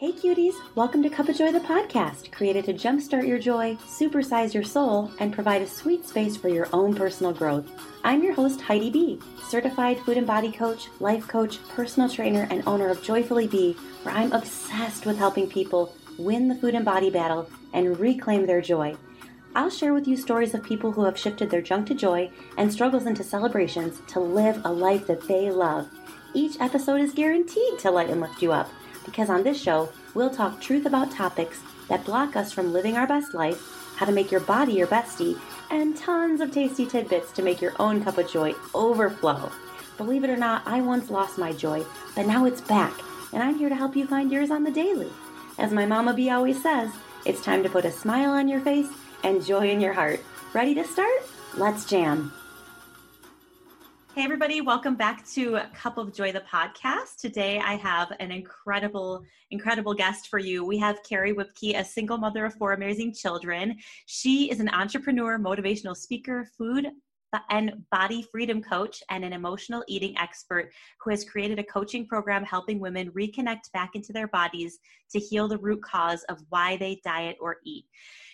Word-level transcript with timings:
Hey 0.00 0.12
cuties, 0.12 0.54
welcome 0.76 1.02
to 1.02 1.10
Cup 1.10 1.28
of 1.28 1.36
Joy 1.36 1.52
the 1.52 1.60
podcast, 1.60 2.32
created 2.32 2.64
to 2.64 2.72
jumpstart 2.72 3.28
your 3.28 3.38
joy, 3.38 3.76
supersize 3.86 4.54
your 4.54 4.62
soul, 4.62 5.10
and 5.18 5.30
provide 5.30 5.60
a 5.60 5.66
sweet 5.66 6.08
space 6.08 6.38
for 6.38 6.48
your 6.48 6.70
own 6.72 6.94
personal 6.94 7.34
growth. 7.34 7.70
I'm 8.02 8.22
your 8.22 8.32
host, 8.32 8.62
Heidi 8.62 8.88
B., 8.88 9.20
certified 9.46 9.98
food 9.98 10.16
and 10.16 10.26
body 10.26 10.52
coach, 10.52 10.88
life 11.00 11.28
coach, 11.28 11.62
personal 11.68 12.08
trainer, 12.08 12.48
and 12.50 12.62
owner 12.66 12.88
of 12.88 13.02
Joyfully 13.02 13.46
Be, 13.46 13.74
where 14.02 14.14
I'm 14.14 14.32
obsessed 14.32 15.04
with 15.04 15.18
helping 15.18 15.50
people 15.50 15.94
win 16.16 16.48
the 16.48 16.54
food 16.54 16.74
and 16.74 16.84
body 16.86 17.10
battle 17.10 17.50
and 17.74 18.00
reclaim 18.00 18.46
their 18.46 18.62
joy. 18.62 18.96
I'll 19.54 19.68
share 19.68 19.92
with 19.92 20.08
you 20.08 20.16
stories 20.16 20.54
of 20.54 20.64
people 20.64 20.92
who 20.92 21.04
have 21.04 21.18
shifted 21.18 21.50
their 21.50 21.60
junk 21.60 21.88
to 21.88 21.94
joy 21.94 22.30
and 22.56 22.72
struggles 22.72 23.04
into 23.04 23.22
celebrations 23.22 24.00
to 24.06 24.20
live 24.20 24.62
a 24.64 24.72
life 24.72 25.06
that 25.08 25.28
they 25.28 25.50
love. 25.50 25.90
Each 26.32 26.58
episode 26.58 27.02
is 27.02 27.12
guaranteed 27.12 27.78
to 27.80 27.90
light 27.90 28.08
and 28.08 28.22
lift 28.22 28.40
you 28.40 28.52
up 28.52 28.70
because 29.04 29.30
on 29.30 29.42
this 29.42 29.60
show, 29.60 29.90
we'll 30.14 30.30
talk 30.30 30.60
truth 30.60 30.86
about 30.86 31.10
topics 31.10 31.60
that 31.88 32.04
block 32.04 32.36
us 32.36 32.52
from 32.52 32.72
living 32.72 32.96
our 32.96 33.06
best 33.06 33.34
life, 33.34 33.60
how 33.96 34.06
to 34.06 34.12
make 34.12 34.30
your 34.30 34.40
body 34.40 34.74
your 34.74 34.86
bestie, 34.86 35.38
and 35.70 35.96
tons 35.96 36.40
of 36.40 36.52
tasty 36.52 36.86
tidbits 36.86 37.32
to 37.32 37.42
make 37.42 37.60
your 37.60 37.74
own 37.78 38.02
cup 38.02 38.18
of 38.18 38.30
joy 38.30 38.54
overflow. 38.74 39.50
Believe 39.96 40.24
it 40.24 40.30
or 40.30 40.36
not, 40.36 40.62
I 40.66 40.80
once 40.80 41.10
lost 41.10 41.38
my 41.38 41.52
joy, 41.52 41.84
but 42.14 42.26
now 42.26 42.44
it's 42.46 42.60
back, 42.60 42.94
and 43.32 43.42
I'm 43.42 43.58
here 43.58 43.68
to 43.68 43.74
help 43.74 43.96
you 43.96 44.06
find 44.06 44.32
yours 44.32 44.50
on 44.50 44.64
the 44.64 44.70
daily. 44.70 45.10
As 45.58 45.72
my 45.72 45.84
Mama 45.84 46.14
B 46.14 46.30
always 46.30 46.62
says, 46.62 46.90
it's 47.26 47.44
time 47.44 47.62
to 47.62 47.68
put 47.68 47.84
a 47.84 47.92
smile 47.92 48.30
on 48.30 48.48
your 48.48 48.60
face 48.60 48.88
and 49.22 49.44
joy 49.44 49.70
in 49.70 49.80
your 49.80 49.92
heart. 49.92 50.20
Ready 50.54 50.74
to 50.74 50.84
start? 50.84 51.22
Let's 51.56 51.84
jam. 51.84 52.32
Hey, 54.16 54.24
everybody, 54.24 54.60
welcome 54.60 54.96
back 54.96 55.24
to 55.34 55.60
Cup 55.72 55.96
of 55.96 56.12
Joy, 56.12 56.32
the 56.32 56.40
podcast. 56.40 57.18
Today 57.20 57.60
I 57.60 57.76
have 57.76 58.12
an 58.18 58.32
incredible, 58.32 59.22
incredible 59.52 59.94
guest 59.94 60.26
for 60.26 60.40
you. 60.40 60.64
We 60.64 60.78
have 60.78 61.04
Carrie 61.04 61.32
Whipke, 61.32 61.76
a 61.76 61.84
single 61.84 62.18
mother 62.18 62.44
of 62.44 62.54
four 62.54 62.72
amazing 62.72 63.14
children. 63.14 63.76
She 64.06 64.50
is 64.50 64.58
an 64.58 64.68
entrepreneur, 64.70 65.38
motivational 65.38 65.96
speaker, 65.96 66.48
food 66.58 66.88
and 67.50 67.84
body 67.92 68.26
freedom 68.32 68.60
coach, 68.60 69.02
and 69.10 69.24
an 69.24 69.32
emotional 69.32 69.84
eating 69.86 70.16
expert 70.18 70.72
who 71.00 71.10
has 71.10 71.24
created 71.24 71.60
a 71.60 71.64
coaching 71.64 72.04
program 72.04 72.44
helping 72.44 72.80
women 72.80 73.12
reconnect 73.12 73.70
back 73.72 73.90
into 73.94 74.12
their 74.12 74.26
bodies 74.26 74.78
to 75.12 75.20
heal 75.20 75.46
the 75.46 75.58
root 75.58 75.82
cause 75.82 76.24
of 76.24 76.42
why 76.48 76.76
they 76.76 77.00
diet 77.04 77.36
or 77.40 77.58
eat. 77.64 77.84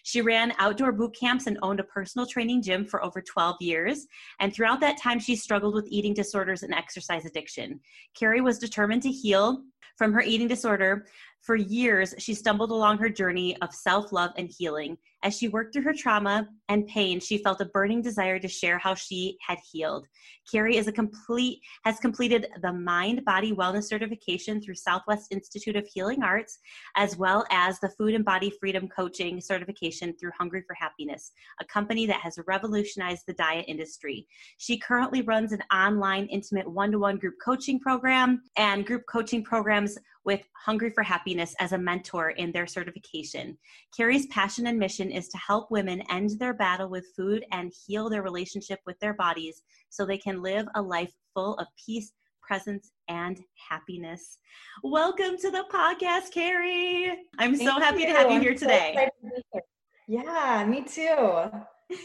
She 0.07 0.21
ran 0.21 0.55
outdoor 0.61 0.93
boot 0.93 1.17
camps 1.19 1.49
and 1.49 1.59
owned 1.63 1.81
a 1.81 1.83
personal 1.83 2.29
training 2.29 2.63
gym 2.63 2.87
for 2.87 3.05
over 3.05 3.21
12 3.21 3.57
years. 3.59 4.07
And 4.39 4.55
throughout 4.55 4.79
that 4.79 5.03
time, 5.03 5.19
she 5.19 5.35
struggled 5.35 5.75
with 5.75 5.89
eating 5.89 6.15
disorders 6.15 6.63
and 6.63 6.73
exercise 6.73 7.25
addiction. 7.25 7.81
Carrie 8.15 8.41
was 8.41 8.61
determined 8.61 9.03
to 9.03 9.11
heal 9.11 9.65
from 9.99 10.13
her 10.13 10.21
eating 10.21 10.47
disorder 10.47 11.07
for 11.47 11.55
years, 11.55 12.13
she 12.19 12.35
stumbled 12.35 12.73
along 12.73 12.99
her 12.99 13.09
journey 13.09 13.57
of 13.63 13.73
self 13.73 14.11
love 14.11 14.33
and 14.37 14.51
healing. 14.59 14.99
As 15.23 15.39
she 15.39 15.49
worked 15.49 15.73
through 15.73 15.85
her 15.85 15.95
trauma 15.95 16.49
and 16.69 16.87
pain, 16.87 17.21
she 17.21 17.39
felt 17.39 17.61
a 17.61 17.67
burning 17.67 18.03
desire 18.03 18.39
to 18.39 18.49
share 18.49 18.79
how 18.79 18.95
she 18.95 19.39
had 19.41 19.59
healed. 19.73 20.07
Carrie 20.51 20.77
is 20.77 20.87
a 20.89 20.93
complete 20.93 21.61
has 21.85 21.99
completed 21.99 22.49
the 22.63 22.73
Mind 22.73 23.25
Body 23.25 23.53
Wellness 23.53 23.85
certification 23.85 24.61
through 24.61 24.75
Southwest 24.75 25.33
Institute 25.33 25.77
of 25.77 25.87
Healing 25.87 26.23
Arts, 26.23 26.59
as 26.97 27.17
well 27.17 27.45
as 27.51 27.81
the 27.81 27.89
Food 27.91 28.15
and 28.15 28.25
Body 28.25 28.53
Freedom 28.61 28.89
Coaching 28.89 29.41
certification 29.41 30.15
through 30.19 30.33
Hungry 30.39 30.63
for 30.67 30.75
Happiness, 30.75 31.33
a 31.61 31.65
company 31.65 32.07
that 32.07 32.21
has 32.21 32.39
revolutionized 32.47 33.23
the 33.27 33.35
diet 33.35 33.65
industry. 33.69 34.27
She 34.59 34.79
currently 34.79 35.23
runs 35.23 35.53
an 35.53 35.63
online 35.73 36.27
intimate 36.27 36.71
one-to-one 36.71 37.19
group 37.19 37.35
coaching 37.45 37.79
program 37.81 38.43
and 38.57 38.85
group 38.85 39.03
coaching 39.09 39.43
programs 39.43 39.97
with 40.27 40.43
Hungry 40.57 40.91
for 40.91 41.05
Happiness 41.05 41.55
as 41.61 41.73
a 41.73 41.79
mentor 41.79 42.31
in 42.31 42.51
their 42.51 42.67
certification. 42.67 43.57
Carrie's 43.97 44.27
passion 44.27 44.67
and 44.67 44.77
mission 44.77 45.13
is 45.13 45.29
to 45.29 45.39
help 45.39 45.71
women 45.71 46.03
end 46.11 46.31
their 46.41 46.53
battle 46.53 46.91
with 46.91 47.07
food 47.17 47.45
and 47.53 47.73
heal 47.87 48.11
their 48.11 48.23
relationship 48.23 48.81
with 48.87 48.99
their 48.99 49.15
bodies 49.15 49.63
so 49.89 50.05
they 50.05 50.19
can 50.19 50.43
live 50.43 50.67
a 50.75 50.83
life 50.83 51.13
full 51.33 51.55
of 51.55 51.69
peace, 51.83 52.13
presence, 52.43 52.91
and 53.09 53.41
happiness. 53.71 54.39
Welcome 54.83 55.37
to 55.39 55.51
the 55.53 55.65
podcast, 55.73 56.33
Carrie. 56.33 57.17
I'm 57.39 57.55
Thank 57.55 57.71
so 57.71 57.79
happy 57.79 58.01
you. 58.01 58.07
to 58.09 58.13
have 58.13 58.31
you 58.33 58.41
here 58.41 58.55
today. 58.55 59.09
So 59.55 59.61
yeah, 60.09 60.67
me 60.69 60.83
too. 60.83 61.97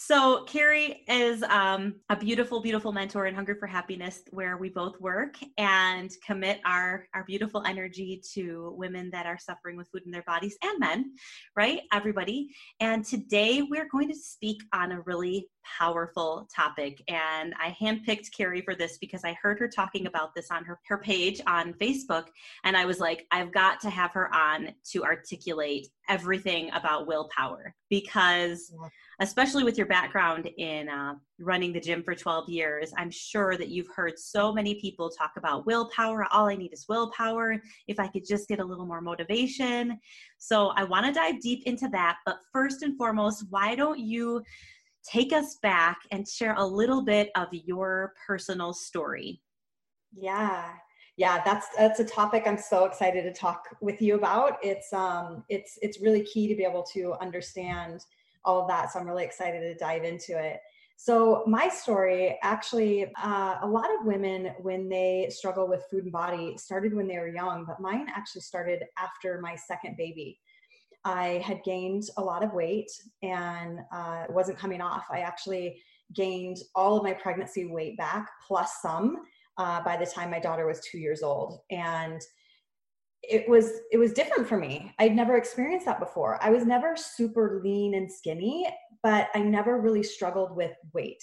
So, 0.00 0.44
Carrie 0.44 1.02
is 1.08 1.42
um, 1.42 1.96
a 2.08 2.14
beautiful, 2.14 2.62
beautiful 2.62 2.92
mentor 2.92 3.26
in 3.26 3.34
Hungry 3.34 3.56
for 3.58 3.66
Happiness, 3.66 4.22
where 4.30 4.56
we 4.56 4.68
both 4.68 4.98
work 5.00 5.34
and 5.58 6.08
commit 6.24 6.60
our, 6.64 7.08
our 7.14 7.24
beautiful 7.24 7.64
energy 7.66 8.22
to 8.34 8.72
women 8.78 9.10
that 9.10 9.26
are 9.26 9.36
suffering 9.36 9.76
with 9.76 9.88
food 9.88 10.02
in 10.06 10.12
their 10.12 10.22
bodies 10.22 10.56
and 10.62 10.78
men, 10.78 11.14
right? 11.56 11.80
Everybody. 11.92 12.54
And 12.78 13.04
today 13.04 13.62
we're 13.62 13.88
going 13.90 14.08
to 14.08 14.14
speak 14.14 14.62
on 14.72 14.92
a 14.92 15.00
really 15.00 15.48
powerful 15.78 16.48
topic. 16.54 17.02
And 17.08 17.54
I 17.60 17.76
handpicked 17.80 18.32
Carrie 18.36 18.62
for 18.62 18.74
this 18.74 18.98
because 18.98 19.24
I 19.24 19.36
heard 19.40 19.58
her 19.58 19.68
talking 19.68 20.06
about 20.06 20.34
this 20.34 20.50
on 20.50 20.64
her, 20.64 20.78
her 20.86 20.98
page 20.98 21.40
on 21.46 21.74
Facebook. 21.74 22.26
And 22.64 22.76
I 22.76 22.84
was 22.84 23.00
like, 23.00 23.26
I've 23.30 23.52
got 23.52 23.80
to 23.80 23.90
have 23.90 24.12
her 24.12 24.32
on 24.34 24.70
to 24.92 25.04
articulate 25.04 25.88
everything 26.08 26.70
about 26.72 27.06
willpower 27.06 27.74
because. 27.90 28.72
Especially 29.20 29.64
with 29.64 29.76
your 29.76 29.88
background 29.88 30.48
in 30.58 30.88
uh, 30.88 31.14
running 31.40 31.72
the 31.72 31.80
gym 31.80 32.04
for 32.04 32.14
12 32.14 32.48
years, 32.48 32.92
I'm 32.96 33.10
sure 33.10 33.56
that 33.56 33.66
you've 33.66 33.88
heard 33.92 34.16
so 34.16 34.52
many 34.52 34.76
people 34.76 35.10
talk 35.10 35.32
about 35.36 35.66
willpower. 35.66 36.24
All 36.30 36.48
I 36.48 36.54
need 36.54 36.72
is 36.72 36.86
willpower. 36.88 37.60
If 37.88 37.98
I 37.98 38.06
could 38.06 38.24
just 38.24 38.48
get 38.48 38.60
a 38.60 38.64
little 38.64 38.86
more 38.86 39.00
motivation. 39.00 39.98
So 40.38 40.68
I 40.76 40.84
want 40.84 41.06
to 41.06 41.12
dive 41.12 41.40
deep 41.40 41.64
into 41.66 41.88
that. 41.88 42.18
But 42.24 42.38
first 42.52 42.82
and 42.82 42.96
foremost, 42.96 43.46
why 43.50 43.74
don't 43.74 43.98
you 43.98 44.42
take 45.10 45.32
us 45.32 45.56
back 45.62 45.98
and 46.10 46.28
share 46.28 46.54
a 46.56 46.66
little 46.66 47.02
bit 47.02 47.30
of 47.36 47.48
your 47.52 48.14
personal 48.26 48.72
story? 48.72 49.40
Yeah, 50.12 50.72
yeah 51.16 51.42
that's 51.44 51.66
that's 51.76 51.98
a 51.98 52.04
topic 52.04 52.44
i'm 52.46 52.56
so 52.56 52.84
excited 52.84 53.24
to 53.24 53.32
talk 53.32 53.64
with 53.80 54.00
you 54.00 54.14
about 54.14 54.56
it's 54.62 54.92
um 54.92 55.42
it's 55.48 55.76
it's 55.82 56.00
really 56.00 56.22
key 56.22 56.46
to 56.46 56.54
be 56.54 56.62
able 56.62 56.84
to 56.84 57.14
understand 57.20 58.04
all 58.48 58.62
of 58.62 58.68
that. 58.68 58.92
So 58.92 58.98
I'm 58.98 59.06
really 59.06 59.24
excited 59.24 59.60
to 59.60 59.74
dive 59.74 60.04
into 60.04 60.38
it. 60.38 60.60
So, 60.96 61.44
my 61.46 61.68
story 61.68 62.38
actually, 62.42 63.12
uh, 63.22 63.58
a 63.62 63.68
lot 63.68 63.86
of 64.00 64.04
women, 64.04 64.52
when 64.60 64.88
they 64.88 65.28
struggle 65.30 65.68
with 65.68 65.84
food 65.88 66.04
and 66.04 66.12
body, 66.12 66.56
started 66.56 66.92
when 66.92 67.06
they 67.06 67.18
were 67.18 67.28
young, 67.28 67.64
but 67.64 67.78
mine 67.78 68.08
actually 68.12 68.40
started 68.40 68.82
after 68.98 69.40
my 69.40 69.54
second 69.54 69.96
baby. 69.96 70.40
I 71.04 71.42
had 71.44 71.62
gained 71.64 72.04
a 72.16 72.22
lot 72.22 72.44
of 72.44 72.52
weight 72.52 72.90
and 73.22 73.80
uh, 73.92 74.24
it 74.28 74.32
wasn't 74.32 74.58
coming 74.58 74.80
off. 74.80 75.06
I 75.10 75.20
actually 75.20 75.82
gained 76.14 76.58
all 76.74 76.96
of 76.96 77.02
my 77.02 77.12
pregnancy 77.12 77.66
weight 77.66 77.96
back 77.96 78.28
plus 78.46 78.78
some 78.82 79.18
uh, 79.58 79.82
by 79.82 79.96
the 79.96 80.06
time 80.06 80.30
my 80.30 80.40
daughter 80.40 80.66
was 80.66 80.80
two 80.80 80.98
years 80.98 81.22
old. 81.22 81.60
And 81.70 82.20
it 83.22 83.48
was 83.48 83.80
it 83.90 83.98
was 83.98 84.12
different 84.12 84.48
for 84.48 84.56
me 84.56 84.92
i'd 84.98 85.14
never 85.14 85.36
experienced 85.36 85.86
that 85.86 85.98
before 85.98 86.38
i 86.42 86.50
was 86.50 86.64
never 86.64 86.96
super 86.96 87.60
lean 87.64 87.94
and 87.94 88.10
skinny 88.10 88.66
but 89.02 89.28
i 89.34 89.40
never 89.40 89.80
really 89.80 90.02
struggled 90.02 90.54
with 90.54 90.72
weight 90.94 91.22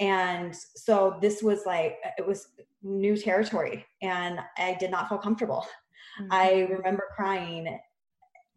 and 0.00 0.54
so 0.54 1.18
this 1.20 1.42
was 1.42 1.60
like 1.66 1.98
it 2.18 2.26
was 2.26 2.48
new 2.82 3.16
territory 3.16 3.84
and 4.02 4.40
i 4.58 4.76
did 4.80 4.90
not 4.90 5.08
feel 5.08 5.18
comfortable 5.18 5.66
mm-hmm. 6.20 6.32
i 6.32 6.62
remember 6.70 7.04
crying 7.14 7.78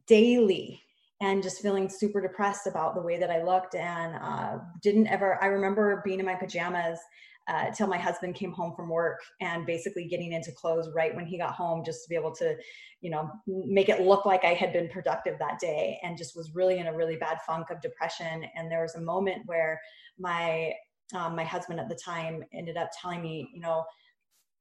daily 0.07 0.81
and 1.19 1.41
just 1.41 1.61
feeling 1.61 1.89
super 1.89 2.21
depressed 2.21 2.67
about 2.67 2.95
the 2.95 3.01
way 3.01 3.17
that 3.17 3.29
i 3.29 3.43
looked. 3.43 3.75
And 3.75 4.15
uh, 4.15 4.57
didn't 4.81 5.07
ever 5.07 5.41
i 5.43 5.47
remember 5.47 6.01
being 6.05 6.19
in 6.19 6.25
my 6.25 6.35
pajamas 6.35 6.99
uh, 7.47 7.71
till 7.71 7.87
my 7.87 7.97
husband 7.97 8.35
came 8.35 8.51
home 8.51 8.73
from 8.75 8.89
work 8.89 9.19
and 9.39 9.65
basically 9.65 10.05
getting 10.05 10.33
into 10.33 10.51
clothes 10.51 10.89
right 10.93 11.15
when 11.15 11.25
he 11.25 11.37
got 11.37 11.53
home 11.53 11.81
just 11.85 12.03
to 12.03 12.09
be 12.09 12.15
able 12.15 12.35
to 12.35 12.55
you 12.99 13.09
know 13.09 13.31
make 13.47 13.89
it 13.89 14.01
look 14.01 14.25
like 14.25 14.43
i 14.43 14.53
had 14.53 14.73
been 14.73 14.89
productive 14.89 15.39
that 15.39 15.59
day 15.59 15.97
and 16.03 16.17
just 16.17 16.35
was 16.35 16.53
really 16.53 16.77
in 16.79 16.87
a 16.87 16.95
really 16.95 17.15
bad 17.15 17.37
funk 17.45 17.69
of 17.69 17.81
depression. 17.81 18.43
And 18.55 18.71
there 18.71 18.81
was 18.81 18.95
a 18.95 19.01
moment 19.01 19.43
where 19.45 19.79
my 20.19 20.73
um, 21.15 21.35
my 21.35 21.43
husband 21.45 21.79
at 21.79 21.87
the 21.87 21.95
time 22.03 22.43
ended 22.53 22.75
up 22.75 22.89
telling 23.01 23.21
me 23.21 23.49
you 23.53 23.61
know 23.61 23.85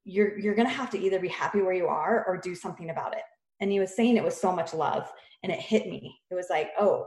you're 0.05 0.39
you're 0.39 0.55
to 0.55 0.69
have 0.69 0.89
to 0.91 0.99
either 0.99 1.19
be 1.19 1.27
happy 1.27 1.61
where 1.61 1.73
you 1.73 1.87
are 1.87 2.23
or 2.25 2.37
do 2.37 2.55
something 2.55 2.89
about 2.89 3.13
it 3.13 3.23
and 3.59 3.71
he 3.71 3.79
was 3.79 3.95
saying 3.95 4.17
it 4.17 4.23
was 4.23 4.39
so 4.39 4.51
much 4.51 4.73
love 4.73 5.11
and 5.43 5.51
it 5.51 5.59
hit 5.59 5.87
me. 5.87 6.15
It 6.31 6.35
was 6.35 6.47
like 6.49 6.71
oh 6.79 7.05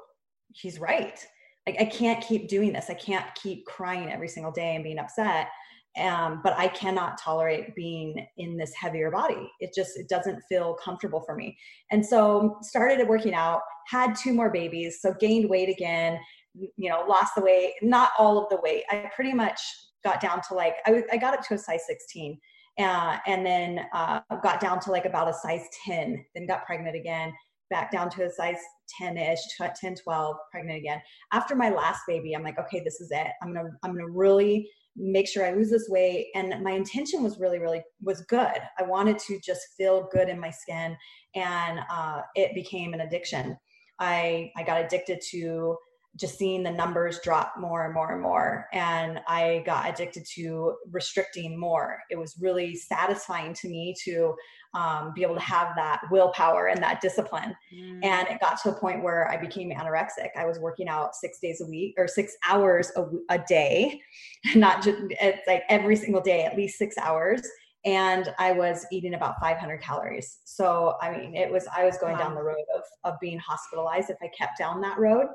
he's 0.52 0.80
right. 0.80 1.24
Like 1.66 1.76
i 1.80 1.84
can't 1.84 2.24
keep 2.24 2.48
doing 2.48 2.72
this. 2.72 2.90
I 2.90 2.94
can't 2.94 3.26
keep 3.34 3.66
crying 3.66 4.10
every 4.10 4.28
single 4.28 4.52
day 4.52 4.74
and 4.74 4.84
being 4.84 4.98
upset 4.98 5.48
um, 5.98 6.40
but 6.44 6.56
i 6.56 6.68
cannot 6.68 7.18
tolerate 7.18 7.74
being 7.74 8.26
in 8.36 8.56
this 8.56 8.72
heavier 8.74 9.10
body. 9.10 9.50
It 9.60 9.72
just 9.74 9.98
it 9.98 10.08
doesn't 10.08 10.42
feel 10.48 10.74
comfortable 10.74 11.20
for 11.20 11.34
me. 11.34 11.56
And 11.90 12.04
so 12.04 12.58
started 12.62 13.06
working 13.08 13.34
out 13.34 13.60
had 13.88 14.14
two 14.14 14.32
more 14.32 14.50
babies 14.50 15.00
so 15.00 15.14
gained 15.18 15.50
weight 15.50 15.68
again 15.68 16.18
you 16.54 16.90
know 16.90 17.04
lost 17.08 17.34
the 17.36 17.42
weight 17.42 17.74
not 17.82 18.10
all 18.18 18.38
of 18.38 18.48
the 18.50 18.60
weight. 18.62 18.84
I 18.90 19.10
pretty 19.14 19.32
much 19.32 19.60
got 20.04 20.20
down 20.20 20.40
to 20.48 20.54
like 20.54 20.76
I, 20.86 21.02
I 21.12 21.16
got 21.16 21.34
up 21.34 21.46
to 21.48 21.54
a 21.54 21.58
size 21.58 21.82
16 21.86 22.38
uh, 22.80 23.18
and 23.26 23.44
then 23.44 23.86
uh, 23.92 24.20
got 24.42 24.60
down 24.60 24.80
to 24.80 24.90
like 24.90 25.04
about 25.04 25.28
a 25.28 25.34
size 25.34 25.66
10 25.86 26.24
then 26.34 26.46
got 26.46 26.64
pregnant 26.64 26.96
again 26.96 27.32
back 27.70 27.92
down 27.92 28.10
to 28.10 28.24
a 28.24 28.30
size 28.30 28.58
10ish 29.00 29.38
10 29.76 29.94
12 29.94 30.36
pregnant 30.50 30.78
again. 30.78 31.00
After 31.32 31.54
my 31.54 31.70
last 31.70 32.00
baby 32.06 32.34
i'm 32.34 32.42
like 32.42 32.58
okay 32.58 32.82
this 32.84 33.00
is 33.00 33.10
it. 33.10 33.28
I'm 33.42 33.54
gonna 33.54 33.70
i'm 33.82 33.92
gonna 33.92 34.10
really 34.10 34.68
make 34.96 35.28
sure 35.28 35.46
i 35.46 35.52
lose 35.52 35.70
this 35.70 35.88
weight. 35.88 36.28
And 36.34 36.62
my 36.62 36.72
intention 36.72 37.22
was 37.22 37.38
really 37.38 37.58
really 37.58 37.82
was 38.02 38.22
good. 38.22 38.58
I 38.78 38.82
wanted 38.82 39.18
to 39.20 39.40
just 39.40 39.62
feel 39.76 40.08
good 40.12 40.28
in 40.28 40.40
my 40.40 40.50
skin 40.50 40.96
and 41.34 41.80
uh, 41.90 42.22
it 42.34 42.54
became 42.54 42.92
an 42.92 43.02
addiction. 43.02 43.56
I 43.98 44.50
i 44.56 44.62
got 44.62 44.84
addicted 44.84 45.20
to 45.30 45.76
just 46.16 46.36
seeing 46.36 46.62
the 46.62 46.70
numbers 46.70 47.20
drop 47.22 47.54
more 47.58 47.84
and 47.84 47.94
more 47.94 48.12
and 48.12 48.20
more. 48.20 48.66
And 48.72 49.20
I 49.28 49.62
got 49.64 49.88
addicted 49.88 50.26
to 50.34 50.74
restricting 50.90 51.58
more. 51.58 52.00
It 52.10 52.18
was 52.18 52.36
really 52.40 52.74
satisfying 52.74 53.54
to 53.54 53.68
me 53.68 53.94
to 54.04 54.34
um, 54.74 55.12
be 55.14 55.22
able 55.22 55.36
to 55.36 55.40
have 55.40 55.68
that 55.76 56.00
willpower 56.10 56.66
and 56.66 56.82
that 56.82 57.00
discipline. 57.00 57.54
Mm. 57.72 58.04
And 58.04 58.28
it 58.28 58.40
got 58.40 58.60
to 58.62 58.70
a 58.70 58.74
point 58.78 59.02
where 59.02 59.30
I 59.30 59.36
became 59.36 59.70
anorexic. 59.70 60.30
I 60.36 60.46
was 60.46 60.58
working 60.58 60.88
out 60.88 61.14
six 61.14 61.38
days 61.40 61.60
a 61.60 61.66
week 61.66 61.94
or 61.96 62.08
six 62.08 62.36
hours 62.48 62.90
a, 62.96 63.04
a 63.28 63.38
day, 63.48 64.00
not 64.56 64.82
just, 64.82 64.98
it's 65.10 65.46
like 65.46 65.62
every 65.68 65.96
single 65.96 66.20
day, 66.20 66.44
at 66.44 66.56
least 66.56 66.78
six 66.78 66.98
hours 66.98 67.40
and 67.86 68.34
I 68.38 68.52
was 68.52 68.84
eating 68.92 69.14
about 69.14 69.40
500 69.40 69.80
calories. 69.80 70.40
So, 70.44 70.96
I 71.00 71.16
mean, 71.16 71.34
it 71.34 71.50
was, 71.50 71.66
I 71.74 71.86
was 71.86 71.96
going 71.96 72.12
wow. 72.12 72.18
down 72.18 72.34
the 72.34 72.42
road 72.42 72.64
of, 72.76 72.82
of 73.04 73.18
being 73.20 73.38
hospitalized 73.38 74.10
if 74.10 74.18
I 74.22 74.28
kept 74.36 74.58
down 74.58 74.82
that 74.82 74.98
road 74.98 75.28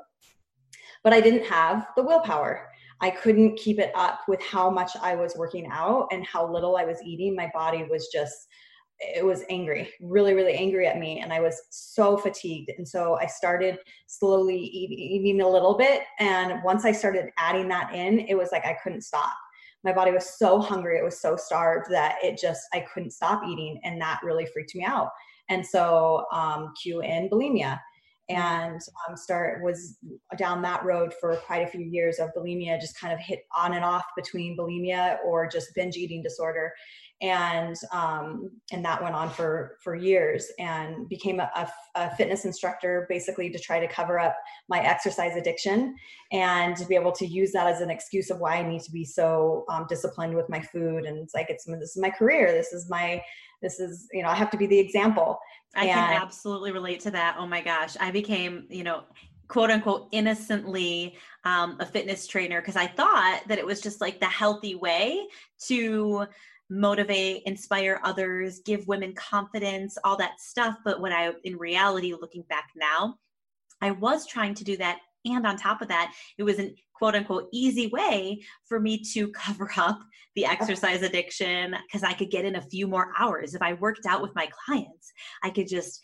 but 1.06 1.12
I 1.12 1.20
didn't 1.20 1.44
have 1.44 1.86
the 1.94 2.02
willpower. 2.02 2.68
I 3.00 3.10
couldn't 3.10 3.60
keep 3.60 3.78
it 3.78 3.92
up 3.94 4.22
with 4.26 4.42
how 4.42 4.68
much 4.68 4.90
I 5.00 5.14
was 5.14 5.36
working 5.36 5.68
out 5.70 6.08
and 6.10 6.26
how 6.26 6.52
little 6.52 6.76
I 6.76 6.84
was 6.84 7.00
eating. 7.04 7.36
My 7.36 7.48
body 7.54 7.86
was 7.88 8.08
just, 8.12 8.48
it 8.98 9.24
was 9.24 9.44
angry, 9.48 9.88
really, 10.00 10.34
really 10.34 10.54
angry 10.54 10.88
at 10.88 10.98
me. 10.98 11.20
And 11.20 11.32
I 11.32 11.38
was 11.38 11.62
so 11.70 12.16
fatigued. 12.16 12.72
And 12.76 12.88
so 12.88 13.16
I 13.20 13.26
started 13.26 13.78
slowly 14.08 14.58
eating 14.58 15.42
a 15.42 15.48
little 15.48 15.76
bit. 15.76 16.02
And 16.18 16.60
once 16.64 16.84
I 16.84 16.90
started 16.90 17.30
adding 17.38 17.68
that 17.68 17.94
in, 17.94 18.26
it 18.26 18.36
was 18.36 18.48
like 18.50 18.66
I 18.66 18.76
couldn't 18.82 19.02
stop. 19.02 19.32
My 19.84 19.92
body 19.92 20.10
was 20.10 20.36
so 20.36 20.60
hungry, 20.60 20.98
it 20.98 21.04
was 21.04 21.20
so 21.20 21.36
starved 21.36 21.88
that 21.92 22.16
it 22.20 22.36
just, 22.36 22.62
I 22.74 22.84
couldn't 22.92 23.12
stop 23.12 23.42
eating. 23.46 23.78
And 23.84 24.00
that 24.00 24.18
really 24.24 24.46
freaked 24.46 24.74
me 24.74 24.84
out. 24.84 25.10
And 25.50 25.64
so, 25.64 26.24
um, 26.32 26.74
cue 26.82 27.00
in 27.02 27.28
bulimia 27.28 27.78
and 28.28 28.80
um, 29.08 29.16
start 29.16 29.62
was 29.62 29.98
down 30.36 30.60
that 30.62 30.84
road 30.84 31.14
for 31.20 31.36
quite 31.36 31.62
a 31.62 31.66
few 31.66 31.82
years 31.82 32.18
of 32.18 32.30
bulimia 32.36 32.80
just 32.80 32.98
kind 32.98 33.12
of 33.12 33.20
hit 33.20 33.44
on 33.56 33.74
and 33.74 33.84
off 33.84 34.04
between 34.16 34.56
bulimia 34.56 35.18
or 35.24 35.48
just 35.48 35.74
binge 35.74 35.96
eating 35.96 36.22
disorder. 36.22 36.72
And 37.22 37.76
um, 37.92 38.50
and 38.72 38.84
that 38.84 39.02
went 39.02 39.14
on 39.14 39.30
for 39.30 39.78
for 39.82 39.94
years 39.94 40.48
and 40.58 41.08
became 41.08 41.40
a, 41.40 41.50
a, 41.56 41.72
a, 41.94 42.14
fitness 42.14 42.44
instructor 42.44 43.06
basically 43.08 43.48
to 43.48 43.58
try 43.58 43.80
to 43.80 43.88
cover 43.88 44.18
up 44.18 44.36
my 44.68 44.80
exercise 44.80 45.34
addiction 45.34 45.96
and 46.30 46.76
to 46.76 46.84
be 46.84 46.94
able 46.94 47.12
to 47.12 47.26
use 47.26 47.52
that 47.52 47.68
as 47.68 47.80
an 47.80 47.88
excuse 47.88 48.28
of 48.28 48.38
why 48.38 48.56
I 48.56 48.68
need 48.68 48.82
to 48.82 48.92
be 48.92 49.06
so 49.06 49.64
um, 49.70 49.86
disciplined 49.88 50.34
with 50.34 50.50
my 50.50 50.60
food 50.60 51.04
and 51.06 51.16
it's 51.16 51.32
like 51.32 51.48
it's 51.48 51.64
this 51.64 51.96
is 51.96 51.98
my 51.98 52.10
career. 52.10 52.52
This 52.52 52.74
is 52.74 52.90
my 52.90 53.22
this 53.62 53.80
is 53.80 54.08
you 54.12 54.22
know 54.22 54.28
I 54.28 54.34
have 54.34 54.50
to 54.50 54.56
be 54.56 54.66
the 54.66 54.78
example. 54.78 55.38
I 55.74 55.86
and, 55.86 55.90
can 55.90 56.22
absolutely 56.22 56.72
relate 56.72 57.00
to 57.00 57.10
that. 57.12 57.36
Oh 57.38 57.46
my 57.46 57.60
gosh, 57.60 57.96
I 58.00 58.10
became 58.10 58.66
you 58.68 58.84
know 58.84 59.04
quote 59.48 59.70
unquote 59.70 60.08
innocently 60.12 61.16
um, 61.44 61.76
a 61.80 61.86
fitness 61.86 62.26
trainer 62.26 62.60
because 62.60 62.76
I 62.76 62.86
thought 62.86 63.42
that 63.48 63.58
it 63.58 63.66
was 63.66 63.80
just 63.80 64.00
like 64.00 64.20
the 64.20 64.26
healthy 64.26 64.74
way 64.74 65.26
to 65.66 66.26
motivate, 66.68 67.42
inspire 67.46 68.00
others, 68.02 68.60
give 68.60 68.88
women 68.88 69.14
confidence, 69.14 69.96
all 70.04 70.16
that 70.16 70.40
stuff. 70.40 70.76
But 70.84 71.00
when 71.00 71.12
I, 71.12 71.32
in 71.44 71.56
reality, 71.56 72.12
looking 72.12 72.42
back 72.48 72.70
now, 72.74 73.16
I 73.80 73.92
was 73.92 74.26
trying 74.26 74.54
to 74.54 74.64
do 74.64 74.76
that. 74.78 74.98
And 75.24 75.46
on 75.46 75.56
top 75.56 75.82
of 75.82 75.88
that, 75.88 76.12
it 76.38 76.42
was 76.42 76.58
an 76.58 76.74
quote 76.96 77.14
unquote 77.14 77.48
easy 77.52 77.88
way 77.88 78.42
for 78.66 78.80
me 78.80 78.98
to 79.12 79.28
cover 79.32 79.70
up 79.76 80.00
the 80.34 80.44
exercise 80.44 81.02
addiction 81.02 81.74
because 81.86 82.02
I 82.02 82.12
could 82.12 82.30
get 82.30 82.44
in 82.44 82.56
a 82.56 82.62
few 82.62 82.86
more 82.86 83.12
hours. 83.18 83.54
If 83.54 83.62
I 83.62 83.72
worked 83.74 84.06
out 84.06 84.22
with 84.22 84.34
my 84.34 84.48
clients, 84.66 85.12
I 85.42 85.50
could 85.50 85.68
just. 85.68 86.02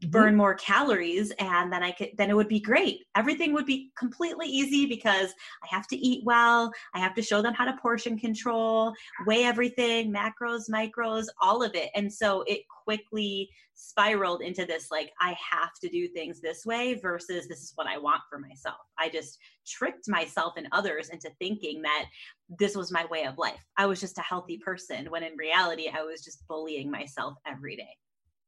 Mm-hmm. 0.00 0.10
burn 0.10 0.36
more 0.36 0.54
calories 0.54 1.30
and 1.38 1.72
then 1.72 1.82
i 1.82 1.90
could 1.90 2.10
then 2.16 2.30
it 2.30 2.36
would 2.36 2.48
be 2.48 2.60
great. 2.60 3.04
Everything 3.14 3.52
would 3.52 3.66
be 3.66 3.92
completely 3.98 4.46
easy 4.46 4.86
because 4.86 5.32
i 5.62 5.66
have 5.68 5.86
to 5.88 5.96
eat 5.96 6.24
well 6.24 6.72
i 6.94 6.98
have 6.98 7.14
to 7.14 7.22
show 7.22 7.42
them 7.42 7.54
how 7.54 7.64
to 7.64 7.76
portion 7.80 8.18
control 8.18 8.92
weigh 9.26 9.44
everything 9.44 10.12
macros 10.12 10.70
micros 10.70 11.26
all 11.40 11.62
of 11.62 11.74
it. 11.74 11.90
And 11.94 12.12
so 12.12 12.42
it 12.46 12.62
quickly 12.84 13.50
spiraled 13.74 14.40
into 14.40 14.64
this 14.64 14.90
like 14.90 15.12
i 15.20 15.36
have 15.50 15.74
to 15.82 15.88
do 15.88 16.08
things 16.08 16.40
this 16.40 16.64
way 16.64 16.94
versus 16.94 17.48
this 17.48 17.62
is 17.62 17.72
what 17.74 17.86
i 17.86 17.98
want 17.98 18.22
for 18.30 18.38
myself. 18.38 18.78
I 18.98 19.08
just 19.08 19.38
tricked 19.66 20.08
myself 20.08 20.54
and 20.56 20.68
others 20.72 21.08
into 21.10 21.30
thinking 21.38 21.82
that 21.82 22.06
this 22.58 22.76
was 22.76 22.92
my 22.92 23.04
way 23.06 23.24
of 23.24 23.38
life. 23.38 23.60
I 23.76 23.86
was 23.86 24.00
just 24.00 24.18
a 24.18 24.22
healthy 24.22 24.58
person 24.58 25.10
when 25.10 25.22
in 25.22 25.36
reality 25.36 25.90
i 25.92 26.02
was 26.02 26.22
just 26.22 26.46
bullying 26.48 26.90
myself 26.90 27.34
every 27.46 27.76
day 27.76 27.96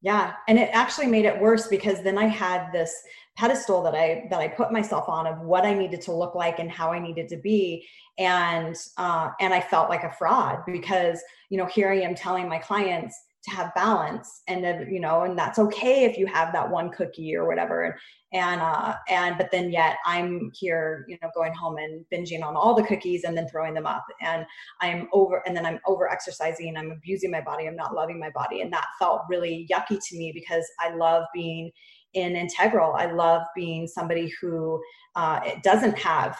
yeah 0.02 0.34
and 0.48 0.58
it 0.58 0.70
actually 0.72 1.06
made 1.06 1.24
it 1.24 1.40
worse 1.40 1.68
because 1.68 2.02
then 2.02 2.18
i 2.18 2.26
had 2.26 2.70
this 2.72 2.94
pedestal 3.36 3.82
that 3.82 3.94
i 3.94 4.26
that 4.30 4.40
i 4.40 4.48
put 4.48 4.72
myself 4.72 5.08
on 5.08 5.26
of 5.26 5.40
what 5.40 5.64
i 5.64 5.74
needed 5.74 6.00
to 6.00 6.12
look 6.12 6.34
like 6.34 6.58
and 6.58 6.70
how 6.70 6.92
i 6.92 6.98
needed 6.98 7.28
to 7.28 7.36
be. 7.36 7.86
And 8.18 8.74
uh, 8.96 9.30
and 9.40 9.52
i 9.52 9.60
felt 9.60 9.90
like 9.90 10.02
a 10.02 10.10
fraud 10.10 10.60
because 10.66 11.22
you 11.50 11.58
know 11.58 11.66
here 11.66 11.90
i 11.90 12.00
am 12.00 12.14
telling 12.14 12.48
my 12.48 12.58
clients 12.58 13.14
to 13.46 13.54
have 13.54 13.74
balance 13.74 14.42
and 14.48 14.92
you 14.92 15.00
know 15.00 15.22
and 15.22 15.38
that's 15.38 15.58
okay 15.58 16.04
if 16.04 16.18
you 16.18 16.26
have 16.26 16.52
that 16.52 16.68
one 16.70 16.90
cookie 16.90 17.34
or 17.34 17.46
whatever. 17.46 17.84
And 17.84 17.94
and 18.32 18.60
uh 18.60 18.94
and 19.08 19.38
but 19.38 19.50
then 19.52 19.70
yet 19.70 19.98
i'm 20.04 20.50
here 20.52 21.06
you 21.08 21.16
know 21.22 21.30
going 21.32 21.54
home 21.54 21.76
and 21.78 22.04
binging 22.12 22.42
on 22.42 22.56
all 22.56 22.74
the 22.74 22.82
cookies 22.82 23.22
and 23.22 23.36
then 23.36 23.48
throwing 23.48 23.72
them 23.72 23.86
up. 23.86 24.04
And 24.20 24.44
i'm 24.80 25.08
over 25.12 25.42
and 25.46 25.56
then 25.56 25.64
i'm 25.64 25.80
over 25.86 26.10
exercising 26.10 26.76
i'm 26.76 26.90
abusing 26.90 27.30
my 27.30 27.40
body 27.40 27.66
i'm 27.66 27.76
not 27.76 27.94
loving 27.94 28.18
my 28.18 28.30
body. 28.30 28.62
And 28.62 28.72
that 28.72 28.86
felt 28.98 29.22
really 29.28 29.66
yucky 29.70 29.98
to 30.08 30.18
me 30.18 30.32
because 30.34 30.66
i 30.80 30.94
love 30.94 31.24
being 31.32 31.70
in 32.16 32.34
integral. 32.34 32.94
I 32.94 33.06
love 33.12 33.42
being 33.54 33.86
somebody 33.86 34.32
who 34.40 34.82
uh, 35.14 35.40
doesn't 35.62 35.98
have 35.98 36.38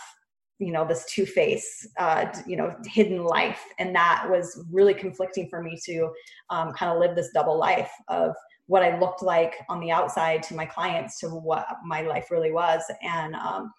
you 0.59 0.73
know 0.73 0.87
this 0.87 1.05
two 1.13 1.27
face 1.27 1.87
uh, 1.99 2.27
you 2.47 2.57
know 2.57 2.75
hidden 2.87 3.25
life. 3.25 3.63
And 3.79 3.95
that 3.95 4.27
was 4.29 4.65
really 4.71 4.95
conflicting 4.95 5.49
for 5.49 5.63
me 5.63 5.79
to 5.85 6.11
um, 6.51 6.73
kind 6.73 6.93
of 6.93 6.99
live 6.99 7.15
this 7.15 7.31
double 7.35 7.59
life 7.59 7.91
of 8.09 8.35
what 8.69 8.83
i 8.83 8.99
looked 8.99 9.23
like 9.23 9.55
on 9.69 9.79
the 9.81 9.93
outside 9.93 10.43
to 10.43 10.55
my 10.55 10.67
clients 10.67 11.21
to 11.21 11.29
what 11.29 11.67
my 11.85 12.03
life 12.03 12.31
really 12.31 12.53
was. 12.53 12.83
And 13.03 13.35
um, 13.35 13.73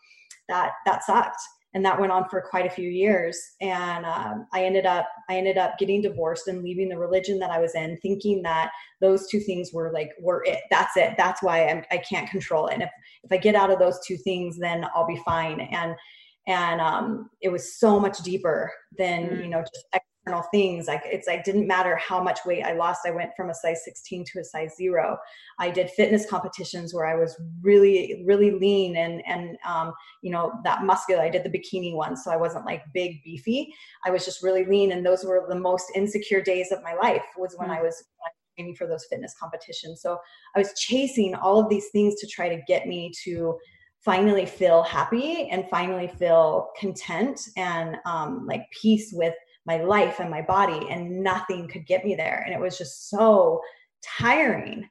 that 0.50 0.74
that 0.86 1.04
sucked. 1.04 1.42
And 1.74 1.86
that 1.86 2.00
went 2.00 2.13
on 2.13 2.28
for 2.30 2.42
quite 2.42 2.66
a 2.66 2.72
few 2.72 2.90
years. 2.90 3.38
And 3.60 4.06
um, 4.06 4.48
i 4.54 4.63
ended 4.63 4.86
up 4.86 5.08
i 5.30 5.36
ended 5.36 5.58
up 5.58 5.78
getting 5.78 6.02
divorced 6.02 6.48
and 6.48 6.63
leaving 6.63 6.90
the 6.90 6.98
religion 6.98 7.40
that 7.40 7.52
i 7.52 7.60
was 7.60 7.75
in 7.75 7.98
thinking 7.98 8.42
that 8.44 8.72
those 9.02 9.28
two 9.28 9.40
things 9.40 9.74
were 9.74 9.92
like 9.92 10.12
were 10.22 10.44
it. 10.46 10.62
That's 10.70 10.96
it. 10.96 11.16
That's 11.18 11.42
why 11.42 11.68
I'm, 11.68 11.84
i 11.92 11.98
can't 11.98 12.30
control 12.30 12.68
it. 12.68 12.75
And 12.75 12.84
if, 12.84 12.90
if 13.24 13.32
i 13.32 13.38
get 13.38 13.56
out 13.56 13.72
of 13.72 13.80
those 13.80 14.00
two 14.06 14.18
things 14.18 14.58
then 14.60 14.86
i'll 14.96 15.08
be 15.08 15.22
fine. 15.25 15.60
And 15.60 15.96
and 16.48 16.80
um, 16.80 17.30
it 17.42 17.50
was 17.50 17.77
so 17.77 18.00
much 18.00 18.20
deeper 18.20 18.72
than 18.98 19.30
mm. 19.30 19.44
you 19.44 19.50
know 19.50 19.62
just 19.62 19.86
external 19.94 20.44
things. 20.51 20.88
Like 20.88 21.01
it's 21.06 21.27
like 21.27 21.44
didn't 21.44 21.68
matter 21.68 21.96
how 21.98 22.22
much 22.24 22.39
weight 22.46 22.63
i 22.63 22.74
lost. 22.74 23.01
I 23.06 23.12
went 23.12 23.32
from 23.36 23.50
a 23.50 23.54
size 23.54 23.84
16 23.84 24.25
to 24.34 24.39
a 24.39 24.44
size 24.44 24.72
zero. 24.77 25.18
I 25.60 25.70
did 25.70 25.89
fitness 25.92 26.30
competitions 26.30 26.94
where 26.94 27.06
i 27.06 27.16
was 27.16 27.39
really 27.62 28.24
really 28.25 28.51
lean 28.51 28.98
and 28.98 29.22
and 29.27 29.58
um, 29.68 29.94
you 30.22 30.32
know 30.32 30.54
that 30.63 30.84
muscular. 30.84 31.22
I 31.22 31.30
did 31.30 31.44
the 31.44 31.50
bikini 31.50 31.94
one 31.94 32.16
so 32.16 32.32
i 32.32 32.38
wasn't 32.38 32.66
like 32.66 32.82
big 32.94 33.24
beefy. 33.24 33.74
I 34.06 34.12
was 34.12 34.25
just 34.25 34.42
really 34.42 34.66
lean 34.66 34.94
and 34.94 35.06
those 35.06 35.24
were 35.24 35.46
the 35.48 35.60
most 35.60 35.92
insecure 35.96 36.42
days 36.42 36.72
of 36.72 36.82
my 36.82 36.94
life 36.94 37.24
was 37.38 37.56
when 37.58 37.70
mm. 37.70 37.77
i 37.77 37.82
was 37.82 38.04
training 38.56 38.75
for 38.75 38.88
those 38.88 39.06
fitness 39.10 39.36
competitions. 39.39 40.01
So 40.01 40.18
i 40.56 40.60
was 40.60 40.74
chasing 40.80 41.36
all 41.36 41.60
of 41.60 41.70
these 41.70 41.89
things 41.89 42.16
to 42.22 42.27
try 42.27 42.48
to 42.50 42.62
get 42.68 42.88
me 42.88 43.12
to 43.24 43.58
finally 44.00 44.46
feel 44.46 44.84
happy 44.84 45.50
and 45.50 45.70
finally 45.70 46.08
feel 46.08 46.70
content 46.80 47.42
and 47.58 47.98
um, 48.06 48.46
like 48.46 48.63
peace 48.72 49.12
with 49.13 49.34
my 49.66 49.77
life 49.84 50.20
and 50.20 50.30
my 50.30 50.42
body 50.42 50.88
and 50.89 51.22
nothing 51.22 51.68
could 51.68 51.86
get 51.86 52.06
me 52.06 52.16
there. 52.16 52.44
And 52.46 52.54
it 52.54 52.60
was 52.60 52.77
just 52.77 53.10
so 53.10 53.62
tiring. 54.01 54.88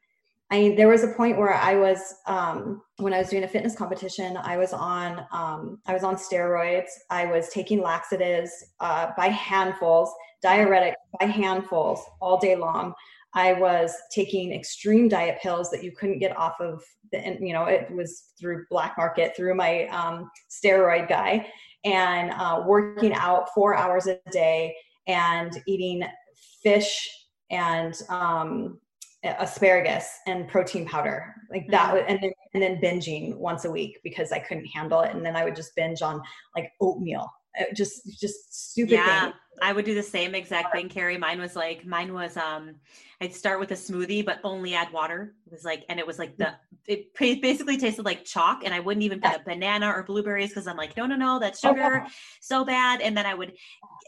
I 0.51 0.59
mean 0.59 0.77
there 0.77 0.89
was 0.89 1.03
a 1.03 1.09
point 1.09 1.39
where 1.39 1.55
i 1.55 1.75
was 1.75 2.15
um, 2.27 2.81
when 2.99 3.13
i 3.13 3.19
was 3.19 3.31
doing 3.31 3.43
a 3.43 3.49
fitness 3.49 3.75
competition 3.75 4.37
i 4.37 4.57
was 4.57 4.73
on 4.73 5.27
um, 5.33 5.81
i 5.87 5.93
was 5.93 6.05
on 6.05 6.15
steroids. 6.15 6.91
I 7.11 7.27
was 7.27 7.49
taking 7.49 7.83
laxatives 7.83 8.53
uh, 8.79 9.11
by 9.17 9.27
handfuls 9.27 10.13
diuretic 10.43 10.95
by 11.19 11.27
handfuls 11.27 12.01
all 12.21 12.39
day 12.39 12.55
long 12.55 12.95
I 13.37 13.53
was 13.53 13.93
taking 14.11 14.53
extreme 14.53 15.09
diet 15.09 15.39
pills 15.43 15.71
that 15.71 15.85
you 15.85 15.93
couldn't 15.93 16.19
get 16.19 16.37
off 16.37 16.59
of 16.59 16.83
the, 17.13 17.37
you 17.39 17.53
know, 17.53 17.65
it 17.65 17.89
was 17.91 18.33
through 18.41 18.65
black 18.71 18.97
market, 18.97 19.37
through 19.37 19.55
my 19.55 19.87
um, 19.89 20.31
steroid 20.51 21.07
guy, 21.09 21.47
and 21.85 22.31
uh, 22.33 22.65
working 22.67 23.13
out 23.13 23.51
four 23.55 23.77
hours 23.77 24.07
a 24.07 24.19
day 24.33 24.75
and 25.07 25.63
eating 25.67 26.03
fish 26.63 27.09
and 27.51 27.95
um, 28.09 28.81
asparagus 29.25 30.09
and 30.27 30.49
protein 30.49 30.87
powder 30.87 31.35
like 31.51 31.67
that 31.69 31.95
mm-hmm. 31.95 32.05
and 32.09 32.19
then 32.23 32.33
and 32.55 32.63
then 32.63 32.81
binging 32.81 33.37
once 33.37 33.65
a 33.65 33.71
week 33.71 33.99
because 34.05 34.31
i 34.31 34.39
couldn't 34.39 34.67
handle 34.67 35.01
it 35.01 35.13
and 35.15 35.25
then 35.25 35.35
i 35.35 35.45
would 35.45 35.57
just 35.57 35.75
binge 35.75 36.01
on 36.01 36.21
like 36.55 36.71
oatmeal 36.81 37.29
just 37.75 38.21
just 38.21 38.73
stupid 38.73 38.93
yeah 38.93 39.25
things. 39.25 39.35
i 39.63 39.73
would 39.73 39.85
do 39.85 39.95
the 39.95 40.03
same 40.03 40.35
exact 40.35 40.73
thing 40.73 40.89
carrie. 40.89 41.19
Mine 41.19 41.41
was 41.41 41.57
like 41.57 41.85
mine 41.87 42.13
was 42.13 42.37
um 42.37 42.77
i'd 43.21 43.35
start 43.35 43.61
with 43.61 43.71
a 43.71 43.75
smoothie 43.75 44.25
but 44.25 44.41
only 44.45 44.75
add 44.75 44.93
water. 44.93 45.35
It 45.47 45.53
was 45.53 45.65
like 45.65 45.85
and 45.89 45.99
it 45.99 46.07
was 46.07 46.19
like 46.19 46.37
the 46.37 46.55
it 46.87 47.13
basically 47.15 47.77
tasted 47.77 48.05
like 48.05 48.25
chalk 48.25 48.63
and 48.65 48.73
i 48.73 48.81
wouldn't 48.81 49.05
even 49.05 49.21
put 49.21 49.35
a 49.35 49.43
banana 49.45 49.91
or 49.91 50.03
blueberries 50.03 50.51
because 50.51 50.67
i'm 50.67 50.77
like 50.77 50.97
no 50.97 51.07
no 51.07 51.17
no 51.17 51.39
that's 51.39 51.61
sugar 51.61 52.05
oh, 52.07 52.11
so 52.41 52.65
bad. 52.65 53.01
And 53.01 53.17
then 53.17 53.27
i 53.27 53.35
would 53.35 53.53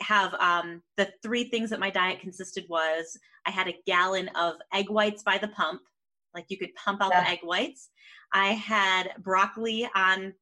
have 0.01 0.35
um 0.35 0.83
the 0.97 1.09
three 1.23 1.45
things 1.45 1.71
that 1.71 1.81
my 1.81 1.91
diet 1.91 2.21
consisted 2.21 2.65
was 2.69 3.19
i 3.47 3.51
had 3.51 3.69
a 3.69 3.75
gallon 3.87 4.29
of 4.37 4.55
egg 4.73 4.91
whites 4.91 5.23
by 5.23 5.39
the 5.39 5.49
pump 5.49 5.81
like 6.35 6.47
you 6.49 6.59
could 6.59 6.75
pump 6.75 7.03
out 7.03 7.11
yeah. 7.13 7.25
the 7.25 7.31
egg 7.31 7.41
whites. 7.43 7.89
I 8.33 8.49
had 8.49 9.11
broccoli 9.19 9.89
on 9.95 10.35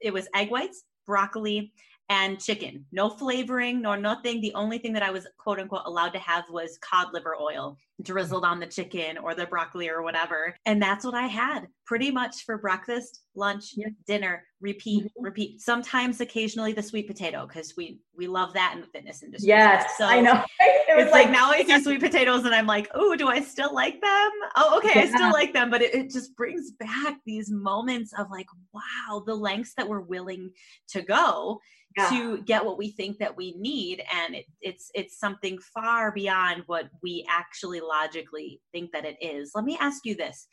it 0.00 0.12
was 0.12 0.28
egg 0.34 0.50
whites 0.50 0.84
broccoli 1.06 1.72
and 2.08 2.40
chicken. 2.40 2.84
No 2.92 3.10
flavoring 3.10 3.80
nor 3.82 3.96
nothing. 3.96 4.40
The 4.40 4.54
only 4.54 4.78
thing 4.78 4.92
that 4.92 5.02
I 5.02 5.10
was 5.10 5.26
quote 5.38 5.58
unquote 5.58 5.82
allowed 5.86 6.12
to 6.12 6.18
have 6.18 6.44
was 6.50 6.78
cod 6.78 7.08
liver 7.12 7.36
oil 7.40 7.78
drizzled 8.02 8.44
on 8.44 8.58
the 8.58 8.66
chicken 8.66 9.18
or 9.18 9.34
the 9.34 9.46
broccoli 9.46 9.88
or 9.88 10.02
whatever. 10.02 10.54
And 10.66 10.82
that's 10.82 11.04
what 11.04 11.14
I 11.14 11.26
had 11.26 11.68
pretty 11.86 12.10
much 12.10 12.44
for 12.44 12.58
breakfast, 12.58 13.20
lunch, 13.34 13.74
yeah. 13.76 13.88
dinner, 14.06 14.44
repeat, 14.60 15.04
mm-hmm. 15.04 15.24
repeat. 15.24 15.60
Sometimes 15.60 16.20
occasionally 16.20 16.72
the 16.72 16.82
sweet 16.82 17.06
potato 17.06 17.46
because 17.46 17.74
we 17.76 18.00
we 18.16 18.26
love 18.26 18.52
that 18.54 18.72
in 18.74 18.80
the 18.80 18.86
fitness 18.88 19.22
industry. 19.22 19.48
Yes. 19.48 19.92
So 19.96 20.06
I 20.06 20.20
know. 20.20 20.42
It 20.86 21.00
it's 21.00 21.12
like, 21.12 21.24
like, 21.24 21.32
now 21.32 21.50
I 21.50 21.64
see 21.64 21.82
sweet 21.82 22.00
potatoes 22.00 22.44
and 22.44 22.54
I'm 22.54 22.66
like, 22.66 22.88
oh, 22.94 23.16
do 23.16 23.26
I 23.26 23.40
still 23.40 23.74
like 23.74 24.00
them? 24.00 24.30
Oh, 24.54 24.78
okay, 24.78 24.92
yeah. 24.94 25.02
I 25.02 25.06
still 25.06 25.32
like 25.32 25.52
them. 25.52 25.68
But 25.70 25.82
it, 25.82 25.94
it 25.94 26.10
just 26.10 26.36
brings 26.36 26.72
back 26.72 27.16
these 27.26 27.50
moments 27.50 28.12
of 28.16 28.30
like, 28.30 28.46
wow, 28.72 29.24
the 29.26 29.34
lengths 29.34 29.72
that 29.76 29.88
we're 29.88 30.02
willing 30.02 30.50
to 30.90 31.02
go 31.02 31.58
yeah. 31.96 32.08
to 32.08 32.42
get 32.42 32.64
what 32.64 32.78
we 32.78 32.90
think 32.90 33.18
that 33.18 33.36
we 33.36 33.54
need 33.58 34.02
and 34.12 34.34
it, 34.34 34.46
it's 34.60 34.90
it's 34.94 35.18
something 35.18 35.58
far 35.74 36.12
beyond 36.12 36.62
what 36.66 36.88
we 37.02 37.26
actually 37.30 37.80
logically 37.80 38.60
think 38.72 38.90
that 38.92 39.04
it 39.04 39.16
is 39.20 39.52
let 39.54 39.64
me 39.64 39.76
ask 39.80 40.04
you 40.04 40.14
this 40.14 40.48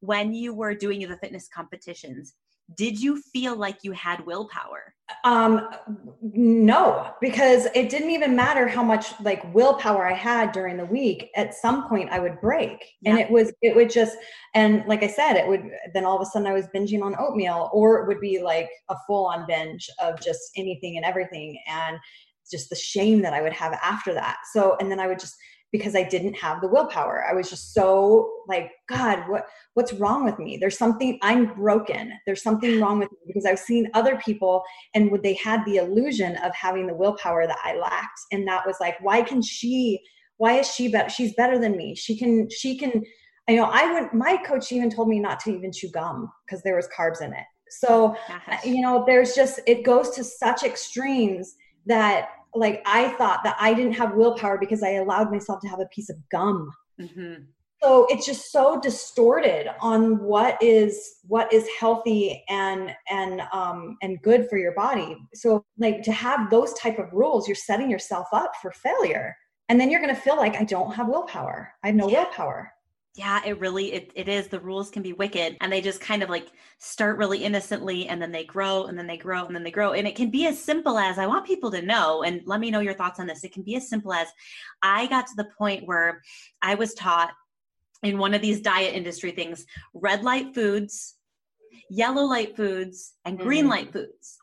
when 0.00 0.34
you 0.34 0.54
were 0.54 0.74
doing 0.74 1.00
the 1.00 1.16
fitness 1.18 1.48
competitions 1.54 2.34
did 2.74 3.00
you 3.00 3.22
feel 3.32 3.56
like 3.56 3.78
you 3.82 3.92
had 3.92 4.26
willpower? 4.26 4.92
Um 5.22 5.68
no 6.20 7.14
because 7.20 7.66
it 7.76 7.88
didn't 7.88 8.10
even 8.10 8.34
matter 8.34 8.66
how 8.66 8.82
much 8.82 9.18
like 9.20 9.54
willpower 9.54 10.04
i 10.04 10.12
had 10.12 10.50
during 10.50 10.76
the 10.76 10.84
week 10.84 11.30
at 11.36 11.54
some 11.54 11.88
point 11.88 12.10
i 12.10 12.18
would 12.18 12.40
break. 12.40 12.84
Yeah. 13.00 13.10
and 13.12 13.20
it 13.20 13.30
was 13.30 13.52
it 13.62 13.76
would 13.76 13.88
just 13.88 14.16
and 14.54 14.84
like 14.88 15.04
i 15.04 15.06
said 15.06 15.34
it 15.34 15.46
would 15.46 15.70
then 15.94 16.04
all 16.04 16.16
of 16.16 16.22
a 16.22 16.26
sudden 16.26 16.48
i 16.48 16.52
was 16.52 16.66
binging 16.74 17.02
on 17.02 17.14
oatmeal 17.20 17.70
or 17.72 18.02
it 18.02 18.08
would 18.08 18.20
be 18.20 18.42
like 18.42 18.68
a 18.88 18.96
full 19.06 19.26
on 19.26 19.46
binge 19.46 19.88
of 20.02 20.20
just 20.20 20.50
anything 20.56 20.96
and 20.96 21.04
everything 21.06 21.56
and 21.68 21.98
just 22.50 22.68
the 22.68 22.76
shame 22.76 23.22
that 23.22 23.32
i 23.32 23.40
would 23.42 23.52
have 23.52 23.74
after 23.74 24.12
that. 24.12 24.38
So 24.52 24.76
and 24.80 24.90
then 24.90 24.98
i 24.98 25.06
would 25.06 25.20
just 25.20 25.36
because 25.76 25.94
I 25.94 26.02
didn't 26.02 26.34
have 26.34 26.60
the 26.60 26.68
willpower. 26.68 27.24
I 27.28 27.34
was 27.34 27.50
just 27.50 27.74
so 27.74 28.30
like, 28.48 28.70
God, 28.88 29.28
what 29.28 29.46
what's 29.74 29.92
wrong 29.92 30.24
with 30.24 30.38
me? 30.38 30.56
There's 30.56 30.78
something 30.78 31.18
I'm 31.22 31.54
broken. 31.54 32.12
There's 32.24 32.42
something 32.42 32.80
wrong 32.80 32.98
with 32.98 33.10
me 33.12 33.18
because 33.26 33.44
I've 33.44 33.58
seen 33.58 33.90
other 33.92 34.16
people 34.16 34.62
and 34.94 35.10
they 35.22 35.34
had 35.34 35.64
the 35.66 35.76
illusion 35.76 36.36
of 36.38 36.54
having 36.54 36.86
the 36.86 36.94
willpower 36.94 37.46
that 37.46 37.58
I 37.62 37.76
lacked. 37.76 38.20
And 38.32 38.48
that 38.48 38.66
was 38.66 38.76
like, 38.80 38.96
why 39.02 39.20
can 39.22 39.42
she, 39.42 40.00
why 40.38 40.60
is 40.60 40.72
she 40.72 40.88
better? 40.88 41.10
She's 41.10 41.34
better 41.34 41.58
than 41.58 41.76
me. 41.76 41.94
She 41.94 42.16
can, 42.16 42.48
she 42.48 42.78
can, 42.78 43.02
you 43.48 43.56
know, 43.56 43.68
I 43.70 43.92
went, 43.92 44.14
my 44.14 44.38
coach 44.38 44.72
even 44.72 44.90
told 44.90 45.08
me 45.08 45.20
not 45.20 45.40
to 45.40 45.54
even 45.54 45.72
chew 45.72 45.90
gum 45.90 46.32
because 46.46 46.62
there 46.62 46.76
was 46.76 46.88
carbs 46.96 47.20
in 47.20 47.32
it. 47.32 47.44
So, 47.68 48.16
you 48.64 48.80
know, 48.80 49.04
there's 49.06 49.34
just, 49.34 49.60
it 49.66 49.82
goes 49.82 50.10
to 50.10 50.24
such 50.24 50.62
extremes 50.62 51.54
that 51.84 52.28
like 52.56 52.82
I 52.86 53.10
thought 53.10 53.44
that 53.44 53.56
I 53.60 53.74
didn't 53.74 53.94
have 53.94 54.14
willpower 54.14 54.58
because 54.58 54.82
I 54.82 54.92
allowed 54.92 55.30
myself 55.30 55.60
to 55.60 55.68
have 55.68 55.80
a 55.80 55.86
piece 55.86 56.10
of 56.10 56.16
gum. 56.30 56.70
Mm-hmm. 57.00 57.44
So 57.82 58.06
it's 58.08 58.24
just 58.24 58.50
so 58.50 58.80
distorted 58.80 59.68
on 59.80 60.18
what 60.18 60.60
is 60.62 61.16
what 61.24 61.52
is 61.52 61.68
healthy 61.78 62.42
and 62.48 62.90
and 63.10 63.42
um 63.52 63.98
and 64.02 64.20
good 64.22 64.48
for 64.48 64.58
your 64.58 64.72
body. 64.72 65.16
So 65.34 65.64
like 65.78 66.02
to 66.02 66.12
have 66.12 66.50
those 66.50 66.72
type 66.74 66.98
of 66.98 67.12
rules, 67.12 67.46
you're 67.46 67.54
setting 67.54 67.90
yourself 67.90 68.28
up 68.32 68.52
for 68.62 68.72
failure. 68.72 69.36
And 69.68 69.78
then 69.78 69.90
you're 69.90 70.00
gonna 70.00 70.16
feel 70.16 70.36
like 70.36 70.56
I 70.56 70.64
don't 70.64 70.94
have 70.94 71.08
willpower. 71.08 71.72
I 71.82 71.88
have 71.88 71.96
no 71.96 72.08
yeah. 72.08 72.24
willpower 72.24 72.72
yeah 73.16 73.40
it 73.44 73.58
really 73.58 73.92
it, 73.92 74.12
it 74.14 74.28
is 74.28 74.46
the 74.46 74.60
rules 74.60 74.90
can 74.90 75.02
be 75.02 75.12
wicked 75.14 75.56
and 75.60 75.72
they 75.72 75.80
just 75.80 76.00
kind 76.00 76.22
of 76.22 76.28
like 76.28 76.48
start 76.78 77.16
really 77.16 77.42
innocently 77.42 78.08
and 78.08 78.20
then 78.20 78.30
they 78.30 78.44
grow 78.44 78.84
and 78.84 78.98
then 78.98 79.06
they 79.06 79.16
grow 79.16 79.46
and 79.46 79.56
then 79.56 79.64
they 79.64 79.70
grow 79.70 79.92
and 79.92 80.06
it 80.06 80.14
can 80.14 80.30
be 80.30 80.46
as 80.46 80.62
simple 80.62 80.98
as 80.98 81.18
i 81.18 81.26
want 81.26 81.46
people 81.46 81.70
to 81.70 81.82
know 81.82 82.22
and 82.22 82.42
let 82.44 82.60
me 82.60 82.70
know 82.70 82.80
your 82.80 82.94
thoughts 82.94 83.18
on 83.18 83.26
this 83.26 83.42
it 83.42 83.52
can 83.52 83.62
be 83.62 83.76
as 83.76 83.88
simple 83.88 84.12
as 84.12 84.28
i 84.82 85.06
got 85.06 85.26
to 85.26 85.34
the 85.36 85.48
point 85.58 85.86
where 85.86 86.22
i 86.62 86.74
was 86.74 86.94
taught 86.94 87.32
in 88.02 88.18
one 88.18 88.34
of 88.34 88.42
these 88.42 88.60
diet 88.60 88.94
industry 88.94 89.30
things 89.30 89.64
red 89.94 90.22
light 90.22 90.54
foods 90.54 91.14
yellow 91.88 92.24
light 92.24 92.54
foods 92.56 93.14
and 93.24 93.38
green 93.38 93.62
mm-hmm. 93.62 93.70
light 93.70 93.92
foods 93.92 94.38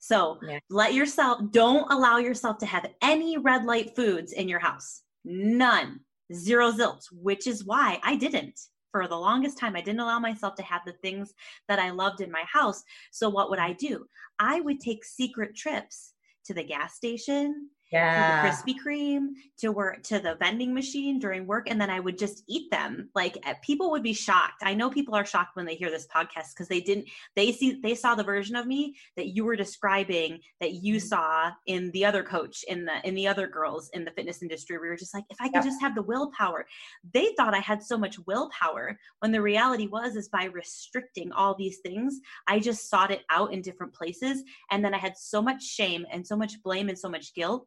so 0.00 0.38
yeah. 0.46 0.58
let 0.70 0.94
yourself 0.94 1.40
don't 1.50 1.90
allow 1.90 2.18
yourself 2.18 2.58
to 2.58 2.66
have 2.66 2.86
any 3.02 3.38
red 3.38 3.64
light 3.64 3.96
foods 3.96 4.32
in 4.32 4.48
your 4.48 4.60
house 4.60 5.02
none 5.24 6.00
zero 6.32 6.72
zilch, 6.72 7.04
which 7.12 7.46
is 7.46 7.64
why 7.64 8.00
I 8.02 8.16
didn't. 8.16 8.58
For 8.90 9.06
the 9.06 9.16
longest 9.16 9.58
time, 9.58 9.76
I 9.76 9.82
didn't 9.82 10.00
allow 10.00 10.18
myself 10.18 10.54
to 10.56 10.62
have 10.62 10.80
the 10.86 10.94
things 11.02 11.34
that 11.68 11.78
I 11.78 11.90
loved 11.90 12.22
in 12.22 12.30
my 12.30 12.44
house. 12.50 12.82
So, 13.10 13.28
what 13.28 13.50
would 13.50 13.58
I 13.58 13.74
do? 13.74 14.06
I 14.38 14.60
would 14.60 14.80
take 14.80 15.04
secret 15.04 15.54
trips 15.54 16.14
to 16.46 16.54
the 16.54 16.64
gas 16.64 16.94
station, 16.94 17.68
yeah. 17.90 18.42
the 18.42 18.48
Krispy 18.48 18.76
Kreme 18.84 19.28
to 19.58 19.72
work 19.72 20.02
to 20.04 20.18
the 20.18 20.36
vending 20.36 20.74
machine 20.74 21.18
during 21.18 21.46
work, 21.46 21.70
and 21.70 21.80
then 21.80 21.90
I 21.90 22.00
would 22.00 22.18
just 22.18 22.44
eat 22.48 22.70
them. 22.70 23.10
Like 23.14 23.38
eh, 23.44 23.54
people 23.62 23.90
would 23.90 24.02
be 24.02 24.12
shocked. 24.12 24.62
I 24.62 24.74
know 24.74 24.90
people 24.90 25.14
are 25.14 25.24
shocked 25.24 25.56
when 25.56 25.66
they 25.66 25.74
hear 25.74 25.90
this 25.90 26.06
podcast 26.06 26.54
because 26.54 26.68
they 26.68 26.80
didn't 26.80 27.06
they 27.36 27.52
see 27.52 27.80
they 27.82 27.94
saw 27.94 28.14
the 28.14 28.24
version 28.24 28.56
of 28.56 28.66
me 28.66 28.94
that 29.16 29.28
you 29.28 29.44
were 29.44 29.56
describing 29.56 30.40
that 30.60 30.72
you 30.72 30.96
mm-hmm. 30.96 31.06
saw 31.06 31.50
in 31.66 31.90
the 31.92 32.04
other 32.04 32.22
coach 32.22 32.64
in 32.68 32.84
the 32.84 33.06
in 33.06 33.14
the 33.14 33.26
other 33.26 33.46
girls 33.46 33.90
in 33.94 34.04
the 34.04 34.10
fitness 34.12 34.42
industry. 34.42 34.78
We 34.78 34.88
were 34.88 34.96
just 34.96 35.14
like, 35.14 35.24
if 35.30 35.38
I 35.40 35.46
could 35.46 35.56
yeah. 35.56 35.62
just 35.62 35.80
have 35.80 35.94
the 35.94 36.02
willpower. 36.02 36.66
They 37.14 37.32
thought 37.36 37.54
I 37.54 37.60
had 37.60 37.82
so 37.82 37.96
much 37.96 38.18
willpower 38.26 38.98
when 39.20 39.32
the 39.32 39.42
reality 39.42 39.86
was 39.86 40.16
is 40.16 40.28
by 40.28 40.44
restricting 40.44 41.32
all 41.32 41.54
these 41.54 41.78
things, 41.78 42.20
I 42.46 42.58
just 42.58 42.88
sought 42.88 43.10
it 43.10 43.22
out 43.30 43.52
in 43.52 43.62
different 43.62 43.94
places, 43.94 44.42
and 44.70 44.84
then 44.84 44.94
I 44.94 44.98
had 44.98 45.16
so 45.16 45.40
much 45.40 45.62
shame 45.62 46.06
and 46.12 46.26
so 46.26 46.36
much 46.36 46.62
blame 46.62 46.88
and 46.88 46.98
so 46.98 47.08
much 47.08 47.34
guilt 47.34 47.66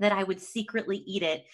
that 0.00 0.12
I 0.12 0.24
would 0.24 0.40
secretly 0.40 0.98
eat 1.06 1.22
it 1.22 1.44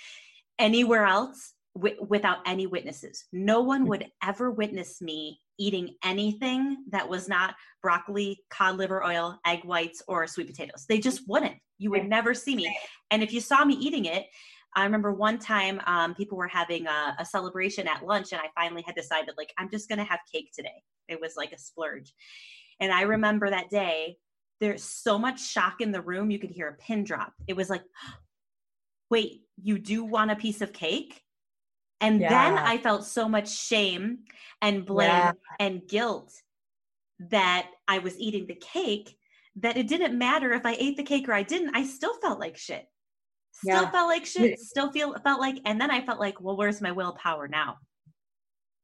anywhere 0.59 1.05
else 1.05 1.55
w- 1.75 1.97
without 2.09 2.39
any 2.47 2.67
witnesses. 2.67 3.25
No 3.33 3.61
one 3.61 3.83
hmm. 3.83 3.89
would 3.89 4.07
ever 4.25 4.51
witness 4.51 5.01
me 5.01 5.41
eating 5.59 5.95
anything 6.05 6.85
that 6.91 7.09
was 7.09 7.29
not 7.29 7.55
broccoli, 7.83 8.45
cod 8.51 8.77
liver 8.77 9.05
oil, 9.05 9.39
egg 9.47 9.65
whites, 9.65 10.03
or 10.07 10.27
sweet 10.27 10.47
potatoes. 10.47 10.85
They 10.89 10.99
just 10.99 11.27
wouldn't. 11.29 11.57
You 11.79 11.91
would 11.91 12.07
never 12.09 12.35
see 12.35 12.57
me. 12.57 12.77
And 13.11 13.23
if 13.23 13.33
you 13.33 13.41
saw 13.41 13.65
me 13.65 13.75
eating 13.75 14.07
it, 14.07 14.27
I 14.75 14.85
remember 14.85 15.13
one 15.13 15.39
time 15.39 15.81
um, 15.87 16.15
people 16.15 16.37
were 16.37 16.49
having 16.49 16.87
a, 16.87 17.17
a, 17.19 17.25
celebration 17.25 17.89
at 17.89 18.05
lunch, 18.05 18.33
and 18.33 18.41
I 18.41 18.49
finally 18.55 18.83
had 18.85 18.95
decided, 18.95 19.35
like, 19.39 19.53
I'm 19.57 19.71
just 19.71 19.89
going 19.89 19.99
to 19.99 20.05
have 20.05 20.21
cake 20.31 20.51
today. 20.55 20.83
It 21.09 21.19
was 21.19 21.35
like 21.35 21.53
a 21.53 21.59
splurge. 21.59 22.13
And 22.81 22.93
I 22.93 23.03
remember 23.03 23.49
that 23.49 23.71
day, 23.71 24.19
there's 24.61 24.83
so 24.83 25.19
much 25.19 25.41
shock 25.41 25.81
in 25.81 25.93
the 25.93 26.03
room, 26.03 26.31
you 26.31 26.39
could 26.39 26.51
hear 26.51 26.69
a 26.69 26.75
pin 26.75 27.05
drop. 27.05 27.33
It 27.47 27.57
was 27.57 27.71
like, 27.71 27.83
wait, 29.11 29.43
you 29.63 29.79
do 29.79 30.05
want 30.05 30.31
a 30.31 30.37
piece 30.37 30.61
of 30.61 30.73
cake? 30.73 31.23
And 32.01 32.21
yeah. 32.21 32.29
then 32.29 32.59
I 32.59 32.79
felt 32.79 33.05
so 33.05 33.29
much 33.29 33.49
shame 33.49 34.19
and 34.61 34.85
blame 34.85 35.09
yeah. 35.09 35.33
and 35.59 35.87
guilt 35.89 36.33
that 37.31 37.69
I 37.89 37.99
was 37.99 38.19
eating 38.19 38.47
the 38.47 38.55
cake 38.55 39.17
that 39.57 39.77
it 39.77 39.89
didn't 39.89 40.19
matter 40.19 40.53
if 40.53 40.67
I 40.67 40.77
ate 40.79 40.97
the 40.97 41.03
cake 41.03 41.29
or 41.29 41.33
I 41.33 41.43
didn't. 41.43 41.75
I 41.75 41.85
still 41.85 42.15
felt 42.21 42.39
like 42.39 42.57
shit. 42.57 42.87
Still 43.53 43.83
yeah. 43.83 43.91
felt 43.91 44.09
like 44.09 44.27
shit. 44.27 44.59
Still 44.61 44.93
feel 44.93 45.15
felt 45.25 45.41
like, 45.41 45.59
and 45.65 45.81
then 45.81 45.91
I 45.91 46.05
felt 46.05 46.21
like, 46.21 46.41
well, 46.41 46.57
where's 46.57 46.83
my 46.83 46.93
willpower 46.93 47.49
now? 47.49 47.79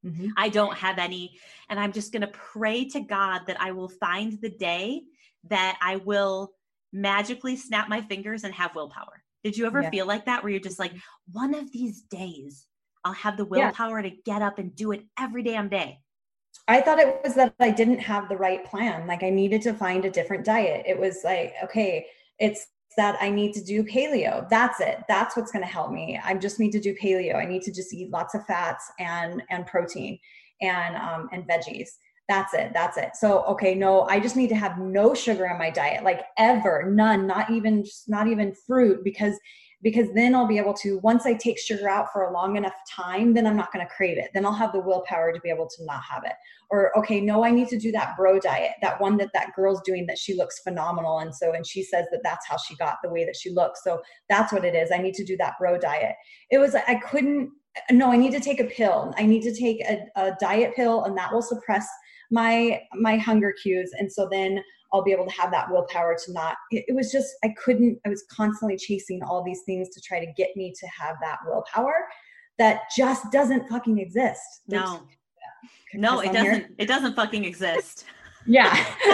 Mm-hmm. 0.05 0.29
I 0.37 0.49
don't 0.49 0.77
have 0.79 0.99
any, 0.99 1.39
and 1.69 1.79
I'm 1.79 1.93
just 1.93 2.13
gonna 2.13 2.31
pray 2.33 2.87
to 2.87 3.01
God 3.01 3.43
that 3.47 3.61
I 3.61 3.73
will 3.73 3.91
find 3.91 4.41
the 4.41 4.49
day 4.49 5.03
that 5.51 5.79
I 5.83 5.97
will 5.97 6.53
magically 6.93 7.57
snap 7.57 7.91
my 7.91 8.01
fingers 8.01 8.45
and 8.45 8.55
have 8.55 8.75
willpower. 8.75 9.23
Did 9.43 9.57
you 9.57 9.67
ever 9.67 9.83
yeah. 9.83 9.91
feel 9.91 10.07
like 10.07 10.27
that 10.27 10.43
where 10.43 10.51
you're 10.51 10.61
just 10.61 10.79
like, 10.79 10.93
one 11.33 11.55
of 11.55 11.73
these 11.73 12.03
days 12.03 12.67
I'll 13.05 13.13
have 13.13 13.37
the 13.37 13.45
willpower 13.45 14.01
yeah. 14.01 14.11
to 14.11 14.17
get 14.25 14.43
up 14.43 14.59
and 14.59 14.75
do 14.75 14.93
it 14.93 15.05
every 15.19 15.43
damn 15.43 15.69
day? 15.69 15.99
I 16.69 16.81
thought 16.81 16.99
it 16.99 17.21
was 17.25 17.35
that 17.35 17.55
I 17.59 17.71
didn't 17.71 17.99
have 17.99 18.29
the 18.29 18.37
right 18.37 18.65
plan. 18.65 19.07
Like 19.07 19.23
I 19.23 19.31
needed 19.31 19.63
to 19.63 19.75
find 19.75 20.05
a 20.05 20.11
different 20.11 20.45
diet. 20.45 20.85
It 20.87 20.99
was 20.99 21.19
like, 21.25 21.55
okay, 21.65 22.07
it's 22.39 22.67
that 22.97 23.17
I 23.21 23.31
need 23.31 23.55
to 23.55 23.65
do 23.65 23.83
paleo. 23.83 24.49
That's 24.49 24.81
it. 24.81 24.99
That's 25.09 25.37
what's 25.37 25.51
going 25.51 25.65
to 25.65 25.71
help 25.71 25.91
me. 25.91 26.21
I 26.23 26.35
just 26.35 26.61
need 26.61 26.73
to 26.73 26.81
do 26.81 26.95
paleo. 26.95 27.37
I 27.37 27.47
need 27.47 27.63
to 27.63 27.73
just 27.73 27.93
eat 27.93 28.11
lots 28.11 28.35
of 28.35 28.45
fats 28.47 28.91
and 28.99 29.43
and 29.51 29.67
protein 29.67 30.19
and 30.61 30.97
um, 30.97 31.29
and 31.33 31.49
veggies. 31.49 31.89
That's 32.33 32.55
it. 32.55 32.71
That's 32.73 32.97
it. 32.97 33.11
So 33.15 33.45
okay, 33.45 33.75
no, 33.75 34.03
I 34.05 34.19
just 34.19 34.37
need 34.37 34.49
to 34.49 34.55
have 34.55 34.79
no 34.79 35.13
sugar 35.13 35.45
in 35.45 35.59
my 35.59 35.69
diet, 35.69 36.03
like 36.03 36.23
ever, 36.39 36.91
none, 36.91 37.27
not 37.27 37.51
even 37.51 37.85
not 38.09 38.27
even 38.27 38.55
fruit, 38.67 39.05
because 39.05 39.39
because 39.83 40.09
then 40.15 40.35
I'll 40.35 40.47
be 40.47 40.59
able 40.59 40.75
to, 40.75 40.99
once 41.01 41.27
I 41.27 41.35
take 41.35 41.59
sugar 41.59 41.89
out 41.89 42.13
for 42.13 42.23
a 42.23 42.33
long 42.33 42.57
enough 42.57 42.77
time, 42.89 43.35
then 43.35 43.49
I'm 43.49 43.57
not 43.57 43.73
going 43.73 43.85
to 43.85 43.93
crave 43.93 44.17
it. 44.17 44.31
Then 44.33 44.47
I'll 44.47 44.53
have 44.53 44.71
the 44.71 44.79
willpower 44.79 45.33
to 45.33 45.41
be 45.41 45.51
able 45.51 45.67
to 45.67 45.85
not 45.85 46.03
have 46.09 46.23
it. 46.25 46.35
Or, 46.71 46.97
okay, 46.97 47.21
no, 47.21 47.45
I 47.45 47.51
need 47.51 47.67
to 47.69 47.79
do 47.79 47.91
that 47.91 48.17
bro 48.17 48.39
diet, 48.39 48.71
that 48.81 49.01
one 49.01 49.17
that 49.17 49.33
that 49.35 49.53
girl's 49.57 49.83
doing 49.85 50.07
that 50.07 50.19
she 50.19 50.37
looks 50.37 50.61
phenomenal. 50.61 51.19
And 51.19 51.35
so, 51.35 51.53
and 51.53 51.67
she 51.67 51.83
says 51.83 52.07
that 52.13 52.21
that's 52.23 52.47
how 52.47 52.59
she 52.59 52.77
got 52.77 52.99
the 53.03 53.11
way 53.11 53.25
that 53.25 53.35
she 53.35 53.51
looks. 53.51 53.83
So 53.83 54.01
that's 54.29 54.53
what 54.53 54.65
it 54.65 54.77
is. 54.77 54.93
I 54.93 54.99
need 54.99 55.15
to 55.15 55.25
do 55.25 55.37
that 55.39 55.55
bro 55.59 55.77
diet. 55.79 56.15
It 56.49 56.59
was, 56.59 56.77
I 56.77 56.95
couldn't, 56.95 57.51
no, 57.91 58.13
I 58.13 58.17
need 58.17 58.33
to 58.33 58.41
take 58.41 58.61
a 58.61 58.65
pill. 58.65 59.13
I 59.19 59.27
need 59.27 59.43
to 59.43 59.55
take 59.55 59.81
a, 59.81 60.07
a 60.15 60.37
diet 60.39 60.77
pill 60.77 61.05
and 61.05 61.19
that 61.19 61.33
will 61.33 61.43
suppress 61.43 61.89
my, 62.33 62.81
my 62.95 63.17
hunger 63.17 63.55
cues. 63.63 63.93
And 63.99 64.11
so 64.11 64.27
then 64.31 64.63
I'll 64.93 65.05
be 65.05 65.13
able 65.13 65.27
to 65.27 65.33
have 65.33 65.51
that 65.53 65.71
willpower 65.71 66.17
to 66.25 66.33
not, 66.33 66.57
it, 66.71 66.85
it, 66.89 66.95
was 66.95 67.13
just, 67.13 67.29
I 67.45 67.55
couldn't, 67.63 67.99
I 68.05 68.09
was 68.09 68.25
constantly 68.31 68.77
chasing 68.77 69.23
all 69.23 69.45
these 69.45 69.63
things 69.65 69.91
to 69.91 70.01
try 70.01 70.19
to 70.19 70.33
get 70.37 70.51
me 70.57 70.73
to 70.79 70.87
have 70.87 71.17
that 71.23 71.39
willpower 71.47 72.07
that 72.59 72.81
just 72.97 73.31
doesn't 73.31 73.69
fucking 73.69 73.99
exist. 73.99 74.63
No. 74.67 75.03
no, 75.95 76.21
it 76.21 76.33
doesn't, 76.33 76.55
here. 76.55 76.69
it 76.79 76.89
doesn't 76.89 77.15
fucking 77.15 77.45
exist. 77.45 78.05
yeah. 78.47 78.75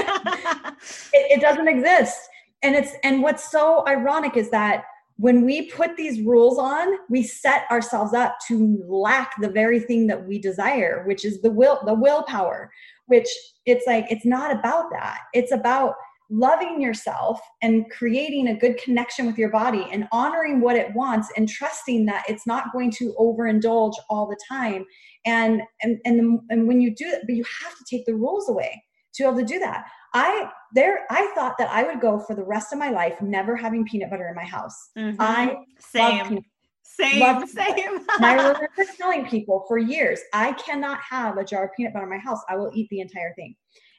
it, 1.12 1.38
it 1.38 1.40
doesn't 1.40 1.68
exist. 1.68 2.18
And 2.62 2.75
it's, 2.75 2.92
and 3.04 3.22
what's 3.22 3.50
so 3.50 3.87
ironic 3.87 4.37
is 4.37 4.50
that 4.50 4.84
when 5.18 5.44
we 5.44 5.68
put 5.70 5.96
these 5.96 6.20
rules 6.20 6.58
on, 6.58 6.87
we 7.08 7.25
set 7.25 7.64
ourselves 7.70 8.14
up 8.14 8.37
to 8.46 8.80
lack 8.87 9.32
the 9.40 9.48
very 9.48 9.80
thing 9.80 10.06
that 10.06 10.26
we 10.26 10.38
desire, 10.38 11.02
which 11.06 11.25
is 11.25 11.42
the 11.42 11.50
will, 11.50 11.80
the 11.84 11.94
willpower, 11.94 12.70
which 13.09 13.29
it's 13.67 13.87
like 13.87 14.07
it's 14.11 14.25
not 14.25 14.53
about 14.53 14.87
that. 14.93 15.19
It's 15.35 15.53
about 15.53 15.95
loving 16.31 16.81
yourself 16.81 17.41
and 17.62 17.91
creating 17.91 18.49
a 18.49 18.55
good 18.55 18.77
connection 18.77 19.27
with 19.27 19.38
your 19.38 19.50
body 19.50 19.87
and 19.91 20.07
honoring 20.12 20.61
what 20.61 20.77
it 20.77 20.95
wants 20.95 21.29
and 21.37 21.49
trusting 21.49 22.05
that 22.05 22.23
it's 22.29 22.47
not 22.47 22.71
going 22.73 22.91
to 22.91 23.15
overindulge 23.19 23.95
all 24.09 24.27
the 24.27 24.38
time. 24.49 24.85
And 25.27 25.62
and 25.83 25.99
and, 26.05 26.19
the, 26.19 26.38
and 26.50 26.69
when 26.69 26.81
you 26.81 26.95
do 26.95 27.11
that 27.11 27.23
but 27.27 27.35
you 27.35 27.45
have 27.62 27.77
to 27.77 27.85
take 27.91 28.07
the 28.07 28.15
rules 28.15 28.49
away 28.49 28.83
to 29.15 29.23
be 29.23 29.27
able 29.27 29.38
to 29.38 29.45
do 29.45 29.59
that. 29.59 29.87
I 30.15 30.50
there 30.75 31.00
i 31.11 31.31
thought 31.35 31.57
that 31.59 31.69
i 31.71 31.83
would 31.83 32.00
go 32.00 32.19
for 32.19 32.35
the 32.35 32.45
rest 32.45 32.73
of 32.73 32.79
my 32.79 32.91
life 32.91 33.21
never 33.21 33.57
having 33.57 33.85
peanut 33.85 34.11
butter 34.11 34.29
in 34.29 34.35
my 34.35 34.45
house. 34.45 34.91
Mm-hmm. 34.97 35.17
i 35.21 35.57
same 35.79 36.43
same, 37.00 37.21
Love 37.21 37.49
same. 37.49 38.00
I 38.21 38.35
remember 38.37 38.69
telling 38.97 39.26
people 39.26 39.64
for 39.69 39.78
years, 39.78 40.21
I 40.33 40.52
cannot 40.55 41.00
have 41.09 41.38
a 41.38 41.45
jar 41.45 41.67
of 41.67 41.71
peanut 41.76 41.93
butter 41.93 42.05
in 42.05 42.11
my 42.11 42.19
house. 42.19 42.40
I 42.49 42.57
will 42.57 42.71
eat 42.75 42.88
the 42.90 43.00
entire 43.00 43.33
thing. 43.35 43.55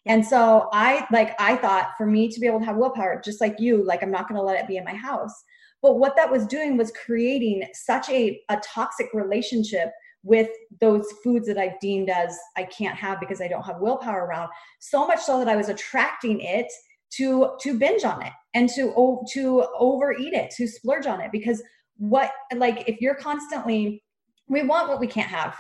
And 0.06 0.26
so 0.26 0.70
I 0.72 1.06
like 1.12 1.36
I 1.40 1.56
thought 1.56 1.92
for 1.98 2.06
me 2.06 2.30
to 2.30 2.40
be 2.40 2.48
able 2.48 2.60
to 2.60 2.66
have 2.66 2.78
willpower, 2.78 3.22
just 3.24 3.42
like 3.42 3.60
you, 3.60 3.84
like 3.84 4.02
I'm 4.02 4.12
not 4.12 4.28
going 4.28 4.40
to 4.40 4.46
let 4.46 4.60
it 4.60 4.68
be 4.68 4.78
in 4.78 4.84
my 4.84 4.94
house. 4.94 5.34
But 5.82 6.00
what 6.00 6.16
that 6.16 6.30
was 6.30 6.46
doing 6.46 6.78
was 6.78 6.92
creating 7.06 7.66
such 7.74 8.10
a, 8.10 8.42
a 8.50 8.58
toxic 8.58 9.08
relationship 9.14 9.92
with 10.24 10.50
those 10.82 11.06
foods 11.24 11.48
that 11.48 11.58
I've 11.58 11.80
deemed 11.80 12.10
as 12.10 12.38
I 12.58 12.64
can't 12.64 12.98
have 12.98 13.20
because 13.20 13.42
I 13.42 13.48
don't 13.48 13.64
have 13.64 13.80
willpower 13.80 14.26
around. 14.26 14.50
So 14.80 15.08
much 15.08 15.22
so 15.22 15.40
that 15.40 15.48
I 15.48 15.56
was 15.56 15.70
attracting 15.70 16.42
it 16.42 16.68
to 17.14 17.52
to 17.62 17.78
binge 17.78 18.04
on 18.04 18.22
it 18.24 18.34
and 18.54 18.70
to 18.70 19.24
to 19.34 19.66
overeat 19.78 20.34
it, 20.34 20.52
to 20.58 20.68
splurge 20.68 21.08
on 21.08 21.22
it 21.22 21.32
because 21.32 21.62
what 22.00 22.32
like 22.56 22.86
if 22.88 23.00
you're 23.02 23.16
constantly 23.16 24.02
we 24.48 24.64
want 24.64 24.90
what 24.90 25.00
we 25.00 25.06
can't 25.06 25.30
have. 25.30 25.56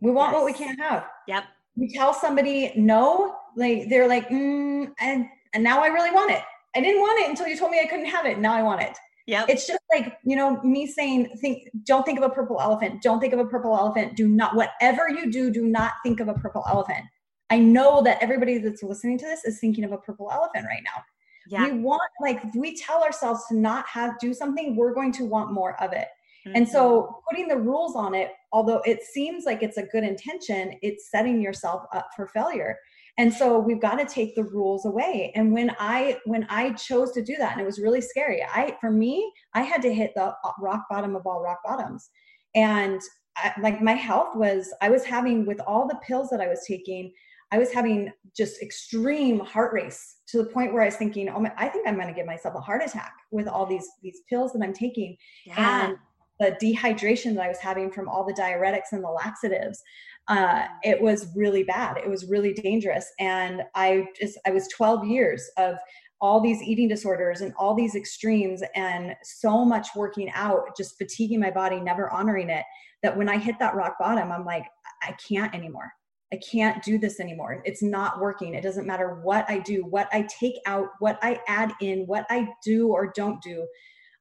We 0.00 0.10
want 0.10 0.32
yes. 0.32 0.34
what 0.34 0.44
we 0.44 0.52
can't 0.52 0.78
have. 0.78 1.06
Yep. 1.28 1.44
You 1.76 1.88
tell 1.88 2.12
somebody 2.12 2.72
no 2.76 3.36
like 3.56 3.88
they're 3.88 4.08
like 4.08 4.28
mm, 4.28 4.92
and 5.00 5.26
and 5.54 5.64
now 5.64 5.82
i 5.82 5.86
really 5.86 6.10
want 6.10 6.30
it. 6.30 6.42
I 6.76 6.80
didn't 6.80 7.00
want 7.00 7.20
it 7.20 7.30
until 7.30 7.46
you 7.46 7.56
told 7.56 7.70
me 7.70 7.80
i 7.80 7.86
couldn't 7.86 8.06
have 8.06 8.26
it. 8.26 8.38
Now 8.38 8.54
i 8.54 8.62
want 8.62 8.82
it. 8.82 8.96
Yeah 9.26 9.46
it's 9.48 9.66
just 9.66 9.80
like 9.92 10.18
you 10.24 10.36
know 10.36 10.60
me 10.62 10.86
saying 10.86 11.30
think 11.40 11.70
don't 11.84 12.04
think 12.04 12.18
of 12.18 12.24
a 12.24 12.30
purple 12.30 12.60
elephant. 12.60 13.00
Don't 13.00 13.20
think 13.20 13.32
of 13.32 13.38
a 13.38 13.46
purple 13.46 13.76
elephant. 13.76 14.16
Do 14.16 14.28
not 14.28 14.54
whatever 14.54 15.08
you 15.08 15.30
do 15.30 15.50
do 15.50 15.64
not 15.64 15.92
think 16.02 16.20
of 16.20 16.28
a 16.28 16.34
purple 16.34 16.64
elephant. 16.68 17.04
I 17.50 17.58
know 17.58 18.02
that 18.02 18.18
everybody 18.20 18.58
that's 18.58 18.82
listening 18.82 19.18
to 19.18 19.26
this 19.26 19.44
is 19.44 19.60
thinking 19.60 19.84
of 19.84 19.92
a 19.92 19.98
purple 19.98 20.30
elephant 20.32 20.66
right 20.66 20.82
now 20.84 21.02
yeah. 21.48 21.64
we 21.64 21.78
want 21.78 22.02
like 22.20 22.42
we 22.54 22.76
tell 22.76 23.02
ourselves 23.02 23.44
to 23.48 23.56
not 23.56 23.86
have 23.86 24.18
do 24.18 24.32
something 24.32 24.76
we're 24.76 24.94
going 24.94 25.12
to 25.12 25.24
want 25.24 25.52
more 25.52 25.80
of 25.82 25.92
it 25.92 26.08
mm-hmm. 26.46 26.56
and 26.56 26.68
so 26.68 27.02
mm-hmm. 27.02 27.12
putting 27.28 27.48
the 27.48 27.56
rules 27.56 27.96
on 27.96 28.14
it 28.14 28.30
although 28.52 28.80
it 28.84 29.02
seems 29.02 29.44
like 29.44 29.62
it's 29.62 29.76
a 29.76 29.84
good 29.84 30.04
intention 30.04 30.74
it's 30.82 31.10
setting 31.10 31.40
yourself 31.40 31.84
up 31.92 32.08
for 32.16 32.26
failure 32.26 32.78
and 33.16 33.32
so 33.32 33.58
we've 33.58 33.80
got 33.80 33.96
to 33.96 34.04
take 34.04 34.34
the 34.34 34.42
rules 34.42 34.86
away 34.86 35.32
and 35.34 35.52
when 35.52 35.74
i 35.78 36.18
when 36.24 36.46
i 36.48 36.72
chose 36.72 37.12
to 37.12 37.22
do 37.22 37.36
that 37.36 37.52
and 37.52 37.60
it 37.60 37.66
was 37.66 37.78
really 37.78 38.00
scary 38.00 38.42
i 38.54 38.76
for 38.80 38.90
me 38.90 39.32
i 39.54 39.62
had 39.62 39.82
to 39.82 39.92
hit 39.92 40.12
the 40.14 40.34
rock 40.60 40.84
bottom 40.88 41.14
of 41.14 41.26
all 41.26 41.42
rock 41.42 41.60
bottoms 41.64 42.10
and 42.54 43.00
I, 43.36 43.52
like 43.60 43.82
my 43.82 43.94
health 43.94 44.36
was 44.36 44.72
i 44.80 44.88
was 44.88 45.04
having 45.04 45.44
with 45.44 45.60
all 45.66 45.88
the 45.88 45.98
pills 46.06 46.30
that 46.30 46.40
i 46.40 46.48
was 46.48 46.64
taking 46.66 47.12
I 47.52 47.58
was 47.58 47.72
having 47.72 48.12
just 48.36 48.62
extreme 48.62 49.40
heart 49.40 49.72
race 49.72 50.16
to 50.28 50.38
the 50.38 50.44
point 50.44 50.72
where 50.72 50.82
I 50.82 50.86
was 50.86 50.96
thinking, 50.96 51.28
oh, 51.28 51.40
my, 51.40 51.52
I 51.56 51.68
think 51.68 51.86
I'm 51.86 51.94
going 51.94 52.08
to 52.08 52.14
give 52.14 52.26
myself 52.26 52.54
a 52.54 52.60
heart 52.60 52.82
attack 52.84 53.14
with 53.30 53.46
all 53.48 53.66
these 53.66 53.88
these 54.02 54.20
pills 54.28 54.52
that 54.52 54.62
I'm 54.62 54.72
taking, 54.72 55.16
yeah. 55.46 55.86
and 55.86 55.98
the 56.40 56.56
dehydration 56.60 57.34
that 57.34 57.44
I 57.44 57.48
was 57.48 57.58
having 57.58 57.90
from 57.90 58.08
all 58.08 58.24
the 58.24 58.34
diuretics 58.34 58.92
and 58.92 59.04
the 59.04 59.08
laxatives. 59.08 59.82
Uh, 60.26 60.66
it 60.82 61.00
was 61.00 61.28
really 61.36 61.64
bad. 61.64 61.98
It 61.98 62.08
was 62.08 62.26
really 62.26 62.54
dangerous, 62.54 63.12
and 63.20 63.62
I 63.74 64.06
just 64.20 64.38
I 64.46 64.50
was 64.50 64.68
12 64.68 65.06
years 65.06 65.48
of 65.58 65.76
all 66.20 66.40
these 66.40 66.62
eating 66.62 66.88
disorders 66.88 67.42
and 67.42 67.52
all 67.58 67.74
these 67.74 67.94
extremes 67.94 68.62
and 68.74 69.14
so 69.22 69.64
much 69.64 69.88
working 69.94 70.30
out 70.34 70.74
just 70.76 70.96
fatiguing 70.96 71.40
my 71.40 71.50
body 71.50 71.80
never 71.80 72.08
honoring 72.10 72.48
it 72.48 72.64
that 73.02 73.14
when 73.14 73.28
i 73.28 73.36
hit 73.36 73.58
that 73.58 73.74
rock 73.74 73.96
bottom 73.98 74.32
i'm 74.32 74.44
like 74.44 74.64
i 75.02 75.12
can't 75.28 75.54
anymore 75.54 75.92
I 76.32 76.38
can't 76.38 76.82
do 76.82 76.98
this 76.98 77.20
anymore. 77.20 77.62
It's 77.64 77.82
not 77.82 78.20
working. 78.20 78.54
It 78.54 78.62
doesn't 78.62 78.86
matter 78.86 79.20
what 79.22 79.48
I 79.48 79.58
do, 79.58 79.84
what 79.84 80.08
I 80.12 80.22
take 80.22 80.54
out, 80.66 80.88
what 80.98 81.18
I 81.22 81.40
add 81.46 81.72
in, 81.80 82.06
what 82.06 82.26
I 82.30 82.48
do 82.64 82.88
or 82.88 83.12
don't 83.14 83.40
do. 83.42 83.66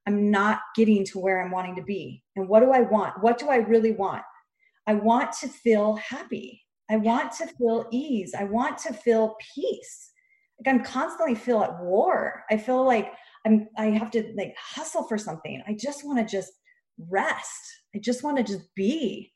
I'm 0.05 0.29
not 0.29 0.59
getting 0.75 1.05
to 1.05 1.19
where 1.19 1.41
I'm 1.41 1.51
wanting 1.51 1.75
to 1.77 1.83
be. 1.83 2.23
And 2.35 2.47
what 2.47 2.59
do 2.59 2.71
I 2.71 2.81
want? 2.81 3.21
What 3.21 3.37
do 3.37 3.49
I 3.49 3.57
really 3.57 3.93
want? 3.93 4.23
I 4.85 4.95
want 4.95 5.31
to 5.41 5.47
feel 5.47 5.95
happy. 5.95 6.61
I 6.89 6.97
want 6.97 7.31
to 7.33 7.47
feel 7.47 7.87
ease. 7.91 8.33
I 8.37 8.43
want 8.43 8.77
to 8.79 8.93
feel 8.93 9.35
peace. 9.55 10.11
Like 10.59 10.73
I'm 10.73 10.83
constantly 10.83 11.35
feel 11.35 11.63
at 11.63 11.81
war. 11.81 12.43
I 12.51 12.57
feel 12.57 12.85
like 12.85 13.13
I'm 13.45 13.67
I 13.77 13.85
have 13.87 14.11
to 14.11 14.33
like 14.37 14.55
hustle 14.57 15.03
for 15.07 15.17
something. 15.17 15.63
I 15.67 15.73
just 15.73 16.05
want 16.05 16.19
to 16.19 16.25
just 16.25 16.51
rest. 17.09 17.81
I 17.95 17.99
just 17.99 18.23
want 18.23 18.37
to 18.37 18.43
just 18.43 18.63
be 18.75 19.31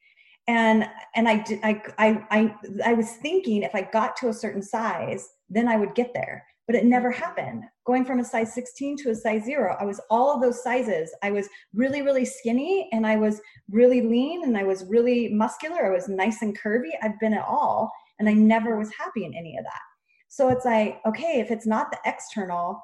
and 0.48 0.88
and 1.16 1.28
I, 1.28 1.44
I 1.64 1.82
i 1.98 2.26
i 2.32 2.56
i 2.86 2.94
was 2.94 3.12
thinking 3.14 3.64
if 3.64 3.76
i 3.76 3.82
got 3.82 4.16
to 4.18 4.30
a 4.30 4.34
certain 4.34 4.62
size 4.62 5.30
then 5.50 5.68
i 5.68 5.78
would 5.78 5.96
get 5.96 6.14
there 6.14 6.46
but 6.68 6.76
it 6.76 6.84
never 6.84 7.10
happened. 7.10 7.64
Going 7.86 8.04
from 8.04 8.20
a 8.20 8.26
size 8.26 8.54
16 8.54 8.98
to 8.98 9.12
a 9.12 9.16
size 9.16 9.46
0 9.46 9.78
i 9.80 9.86
was 9.86 10.02
all 10.10 10.34
of 10.34 10.42
those 10.42 10.62
sizes 10.62 11.14
i 11.24 11.32
was 11.32 11.48
really 11.74 12.02
really 12.02 12.26
skinny 12.26 12.90
and 12.92 13.08
i 13.08 13.16
was 13.16 13.40
really 13.70 14.02
lean 14.02 14.44
and 14.44 14.58
i 14.58 14.64
was 14.64 14.84
really 14.86 15.30
muscular 15.30 15.86
i 15.86 15.96
was 15.96 16.10
nice 16.10 16.42
and 16.42 16.60
curvy 16.60 16.92
i've 17.02 17.18
been 17.22 17.34
at 17.34 17.46
all 17.46 17.90
and 18.20 18.28
i 18.28 18.34
never 18.34 18.78
was 18.78 18.92
happy 18.94 19.24
in 19.24 19.34
any 19.34 19.58
of 19.58 19.64
that. 19.64 19.82
So 20.28 20.50
it's 20.50 20.66
like 20.66 21.00
okay 21.08 21.40
if 21.40 21.52
it's 21.52 21.66
not 21.66 21.92
the 21.92 22.00
external 22.06 22.84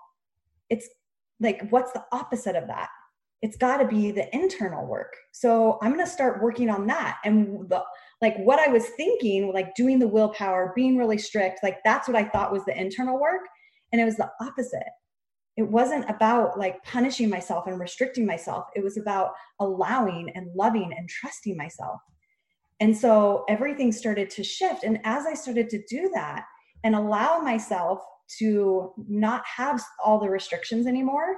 it's 0.70 0.88
like 1.42 1.68
what's 1.70 1.92
the 1.92 2.06
opposite 2.14 2.56
of 2.56 2.68
that 2.68 2.90
it's 3.44 3.58
got 3.58 3.78
to 3.78 3.86
be 3.86 4.10
the 4.10 4.34
internal 4.34 4.88
work. 4.88 5.14
So 5.34 5.78
I'm 5.82 5.94
going 5.94 6.04
to 6.04 6.10
start 6.10 6.42
working 6.42 6.70
on 6.70 6.88
that. 6.88 7.18
And 7.26 7.70
the 7.70 7.84
like 8.22 8.38
what 8.38 8.58
I 8.58 8.72
was 8.72 8.86
thinking, 8.96 9.52
like 9.54 9.76
doing 9.76 10.00
the 10.00 10.08
willpower, 10.08 10.72
being 10.78 10.98
really 10.98 11.18
strict, 11.18 11.60
like 11.62 11.80
that's 11.84 12.08
what 12.08 12.16
I 12.16 12.24
thought 12.24 12.54
was 12.54 12.64
the 12.64 12.80
internal 12.80 13.20
work. 13.20 13.42
And 13.92 14.02
it 14.02 14.06
was 14.06 14.16
the 14.16 14.32
opposite. 14.40 14.88
It 15.58 15.64
wasn't 15.64 16.10
about 16.10 16.58
like 16.58 16.82
punishing 16.86 17.30
myself 17.30 17.68
and 17.68 17.78
restricting 17.78 18.26
myself. 18.26 18.68
It 18.78 18.84
was 18.84 18.98
about 18.98 19.34
allowing 19.60 20.32
and 20.36 20.48
loving 20.56 20.94
and 20.98 21.10
trusting 21.10 21.58
myself. 21.58 22.00
And 22.80 22.98
so 22.98 23.44
everything 23.50 23.92
started 23.92 24.30
to 24.32 24.44
shift. 24.44 24.86
And 24.86 25.02
as 25.04 25.26
I 25.26 25.34
started 25.34 25.70
to 25.72 25.84
do 25.90 26.10
that 26.14 26.46
and 26.86 26.96
allow 26.96 27.40
myself 27.40 28.00
to 28.40 28.94
not 29.10 29.44
have 29.46 29.84
all 30.04 30.18
the 30.18 30.30
restrictions 30.30 30.88
anymore, 30.88 31.36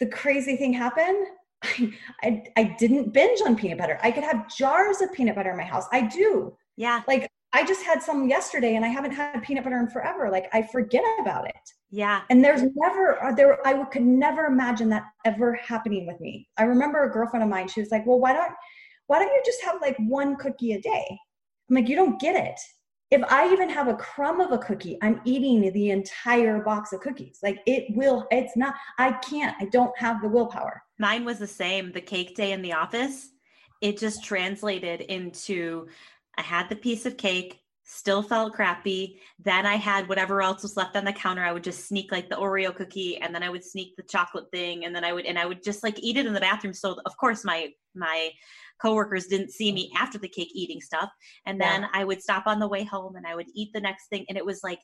the 0.00 0.06
crazy 0.06 0.56
thing 0.56 0.72
happened. 0.72 1.26
I, 1.62 1.92
I, 2.22 2.44
I 2.56 2.76
didn't 2.78 3.12
binge 3.12 3.40
on 3.46 3.56
peanut 3.56 3.78
butter. 3.78 3.98
I 4.02 4.10
could 4.10 4.24
have 4.24 4.54
jars 4.54 5.00
of 5.00 5.12
peanut 5.12 5.36
butter 5.36 5.50
in 5.50 5.56
my 5.56 5.64
house. 5.64 5.86
I 5.92 6.02
do. 6.02 6.56
Yeah. 6.76 7.02
Like 7.08 7.28
I 7.52 7.64
just 7.64 7.82
had 7.84 8.02
some 8.02 8.28
yesterday 8.28 8.76
and 8.76 8.84
I 8.84 8.88
haven't 8.88 9.12
had 9.12 9.40
peanut 9.42 9.64
butter 9.64 9.78
in 9.78 9.88
forever. 9.88 10.30
Like 10.30 10.48
I 10.52 10.62
forget 10.62 11.02
about 11.20 11.48
it. 11.48 11.54
Yeah. 11.90 12.22
And 12.28 12.44
there's 12.44 12.62
never 12.74 13.22
uh, 13.24 13.32
there 13.32 13.66
I 13.66 13.82
could 13.84 14.02
never 14.02 14.44
imagine 14.46 14.90
that 14.90 15.04
ever 15.24 15.54
happening 15.54 16.06
with 16.06 16.20
me. 16.20 16.48
I 16.58 16.64
remember 16.64 17.04
a 17.04 17.10
girlfriend 17.10 17.42
of 17.42 17.48
mine, 17.48 17.68
she 17.68 17.80
was 17.80 17.90
like, 17.90 18.04
"Well, 18.06 18.18
why 18.20 18.34
don't 18.34 18.52
why 19.06 19.20
don't 19.20 19.32
you 19.32 19.42
just 19.44 19.62
have 19.62 19.80
like 19.80 19.96
one 20.00 20.36
cookie 20.36 20.72
a 20.72 20.80
day?" 20.80 21.18
I'm 21.70 21.76
like, 21.76 21.88
"You 21.88 21.96
don't 21.96 22.20
get 22.20 22.36
it. 22.36 22.60
If 23.10 23.22
I 23.30 23.52
even 23.52 23.70
have 23.70 23.86
a 23.86 23.94
crumb 23.94 24.40
of 24.40 24.50
a 24.50 24.58
cookie, 24.58 24.98
I'm 25.00 25.20
eating 25.24 25.72
the 25.72 25.90
entire 25.90 26.60
box 26.60 26.92
of 26.92 27.00
cookies. 27.00 27.38
Like 27.42 27.60
it 27.66 27.94
will 27.96 28.26
it's 28.30 28.56
not 28.56 28.74
I 28.98 29.12
can't. 29.12 29.56
I 29.60 29.66
don't 29.66 29.96
have 29.98 30.20
the 30.20 30.28
willpower." 30.28 30.82
Mine 30.98 31.24
was 31.24 31.38
the 31.38 31.46
same. 31.46 31.92
The 31.92 32.00
cake 32.00 32.34
day 32.34 32.52
in 32.52 32.62
the 32.62 32.72
office, 32.72 33.30
it 33.80 33.98
just 33.98 34.24
translated 34.24 35.02
into 35.02 35.88
I 36.36 36.42
had 36.42 36.68
the 36.68 36.76
piece 36.76 37.06
of 37.06 37.16
cake, 37.16 37.60
still 37.86 38.20
felt 38.20 38.52
crappy. 38.52 39.20
Then 39.38 39.64
I 39.64 39.76
had 39.76 40.08
whatever 40.08 40.42
else 40.42 40.62
was 40.62 40.76
left 40.76 40.96
on 40.96 41.04
the 41.04 41.12
counter. 41.12 41.44
I 41.44 41.52
would 41.52 41.64
just 41.64 41.86
sneak 41.86 42.10
like 42.10 42.28
the 42.28 42.36
Oreo 42.36 42.74
cookie 42.74 43.16
and 43.18 43.34
then 43.34 43.44
I 43.44 43.48
would 43.48 43.64
sneak 43.64 43.96
the 43.96 44.02
chocolate 44.02 44.50
thing 44.52 44.84
and 44.84 44.94
then 44.94 45.04
I 45.04 45.12
would 45.12 45.24
and 45.24 45.38
I 45.38 45.46
would 45.46 45.62
just 45.62 45.84
like 45.84 45.98
eat 46.00 46.16
it 46.16 46.26
in 46.26 46.34
the 46.34 46.40
bathroom. 46.40 46.74
So 46.74 46.98
of 47.06 47.16
course 47.16 47.44
my 47.44 47.70
my 47.94 48.30
coworkers 48.82 49.26
didn't 49.26 49.52
see 49.52 49.72
me 49.72 49.90
after 49.96 50.18
the 50.18 50.28
cake 50.28 50.50
eating 50.52 50.80
stuff. 50.80 51.10
And 51.46 51.60
then 51.60 51.82
yeah. 51.82 51.88
I 51.92 52.04
would 52.04 52.20
stop 52.20 52.46
on 52.46 52.58
the 52.58 52.68
way 52.68 52.82
home 52.82 53.14
and 53.14 53.26
I 53.26 53.36
would 53.36 53.46
eat 53.54 53.72
the 53.72 53.80
next 53.80 54.08
thing. 54.08 54.26
And 54.28 54.36
it 54.36 54.44
was 54.44 54.60
like 54.64 54.80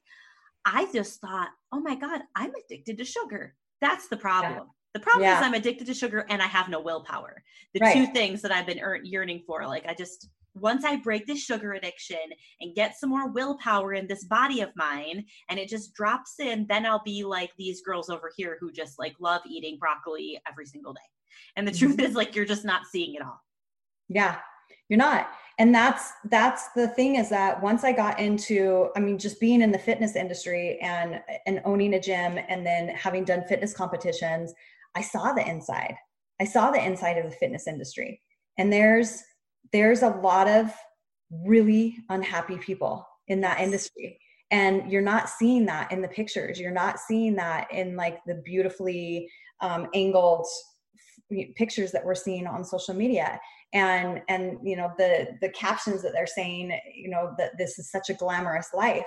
I 0.64 0.86
just 0.92 1.20
thought, 1.20 1.48
oh 1.72 1.80
my 1.80 1.96
God, 1.96 2.22
I'm 2.36 2.52
addicted 2.54 2.98
to 2.98 3.04
sugar. 3.04 3.56
That's 3.80 4.06
the 4.06 4.16
problem. 4.16 4.52
Yeah. 4.52 4.64
The 4.94 5.00
problem 5.00 5.24
yeah. 5.24 5.38
is 5.38 5.44
I'm 5.44 5.54
addicted 5.54 5.86
to 5.88 5.94
sugar 5.94 6.24
and 6.28 6.40
I 6.40 6.46
have 6.46 6.68
no 6.68 6.80
willpower. 6.80 7.42
The 7.74 7.80
right. 7.80 7.94
two 7.94 8.06
things 8.12 8.42
that 8.42 8.52
I've 8.52 8.66
been 8.66 8.80
yearning 9.02 9.42
for. 9.44 9.66
Like 9.66 9.86
I 9.88 9.94
just 9.94 10.28
once 10.54 10.84
I 10.84 10.96
break 10.96 11.26
this 11.26 11.42
sugar 11.42 11.72
addiction 11.72 12.18
and 12.60 12.74
get 12.74 12.98
some 12.98 13.10
more 13.10 13.30
willpower 13.30 13.94
in 13.94 14.06
this 14.06 14.24
body 14.24 14.60
of 14.60 14.70
mine 14.76 15.24
and 15.48 15.58
it 15.58 15.68
just 15.68 15.94
drops 15.94 16.40
in, 16.40 16.66
then 16.68 16.84
I'll 16.84 17.02
be 17.04 17.24
like 17.24 17.52
these 17.56 17.80
girls 17.80 18.10
over 18.10 18.30
here 18.36 18.58
who 18.60 18.70
just 18.70 18.98
like 18.98 19.14
love 19.18 19.42
eating 19.46 19.78
broccoli 19.78 20.40
every 20.48 20.66
single 20.66 20.92
day. 20.92 21.00
And 21.56 21.66
the 21.66 21.72
truth 21.72 21.96
mm-hmm. 21.96 22.06
is 22.06 22.14
like 22.14 22.34
you're 22.34 22.44
just 22.44 22.64
not 22.64 22.82
seeing 22.90 23.14
it 23.14 23.22
all. 23.22 23.40
Yeah. 24.08 24.36
You're 24.88 24.98
not. 24.98 25.30
And 25.58 25.74
that's 25.74 26.12
that's 26.30 26.68
the 26.74 26.88
thing 26.88 27.16
is 27.16 27.28
that 27.30 27.62
once 27.62 27.84
I 27.84 27.92
got 27.92 28.18
into 28.18 28.90
I 28.96 29.00
mean 29.00 29.18
just 29.18 29.40
being 29.40 29.62
in 29.62 29.72
the 29.72 29.78
fitness 29.78 30.16
industry 30.16 30.78
and 30.80 31.20
and 31.46 31.62
owning 31.64 31.94
a 31.94 32.00
gym 32.00 32.38
and 32.48 32.66
then 32.66 32.88
having 32.88 33.24
done 33.24 33.44
fitness 33.48 33.72
competitions, 33.72 34.52
I 34.94 35.02
saw 35.02 35.32
the 35.32 35.48
inside. 35.48 35.94
I 36.40 36.44
saw 36.44 36.70
the 36.70 36.84
inside 36.84 37.16
of 37.18 37.24
the 37.24 37.36
fitness 37.36 37.66
industry. 37.66 38.20
And 38.58 38.72
there's 38.72 39.22
there's 39.72 40.02
a 40.02 40.08
lot 40.08 40.48
of 40.48 40.72
really 41.30 41.96
unhappy 42.10 42.58
people 42.58 43.06
in 43.28 43.40
that 43.40 43.60
industry. 43.60 44.18
And 44.50 44.90
you're 44.92 45.00
not 45.00 45.28
seeing 45.30 45.64
that 45.66 45.90
in 45.90 46.02
the 46.02 46.08
pictures. 46.08 46.60
You're 46.60 46.70
not 46.70 46.98
seeing 46.98 47.34
that 47.36 47.72
in 47.72 47.96
like 47.96 48.18
the 48.26 48.42
beautifully 48.44 49.28
um, 49.60 49.88
angled 49.94 50.46
f- 51.32 51.46
pictures 51.56 51.90
that 51.92 52.04
we're 52.04 52.14
seeing 52.14 52.46
on 52.46 52.64
social 52.64 52.94
media. 52.94 53.40
And 53.72 54.20
and 54.28 54.58
you 54.62 54.76
know 54.76 54.92
the 54.98 55.28
the 55.40 55.48
captions 55.48 56.02
that 56.02 56.12
they're 56.12 56.26
saying 56.26 56.78
you 56.94 57.08
know 57.08 57.32
that 57.38 57.56
this 57.56 57.78
is 57.78 57.90
such 57.90 58.10
a 58.10 58.14
glamorous 58.14 58.68
life. 58.74 59.06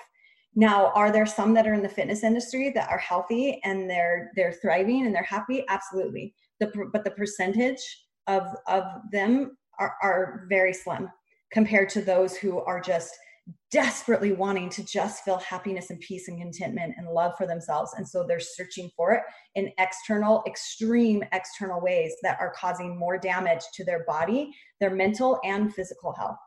Now 0.56 0.92
are 0.96 1.12
there 1.12 1.28
some 1.28 1.54
that 1.54 1.68
are 1.68 1.76
in 1.76 1.84
the 1.84 1.90
fitness 1.90 2.24
industry 2.24 2.72
that 2.72 2.90
are 2.90 2.98
healthy 2.98 3.62
and 3.64 3.88
they're 3.88 4.32
they're 4.36 4.54
thriving 4.54 5.06
and 5.06 5.14
they're 5.14 5.22
happy? 5.22 5.64
Absolutely. 5.70 6.34
The 6.60 6.72
but 6.92 7.04
the 7.04 7.12
percentage 7.12 7.78
of 8.26 8.48
of 8.68 8.84
them 9.12 9.56
are, 9.80 9.96
are 10.02 10.46
very 10.50 10.74
slim 10.74 11.10
compared 11.52 11.90
to 11.90 12.02
those 12.02 12.36
who 12.36 12.60
are 12.60 12.82
just 12.82 13.14
desperately 13.72 14.32
wanting 14.32 14.70
to 14.70 14.84
just 14.84 15.24
feel 15.24 15.38
happiness 15.38 15.90
and 15.90 16.00
peace 16.00 16.28
and 16.28 16.40
contentment 16.40 16.94
and 16.98 17.08
love 17.08 17.34
for 17.38 17.46
themselves. 17.46 17.94
And 17.96 18.08
so 18.08 18.26
they're 18.26 18.40
searching 18.40 18.90
for 18.96 19.14
it 19.14 19.22
in 19.56 19.72
external, 19.78 20.44
extreme 20.48 21.24
external 21.32 21.80
ways 21.82 22.16
that 22.24 22.40
are 22.40 22.54
causing 22.58 22.98
more 22.98 23.18
damage 23.18 23.62
to 23.76 23.84
their 23.84 24.04
body, 24.06 24.52
their 24.80 24.90
mental 24.90 25.40
and 25.44 25.74
physical 25.74 26.14
health. 26.14 26.38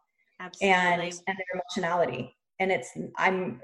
Absolutely. 0.40 0.74
And, 0.74 1.02
and 1.02 1.36
their 1.36 1.60
emotionality. 1.60 2.34
And 2.60 2.72
it's 2.72 2.90
I'm 3.16 3.60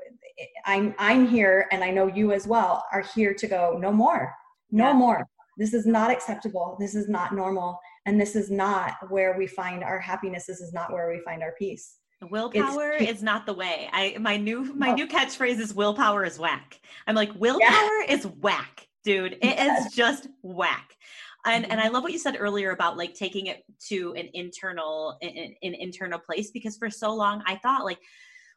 I'm 0.67 0.95
I'm 0.99 1.27
here 1.27 1.67
and 1.73 1.83
I 1.83 1.91
know 1.91 2.07
you 2.07 2.33
as 2.33 2.47
well 2.47 2.85
are 2.93 3.05
here 3.15 3.35
to 3.35 3.47
go, 3.47 3.77
no 3.81 3.91
more, 3.91 4.33
no 4.71 4.89
yeah. 4.89 4.93
more. 4.93 5.27
This 5.59 5.75
is 5.75 5.87
not 5.87 6.11
acceptable. 6.11 6.77
This 6.79 6.95
is 6.95 7.09
not 7.09 7.35
normal 7.35 7.79
and 8.07 8.21
this 8.21 8.37
is 8.37 8.51
not 8.51 8.95
where 9.09 9.37
we 9.37 9.47
find 9.47 9.83
our 9.83 9.99
happiness 9.99 10.47
this 10.47 10.61
is 10.61 10.73
not 10.73 10.93
where 10.93 11.11
we 11.11 11.21
find 11.21 11.43
our 11.43 11.55
peace 11.59 11.97
willpower 12.31 12.93
it's, 12.93 13.19
is 13.19 13.23
not 13.23 13.45
the 13.47 13.53
way 13.53 13.89
i 13.93 14.17
my 14.19 14.37
new 14.37 14.75
my 14.75 14.93
new 14.93 15.07
catchphrase 15.07 15.61
is 15.61 15.75
willpower 15.75 16.25
is 16.25 16.39
whack 16.39 16.81
i'm 17.07 17.15
like 17.15 17.31
willpower 17.35 17.61
yeah. 17.61 18.05
is 18.09 18.27
whack 18.27 18.87
dude 19.05 19.35
It 19.35 19.39
yes. 19.43 19.87
is 19.87 19.93
just 19.93 20.29
whack 20.43 20.97
and 21.45 21.65
mm-hmm. 21.65 21.73
and 21.73 21.81
i 21.81 21.89
love 21.89 22.03
what 22.03 22.13
you 22.13 22.19
said 22.19 22.37
earlier 22.39 22.71
about 22.71 22.97
like 22.97 23.15
taking 23.15 23.47
it 23.47 23.65
to 23.89 24.15
an 24.15 24.29
internal 24.33 25.19
an, 25.21 25.55
an 25.63 25.75
internal 25.75 26.19
place 26.19 26.51
because 26.51 26.77
for 26.77 26.91
so 26.91 27.15
long 27.15 27.43
i 27.47 27.57
thought 27.57 27.85
like 27.85 27.99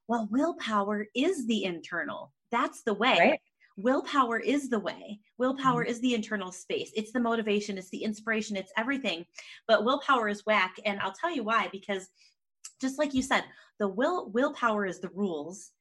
well 0.07 0.27
willpower 0.31 1.07
is 1.15 1.45
the 1.47 1.63
internal 1.65 2.31
that's 2.51 2.83
the 2.83 2.93
way 2.93 3.17
right? 3.19 3.39
Willpower 3.77 4.39
is 4.39 4.69
the 4.69 4.79
way. 4.79 5.19
Willpower 5.37 5.83
mm-hmm. 5.83 5.91
is 5.91 6.01
the 6.01 6.15
internal 6.15 6.51
space. 6.51 6.91
It's 6.95 7.11
the 7.11 7.19
motivation. 7.19 7.77
It's 7.77 7.91
the 7.91 8.03
inspiration. 8.03 8.57
It's 8.57 8.73
everything. 8.75 9.25
But 9.67 9.85
willpower 9.85 10.27
is 10.27 10.45
whack. 10.45 10.75
And 10.83 10.99
i'll 10.99 11.13
tell 11.13 11.33
you 11.33 11.43
why 11.43 11.69
because 11.71 12.09
just 12.81 12.97
like 12.97 13.13
you 13.13 13.21
said 13.21 13.43
the 13.79 13.87
will 13.87 14.29
willpower 14.31 14.85
is 14.85 14.99
the 14.99 15.11
rules 15.13 15.71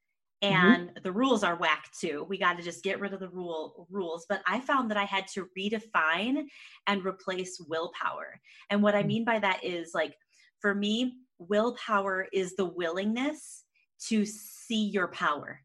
mm-hmm. 0.45 0.55
and 0.55 0.89
mm-hmm. 0.89 1.03
the 1.03 1.13
rules 1.13 1.43
are 1.43 1.57
whack 1.57 1.91
too. 1.99 2.27
We 2.29 2.39
got 2.39 2.59
to 2.59 2.63
just 2.63 2.85
get 2.85 3.01
rid 3.01 3.15
of 3.15 3.21
the 3.21 3.31
rule 3.31 3.89
rules. 3.91 4.27
But 4.29 4.43
i 4.47 4.61
found 4.61 4.91
that 4.91 4.99
i 4.99 5.05
had 5.05 5.27
to 5.29 5.49
redefine 5.59 6.45
and 6.87 7.05
replace 7.05 7.59
willpower. 7.67 8.39
And 8.71 8.83
what 8.83 8.95
i 8.95 9.03
mm. 9.03 9.07
mean 9.07 9.25
by 9.25 9.39
that 9.39 9.65
is 9.65 9.93
like 9.95 10.15
for 10.61 10.75
me 10.75 11.15
willpower 11.39 12.27
is 12.33 12.57
the 12.57 12.65
willingness 12.65 13.65
to 14.09 14.25
see 14.27 14.85
your 14.89 15.09
power 15.09 15.61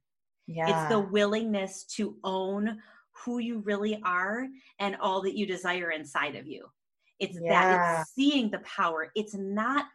yeah. 0.51 0.83
It's 0.85 0.89
the 0.89 0.99
willingness 0.99 1.85
to 1.95 2.15
own 2.23 2.79
who 3.11 3.39
you 3.39 3.59
really 3.59 4.01
are 4.03 4.47
and 4.79 4.97
all 4.99 5.21
that 5.21 5.37
you 5.37 5.45
desire 5.45 5.91
inside 5.91 6.35
of 6.35 6.47
you. 6.47 6.65
It's 7.19 7.37
yeah. 7.39 7.51
that 7.51 8.01
it's 8.01 8.13
seeing 8.13 8.49
the 8.49 8.59
power. 8.59 9.11
It's 9.15 9.35
not 9.35 9.85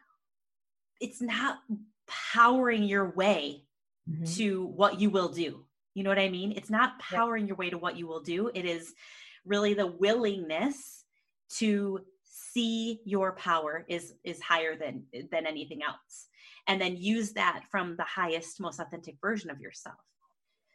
it's 0.99 1.21
not 1.21 1.59
powering 2.07 2.83
your 2.83 3.11
way 3.11 3.63
mm-hmm. 4.09 4.23
to 4.35 4.65
what 4.65 4.99
you 4.99 5.09
will 5.09 5.29
do. 5.29 5.65
You 5.93 6.03
know 6.03 6.09
what 6.09 6.19
I 6.19 6.29
mean? 6.29 6.53
It's 6.53 6.69
not 6.69 6.99
powering 6.99 7.43
yeah. 7.43 7.49
your 7.49 7.57
way 7.57 7.69
to 7.69 7.77
what 7.77 7.97
you 7.97 8.07
will 8.07 8.21
do. 8.21 8.49
It 8.53 8.65
is 8.65 8.93
really 9.45 9.73
the 9.73 9.87
willingness 9.87 11.03
to 11.57 12.01
see 12.23 13.01
your 13.05 13.33
power 13.33 13.85
is 13.87 14.13
is 14.23 14.41
higher 14.41 14.75
than 14.75 15.03
than 15.31 15.45
anything 15.45 15.81
else 15.83 16.27
and 16.67 16.81
then 16.81 16.97
use 16.97 17.33
that 17.33 17.63
from 17.71 17.95
the 17.95 18.03
highest 18.03 18.59
most 18.59 18.79
authentic 18.79 19.15
version 19.21 19.49
of 19.49 19.59
yourself 19.59 19.95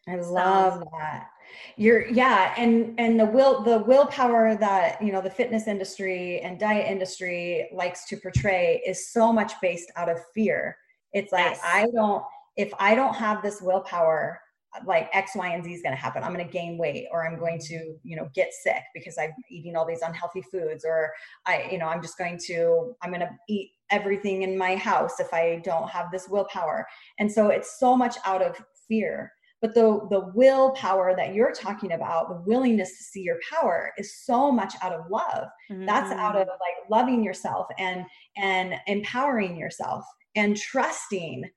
I 0.09 0.17
love 0.17 0.83
that. 0.93 1.29
You're 1.77 2.09
yeah, 2.09 2.55
and 2.57 2.99
and 2.99 3.21
the 3.21 3.27
will 3.27 3.62
the 3.62 3.79
willpower 3.79 4.57
that 4.57 5.01
you 5.03 5.12
know 5.12 5.21
the 5.21 5.31
fitness 5.31 5.67
industry 5.69 6.41
and 6.41 6.59
diet 6.59 6.91
industry 6.91 7.69
likes 7.73 8.07
to 8.09 8.17
portray 8.17 8.83
is 8.87 9.12
so 9.12 9.33
much 9.33 9.53
based 9.61 9.93
out 9.97 10.09
of 10.09 10.19
fear. 10.35 10.77
It's 11.12 11.31
like 11.31 11.45
yes. 11.45 11.61
I 11.62 11.87
don't 11.95 12.25
if 12.57 12.73
I 12.79 12.95
don't 12.95 13.15
have 13.15 13.43
this 13.43 13.61
willpower, 13.62 14.41
like 14.87 15.09
X, 15.12 15.33
Y, 15.35 15.49
and 15.49 15.65
Z 15.65 15.73
is 15.73 15.83
going 15.83 15.95
to 15.95 16.01
happen. 16.01 16.23
I'm 16.23 16.33
going 16.33 16.45
to 16.45 16.53
gain 16.53 16.79
weight, 16.79 17.07
or 17.12 17.27
I'm 17.27 17.38
going 17.38 17.59
to, 17.61 17.95
you 18.03 18.17
know, 18.17 18.29
get 18.35 18.53
sick 18.53 18.83
because 18.95 19.17
I'm 19.19 19.33
eating 19.51 19.77
all 19.77 19.87
these 19.87 20.03
unhealthy 20.03 20.43
foods, 20.43 20.85
or 20.85 21.12
I, 21.47 21.69
you 21.71 21.79
know, 21.79 21.87
I'm 21.87 22.03
just 22.03 22.19
going 22.19 22.38
to, 22.47 22.95
I'm 23.03 23.11
going 23.11 23.21
to 23.21 23.31
eat 23.49 23.71
everything 23.91 24.43
in 24.43 24.57
my 24.57 24.77
house 24.77 25.21
if 25.21 25.33
I 25.33 25.61
don't 25.65 25.88
have 25.88 26.11
this 26.11 26.29
willpower. 26.29 26.87
And 27.19 27.31
so 27.31 27.49
it's 27.49 27.79
so 27.79 27.97
much 27.97 28.17
out 28.25 28.43
of 28.43 28.57
fear 28.88 29.33
but 29.62 29.75
the 29.75 30.07
the 30.11 30.31
willpower 30.35 31.14
that 31.16 31.33
you're 31.33 31.53
talking 31.53 31.92
about 31.92 32.29
the 32.29 32.42
willingness 32.44 32.98
to 32.98 33.05
see 33.05 33.22
your 33.22 33.38
power 33.51 33.92
is 33.96 34.25
so 34.25 34.53
much 34.53 34.75
out 34.83 34.92
of 34.92 35.09
love 35.09 35.48
mm-hmm. 35.70 35.87
that's 35.87 36.11
out 36.11 36.37
of 36.37 36.46
like 36.48 36.90
loving 36.90 37.25
yourself 37.25 37.66
and 37.79 38.05
and 38.37 38.75
empowering 38.88 39.57
yourself 39.57 40.05
and 40.35 40.57
trusting 40.57 41.48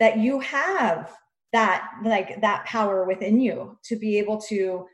that 0.00 0.18
you 0.18 0.40
have 0.40 1.14
that 1.52 1.88
like 2.04 2.40
that 2.40 2.64
power 2.66 3.04
within 3.06 3.40
you 3.40 3.78
to 3.84 3.96
be 3.96 4.18
able 4.18 4.40
to 4.40 4.84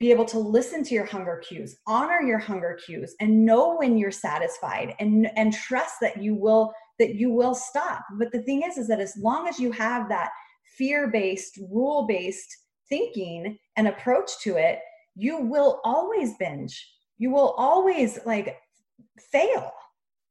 be 0.00 0.12
able 0.12 0.24
to 0.24 0.38
listen 0.38 0.84
to 0.84 0.94
your 0.94 1.04
hunger 1.04 1.42
cues 1.46 1.76
honor 1.86 2.22
your 2.22 2.38
hunger 2.38 2.78
cues 2.86 3.14
and 3.20 3.44
know 3.44 3.76
when 3.76 3.98
you're 3.98 4.10
satisfied 4.10 4.94
and 4.98 5.28
and 5.36 5.52
trust 5.52 5.96
that 6.00 6.22
you 6.22 6.34
will 6.34 6.72
that 6.98 7.16
you 7.16 7.30
will 7.30 7.54
stop 7.54 8.02
but 8.18 8.30
the 8.32 8.42
thing 8.42 8.62
is 8.62 8.78
is 8.78 8.88
that 8.88 9.00
as 9.00 9.14
long 9.18 9.48
as 9.48 9.58
you 9.58 9.72
have 9.72 10.08
that 10.08 10.30
fear 10.78 11.08
based, 11.08 11.58
rule 11.70 12.06
based 12.06 12.56
thinking 12.88 13.58
and 13.76 13.88
approach 13.88 14.30
to 14.42 14.56
it, 14.56 14.78
you 15.14 15.38
will 15.38 15.80
always 15.84 16.34
binge. 16.38 16.90
You 17.18 17.30
will 17.30 17.54
always 17.58 18.18
like 18.24 18.56
fail. 19.32 19.72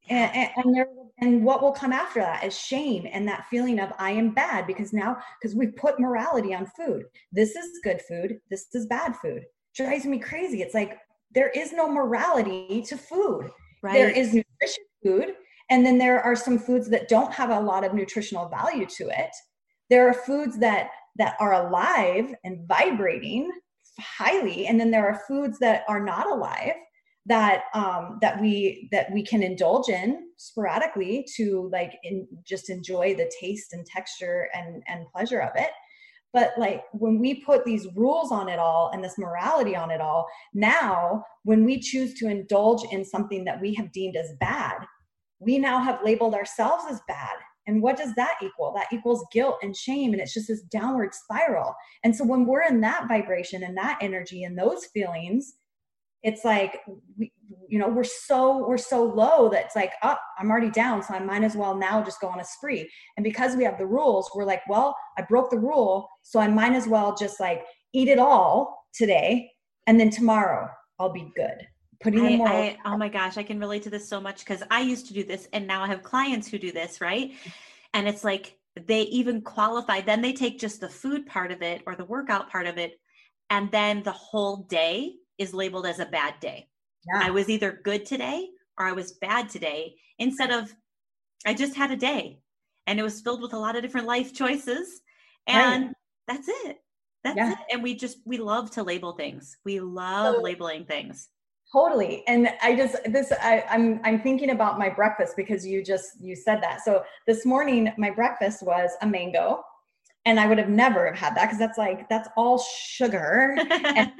and, 0.10 0.34
and, 0.34 0.50
and 0.56 0.76
there 0.76 0.88
and 1.20 1.44
what 1.44 1.62
will 1.62 1.74
come 1.74 1.92
after 1.92 2.22
that 2.22 2.44
is 2.44 2.58
shame 2.58 3.08
and 3.12 3.28
that 3.28 3.46
feeling 3.50 3.80
of 3.80 3.92
i 3.98 4.12
am 4.12 4.34
bad 4.34 4.68
because 4.68 4.94
now 4.94 5.18
because 5.42 5.56
we've 5.56 5.76
put 5.76 6.00
morality 6.00 6.54
on 6.54 6.66
food. 6.78 7.04
This 7.32 7.56
is 7.56 7.80
good 7.84 8.02
food. 8.02 8.40
This 8.50 8.68
is 8.74 8.86
bad 8.86 9.16
food. 9.18 9.44
Drives 9.76 10.06
me 10.06 10.20
crazy. 10.20 10.62
It's 10.62 10.74
like 10.74 10.98
there 11.32 11.50
is 11.50 11.74
no 11.74 11.92
morality 11.92 12.82
to 12.88 12.98
food. 12.98 13.50
Right. 13.84 13.94
there 13.94 14.10
is 14.10 14.34
nutrition 14.34 14.84
food 15.04 15.36
and 15.70 15.86
then 15.86 15.98
there 16.00 16.22
are 16.22 16.36
some 16.36 16.58
foods 16.58 16.90
that 16.90 17.10
don't 17.10 17.32
have 17.32 17.52
a 17.52 17.60
lot 17.60 17.84
of 17.84 17.94
nutritional 17.94 18.50
value 18.50 18.88
to 18.98 19.10
it 19.10 19.36
there 19.90 20.08
are 20.08 20.14
foods 20.14 20.60
that 20.60 20.90
that 21.18 21.36
are 21.40 21.54
alive 21.54 22.34
and 22.44 22.68
vibrating 22.68 23.52
highly 24.00 24.68
and 24.68 24.80
then 24.80 24.92
there 24.92 25.08
are 25.08 25.22
foods 25.28 25.58
that 25.60 25.84
are 25.88 26.04
not 26.04 26.30
alive 26.32 26.76
that 27.28 27.64
um, 27.74 28.18
that 28.22 28.42
we 28.42 28.88
that 28.92 29.12
we 29.12 29.24
can 29.24 29.44
indulge 29.44 29.90
in 29.90 30.30
sporadically 30.38 31.28
to 31.36 31.70
like 31.72 31.94
in, 32.04 32.26
just 32.46 32.70
enjoy 32.70 33.14
the 33.16 33.30
taste 33.40 33.74
and 33.74 33.86
texture 33.86 34.48
and 34.54 34.82
and 34.88 35.06
pleasure 35.14 35.42
of 35.42 35.52
it. 35.56 35.72
But 36.34 36.54
like 36.58 36.84
when 36.94 37.20
we 37.20 37.44
put 37.44 37.66
these 37.66 37.88
rules 37.96 38.32
on 38.32 38.48
it 38.48 38.60
all 38.60 38.92
and 38.94 39.04
this 39.04 39.18
morality 39.18 39.76
on 39.76 39.92
it 39.92 40.02
all 40.02 40.28
now 40.54 41.24
when 41.44 41.66
we 41.66 41.80
choose 41.80 42.14
to 42.16 42.30
indulge 42.30 42.84
in 42.92 43.04
something 43.04 43.44
that 43.46 43.60
we 43.60 43.74
have 43.74 43.92
deemed 43.92 44.16
as 44.16 44.34
bad 44.40 44.86
we 45.40 45.58
now 45.58 45.82
have 45.82 46.04
labeled 46.04 46.34
ourselves 46.34 46.84
as 46.90 47.00
bad 47.08 47.36
and 47.68 47.82
what 47.82 47.98
does 47.98 48.16
that 48.16 48.36
equal? 48.42 48.74
That 48.74 48.88
equals 48.92 49.26
guilt 49.32 49.58
and 49.62 49.76
shame 49.76 50.14
and 50.14 50.22
it's 50.22 50.34
just 50.34 50.48
this 50.48 50.62
downward 50.64 51.14
spiral. 51.14 51.76
And 52.04 52.16
so 52.16 52.26
when 52.26 52.46
we're 52.46 52.64
in 52.64 52.82
that 52.82 53.08
vibration 53.08 53.64
and 53.64 53.78
that 53.78 54.00
energy 54.02 54.44
and 54.44 54.58
those 54.58 54.86
feelings 54.86 55.56
it's 56.24 56.44
like 56.44 56.82
we, 57.18 57.32
you 57.70 57.78
know 57.80 57.88
we're 57.88 58.04
so 58.04 58.68
we're 58.68 58.78
so 58.78 59.04
low 59.04 59.50
that 59.50 59.66
it's 59.66 59.76
like 59.76 59.94
oh 60.04 60.16
i'm 60.40 60.50
already 60.50 60.70
down 60.70 61.02
so 61.04 61.14
i 61.14 61.20
might 61.20 61.44
as 61.44 61.56
well 61.56 61.76
now 61.76 62.04
just 62.04 62.20
go 62.20 62.28
on 62.28 62.40
a 62.40 62.46
spree. 62.46 62.90
And 63.16 63.24
because 63.24 63.56
we 63.56 63.64
have 63.64 63.78
the 63.78 63.86
rules 63.86 64.30
we're 64.36 64.44
like 64.44 64.62
well 64.68 64.96
i 65.18 65.22
broke 65.22 65.50
the 65.50 65.60
rule 65.60 66.10
so 66.24 66.40
i 66.40 66.48
might 66.48 66.74
as 66.74 66.88
well 66.88 67.16
just 67.16 67.40
like 67.40 67.64
eat 67.94 68.08
it 68.08 68.20
all 68.20 68.86
today 68.94 69.50
and 69.86 70.00
then 70.00 70.10
tomorrow 70.10 70.70
i'll 71.00 71.14
be 71.14 71.32
good 71.36 71.68
putting 72.00 72.26
I, 72.26 72.36
more 72.38 72.48
I, 72.48 72.78
oh 72.86 72.98
my 72.98 73.10
gosh 73.10 73.38
i 73.38 73.44
can 73.44 73.60
relate 73.60 73.84
to 73.84 73.90
this 73.90 74.08
so 74.08 74.22
much 74.22 74.40
because 74.40 74.64
i 74.70 74.82
used 74.82 75.08
to 75.08 75.14
do 75.14 75.24
this 75.24 75.48
and 75.54 75.66
now 75.66 75.84
i 75.84 75.88
have 75.88 76.04
clients 76.04 76.48
who 76.48 76.60
do 76.60 76.72
this 76.72 77.02
right 77.02 77.34
and 77.94 78.08
it's 78.08 78.24
like 78.24 78.58
they 78.86 79.02
even 79.04 79.42
qualify 79.42 80.02
then 80.02 80.22
they 80.22 80.34
take 80.34 80.60
just 80.60 80.80
the 80.80 80.90
food 80.90 81.26
part 81.26 81.52
of 81.52 81.62
it 81.62 81.82
or 81.88 81.96
the 81.96 82.06
workout 82.06 82.50
part 82.50 82.68
of 82.68 82.78
it 82.78 83.00
and 83.50 83.72
then 83.72 84.04
the 84.04 84.12
whole 84.12 84.58
day 84.70 85.14
is 85.38 85.54
labeled 85.54 85.86
as 85.86 86.00
a 86.00 86.06
bad 86.06 86.40
day. 86.40 86.68
Yeah. 87.08 87.22
I 87.24 87.32
was 87.32 87.50
either 87.50 87.80
good 87.84 88.06
today 88.06 88.50
or 88.78 88.86
I 88.86 88.92
was 88.92 89.14
bad 89.14 89.50
today 89.50 89.96
instead 90.20 90.52
of 90.52 90.74
I 91.46 91.54
just 91.54 91.76
had 91.76 91.92
a 91.92 91.96
day 91.96 92.40
and 92.86 93.00
it 93.00 93.04
was 93.04 93.22
filled 93.22 93.42
with 93.42 93.54
a 93.54 93.60
lot 93.60 93.76
of 93.76 93.82
different 93.82 94.08
life 94.08 94.34
choices 94.34 95.02
and 95.46 95.86
right. 95.88 95.94
that's 96.28 96.48
it. 96.48 96.78
That's 97.24 97.38
yeah. 97.38 97.52
it. 97.54 97.58
And 97.72 97.84
we 97.84 97.96
just 97.96 98.18
we 98.26 98.38
love 98.38 98.72
to 98.72 98.84
label 98.84 99.14
things. 99.14 99.58
We 99.64 99.80
love 99.80 100.36
so, 100.36 100.42
labeling 100.42 100.86
things. 100.86 101.30
Totally. 101.72 102.24
And 102.28 102.50
I 102.62 102.76
just 102.76 102.96
this 103.12 103.34
I, 103.42 103.64
I'm 103.70 104.00
I'm 104.04 104.22
thinking 104.22 104.52
about 104.52 104.80
my 104.80 104.90
breakfast 104.90 105.36
because 105.36 105.66
you 105.66 105.84
just 105.84 106.12
you 106.22 106.36
said 106.36 106.62
that. 106.64 106.82
So 106.84 107.04
this 107.26 107.46
morning 107.46 107.92
my 107.98 108.10
breakfast 108.10 108.64
was 108.64 108.92
a 109.02 109.08
mango 109.08 109.64
and 110.28 110.40
I 110.40 110.48
would 110.48 110.58
have 110.58 110.70
never 110.70 111.06
have 111.08 111.16
had 111.16 111.36
that 111.36 111.46
because 111.46 111.58
that's 111.58 111.78
like 111.78 112.08
that's 112.10 112.30
all 112.38 112.58
sugar 112.60 113.56
and 113.72 114.12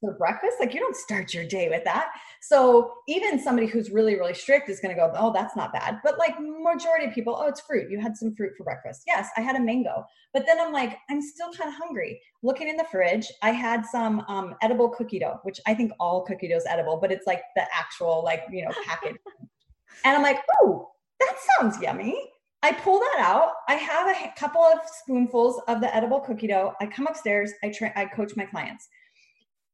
for 0.00 0.14
breakfast 0.14 0.56
like 0.58 0.74
you 0.74 0.80
don't 0.80 0.96
start 0.96 1.32
your 1.32 1.44
day 1.44 1.68
with 1.68 1.84
that 1.84 2.10
so 2.42 2.92
even 3.08 3.40
somebody 3.40 3.66
who's 3.66 3.90
really 3.90 4.16
really 4.16 4.34
strict 4.34 4.68
is 4.68 4.80
going 4.80 4.94
to 4.94 5.00
go 5.00 5.12
oh 5.16 5.32
that's 5.32 5.56
not 5.56 5.72
bad. 5.72 6.00
But 6.02 6.18
like 6.18 6.34
majority 6.40 7.06
of 7.06 7.14
people 7.14 7.36
oh 7.38 7.46
it's 7.46 7.60
fruit. 7.60 7.90
You 7.90 8.00
had 8.00 8.16
some 8.16 8.34
fruit 8.34 8.52
for 8.56 8.64
breakfast. 8.64 9.02
Yes 9.06 9.28
i 9.36 9.40
had 9.40 9.56
a 9.56 9.60
mango. 9.60 10.04
But 10.34 10.44
then 10.46 10.60
i'm 10.60 10.72
like 10.72 10.98
i'm 11.10 11.22
still 11.22 11.52
kind 11.52 11.68
of 11.68 11.74
hungry. 11.74 12.20
Looking 12.42 12.68
in 12.68 12.76
the 12.76 12.86
fridge 12.90 13.26
i 13.42 13.50
had 13.50 13.86
some 13.86 14.24
um, 14.28 14.54
edible 14.62 14.88
cookie 14.88 15.18
dough 15.20 15.38
which 15.44 15.60
i 15.66 15.74
think 15.74 15.92
all 16.00 16.22
cookie 16.22 16.48
dough 16.48 16.56
is 16.56 16.66
edible 16.68 16.98
but 17.00 17.12
it's 17.12 17.26
like 17.26 17.42
the 17.56 17.62
actual 17.72 18.22
like 18.24 18.44
you 18.50 18.64
know 18.64 18.72
package 18.84 19.16
and 20.04 20.16
i'm 20.16 20.22
like 20.22 20.42
oh 20.60 20.92
that 21.22 21.36
sounds 21.58 21.80
yummy. 21.80 22.16
I 22.64 22.72
pull 22.72 23.00
that 23.00 23.16
out. 23.18 23.52
I 23.68 23.74
have 23.74 24.08
a 24.08 24.32
couple 24.38 24.62
of 24.62 24.78
spoonfuls 25.02 25.60
of 25.66 25.80
the 25.80 25.94
edible 25.94 26.20
cookie 26.20 26.46
dough. 26.46 26.74
I 26.80 26.86
come 26.86 27.06
upstairs. 27.06 27.52
I 27.64 27.70
tra- 27.70 27.92
I 27.96 28.06
coach 28.06 28.36
my 28.36 28.44
clients. 28.44 28.88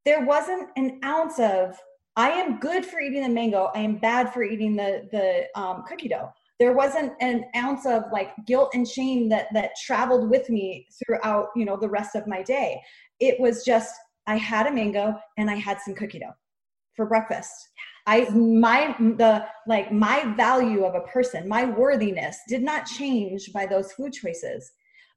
There 0.04 0.24
wasn't 0.24 0.70
an 0.76 1.00
ounce 1.04 1.38
of 1.38 1.78
I 2.18 2.30
am 2.30 2.58
good 2.58 2.84
for 2.84 2.98
eating 2.98 3.22
the 3.22 3.28
mango. 3.28 3.70
I 3.76 3.78
am 3.78 3.98
bad 3.98 4.34
for 4.34 4.42
eating 4.42 4.74
the 4.74 5.08
the 5.12 5.46
um, 5.58 5.84
cookie 5.86 6.08
dough. 6.08 6.32
There 6.58 6.72
wasn't 6.72 7.12
an 7.20 7.44
ounce 7.56 7.86
of 7.86 8.02
like 8.12 8.32
guilt 8.44 8.70
and 8.74 8.86
shame 8.86 9.28
that 9.28 9.46
that 9.54 9.70
traveled 9.86 10.28
with 10.28 10.50
me 10.50 10.88
throughout 10.98 11.50
you 11.54 11.64
know 11.64 11.76
the 11.76 11.88
rest 11.88 12.16
of 12.16 12.26
my 12.26 12.42
day. 12.42 12.82
It 13.20 13.38
was 13.38 13.64
just 13.64 13.94
I 14.26 14.36
had 14.36 14.66
a 14.66 14.72
mango 14.72 15.14
and 15.36 15.48
I 15.48 15.54
had 15.54 15.78
some 15.80 15.94
cookie 15.94 16.18
dough 16.18 16.34
for 16.96 17.06
breakfast. 17.06 17.52
I 18.08 18.28
my 18.30 18.96
the 18.98 19.46
like 19.68 19.92
my 19.92 20.34
value 20.36 20.84
of 20.86 20.96
a 20.96 21.06
person, 21.06 21.48
my 21.48 21.66
worthiness 21.66 22.36
did 22.48 22.64
not 22.64 22.86
change 22.86 23.52
by 23.52 23.64
those 23.64 23.92
food 23.92 24.12
choices. 24.12 24.72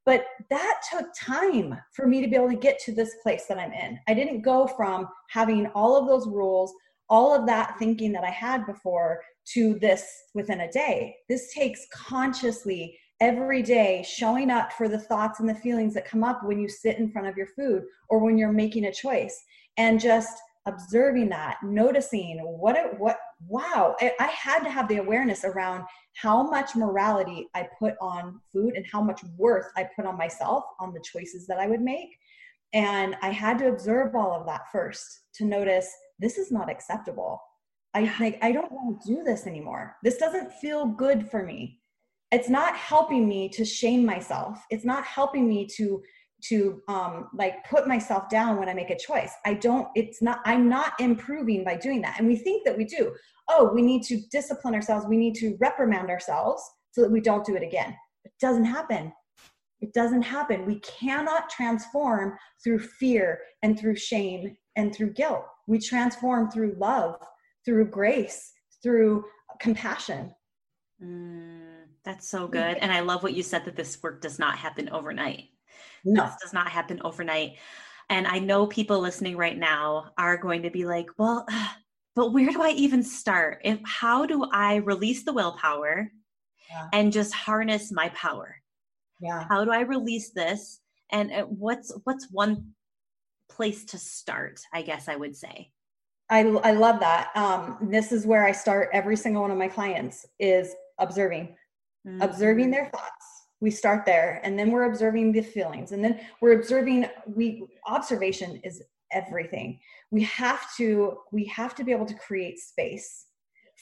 But 0.05 0.25
that 0.49 0.81
took 0.91 1.07
time 1.15 1.79
for 1.93 2.07
me 2.07 2.21
to 2.21 2.27
be 2.27 2.35
able 2.35 2.49
to 2.49 2.55
get 2.55 2.79
to 2.79 2.91
this 2.91 3.15
place 3.21 3.45
that 3.47 3.59
I'm 3.59 3.71
in. 3.71 3.99
I 4.07 4.13
didn't 4.13 4.41
go 4.41 4.67
from 4.67 5.07
having 5.29 5.67
all 5.67 5.95
of 5.95 6.07
those 6.07 6.27
rules, 6.27 6.73
all 7.11 7.35
of 7.35 7.45
that 7.45 7.77
thinking 7.77 8.13
that 8.13 8.23
I 8.23 8.29
had 8.31 8.65
before 8.65 9.21
to 9.53 9.77
this 9.79 10.09
within 10.33 10.61
a 10.61 10.71
day. 10.71 11.15
This 11.27 11.53
takes 11.53 11.85
consciously 11.93 12.97
every 13.19 13.61
day 13.61 14.03
showing 14.07 14.49
up 14.49 14.71
for 14.71 14.87
the 14.87 14.97
thoughts 14.97 15.41
and 15.41 15.47
the 15.47 15.53
feelings 15.53 15.93
that 15.93 16.07
come 16.07 16.23
up 16.23 16.43
when 16.43 16.57
you 16.57 16.69
sit 16.69 16.97
in 16.97 17.11
front 17.11 17.27
of 17.27 17.37
your 17.37 17.47
food 17.47 17.83
or 18.09 18.19
when 18.19 18.37
you're 18.37 18.51
making 18.51 18.85
a 18.85 18.93
choice 18.93 19.39
and 19.77 19.99
just 19.99 20.39
observing 20.67 21.27
that 21.27 21.57
noticing 21.63 22.37
what 22.39 22.75
it 22.75 22.99
what 22.99 23.17
wow 23.47 23.95
I, 23.99 24.13
I, 24.19 24.27
had 24.27 24.59
to 24.59 24.69
have 24.69 24.87
the 24.87 24.97
awareness 24.97 25.43
around 25.43 25.85
how 26.13 26.43
much 26.43 26.75
morality 26.75 27.47
i 27.55 27.67
put 27.79 27.95
on 27.99 28.39
food 28.53 28.75
and 28.75 28.85
how 28.91 29.01
much 29.01 29.21
worth 29.37 29.65
i 29.75 29.89
put 29.95 30.05
on 30.05 30.19
myself 30.19 30.63
on 30.79 30.93
the 30.93 31.01
choices 31.01 31.47
that 31.47 31.57
i 31.57 31.65
would 31.65 31.81
make 31.81 32.09
and 32.73 33.15
i 33.23 33.29
had 33.29 33.57
to 33.57 33.69
observe 33.69 34.15
all 34.15 34.39
of 34.39 34.45
that 34.45 34.71
first 34.71 35.21
to 35.33 35.45
notice 35.45 35.89
this 36.21 36.37
is 36.37 36.51
not 36.51 36.69
acceptable 36.69 37.41
i 37.93 38.07
think 38.07 38.37
i 38.41 38.51
don't 38.51 38.71
want 38.71 39.01
to 39.01 39.15
do 39.15 39.23
this 39.23 39.47
anymore 39.47 39.95
this 40.03 40.17
doesn't 40.17 40.51
feel 40.53 40.85
good 40.85 41.29
for 41.29 41.43
me 41.43 41.79
it's 42.31 42.49
not 42.49 42.75
helping 42.77 43.27
me 43.27 43.49
to 43.49 43.65
shame 43.65 44.05
myself 44.05 44.63
it's 44.69 44.85
not 44.85 45.03
helping 45.03 45.47
me 45.47 45.65
to 45.65 46.01
to 46.41 46.81
um, 46.87 47.29
like 47.33 47.63
put 47.69 47.87
myself 47.87 48.29
down 48.29 48.57
when 48.57 48.67
I 48.67 48.73
make 48.73 48.89
a 48.89 48.97
choice. 48.97 49.31
I 49.45 49.53
don't, 49.53 49.87
it's 49.95 50.21
not, 50.21 50.39
I'm 50.45 50.67
not 50.67 50.93
improving 50.99 51.63
by 51.63 51.75
doing 51.75 52.01
that. 52.01 52.15
And 52.17 52.27
we 52.27 52.35
think 52.35 52.65
that 52.65 52.77
we 52.77 52.85
do. 52.85 53.13
Oh, 53.49 53.71
we 53.73 53.81
need 53.81 54.03
to 54.03 54.19
discipline 54.31 54.73
ourselves. 54.73 55.05
We 55.07 55.17
need 55.17 55.35
to 55.35 55.57
reprimand 55.59 56.09
ourselves 56.09 56.63
so 56.91 57.01
that 57.01 57.11
we 57.11 57.21
don't 57.21 57.45
do 57.45 57.55
it 57.55 57.63
again. 57.63 57.95
It 58.23 58.33
doesn't 58.41 58.65
happen. 58.65 59.13
It 59.81 59.93
doesn't 59.93 60.21
happen. 60.21 60.65
We 60.65 60.79
cannot 60.79 61.49
transform 61.49 62.37
through 62.63 62.79
fear 62.79 63.39
and 63.63 63.79
through 63.79 63.95
shame 63.95 64.55
and 64.75 64.93
through 64.93 65.13
guilt. 65.13 65.45
We 65.67 65.79
transform 65.79 66.49
through 66.51 66.75
love, 66.77 67.15
through 67.65 67.89
grace, 67.89 68.51
through 68.83 69.25
compassion. 69.59 70.33
Mm, 71.03 71.85
that's 72.03 72.27
so 72.29 72.47
good. 72.47 72.77
And 72.77 72.91
I 72.91 73.01
love 73.01 73.23
what 73.23 73.33
you 73.33 73.43
said 73.43 73.65
that 73.65 73.75
this 73.75 74.01
work 74.01 74.21
does 74.21 74.39
not 74.39 74.57
happen 74.57 74.89
overnight 74.89 75.49
no. 76.05 76.25
This 76.25 76.35
does 76.41 76.53
not 76.53 76.69
happen 76.69 77.01
overnight. 77.03 77.57
And 78.09 78.27
I 78.27 78.39
know 78.39 78.67
people 78.67 78.99
listening 78.99 79.37
right 79.37 79.57
now 79.57 80.11
are 80.17 80.37
going 80.37 80.63
to 80.63 80.69
be 80.69 80.85
like, 80.85 81.07
well, 81.17 81.45
but 82.15 82.33
where 82.33 82.49
do 82.49 82.61
I 82.61 82.71
even 82.71 83.03
start? 83.03 83.61
If 83.63 83.79
how 83.85 84.25
do 84.25 84.45
I 84.51 84.77
release 84.77 85.23
the 85.23 85.33
willpower 85.33 86.11
yeah. 86.69 86.87
and 86.93 87.13
just 87.13 87.33
harness 87.33 87.91
my 87.91 88.09
power? 88.09 88.55
Yeah. 89.19 89.45
How 89.47 89.63
do 89.63 89.71
I 89.71 89.81
release 89.81 90.31
this? 90.31 90.79
And 91.11 91.31
uh, 91.31 91.43
what's 91.43 91.93
what's 92.05 92.27
one 92.31 92.73
place 93.55 93.85
to 93.85 93.97
start? 93.97 94.59
I 94.73 94.81
guess 94.81 95.07
I 95.07 95.15
would 95.15 95.35
say. 95.35 95.71
I, 96.29 96.41
I 96.41 96.71
love 96.71 96.99
that. 97.01 97.31
Um, 97.35 97.77
this 97.81 98.11
is 98.11 98.25
where 98.25 98.45
I 98.45 98.53
start 98.53 98.89
every 98.93 99.17
single 99.17 99.41
one 99.41 99.51
of 99.51 99.57
my 99.57 99.67
clients 99.67 100.25
is 100.39 100.73
observing, 100.97 101.55
mm-hmm. 102.07 102.21
observing 102.21 102.71
their 102.71 102.89
thoughts, 102.89 103.41
we 103.61 103.71
start 103.71 104.05
there 104.05 104.41
and 104.43 104.59
then 104.59 104.71
we're 104.71 104.91
observing 104.91 105.31
the 105.31 105.41
feelings 105.41 105.91
and 105.93 106.03
then 106.03 106.19
we're 106.41 106.59
observing 106.59 107.05
we 107.27 107.65
observation 107.85 108.59
is 108.63 108.81
everything 109.11 109.79
we 110.09 110.23
have 110.23 110.65
to 110.75 111.17
we 111.31 111.45
have 111.45 111.75
to 111.75 111.83
be 111.83 111.91
able 111.91 112.05
to 112.05 112.15
create 112.15 112.59
space 112.59 113.27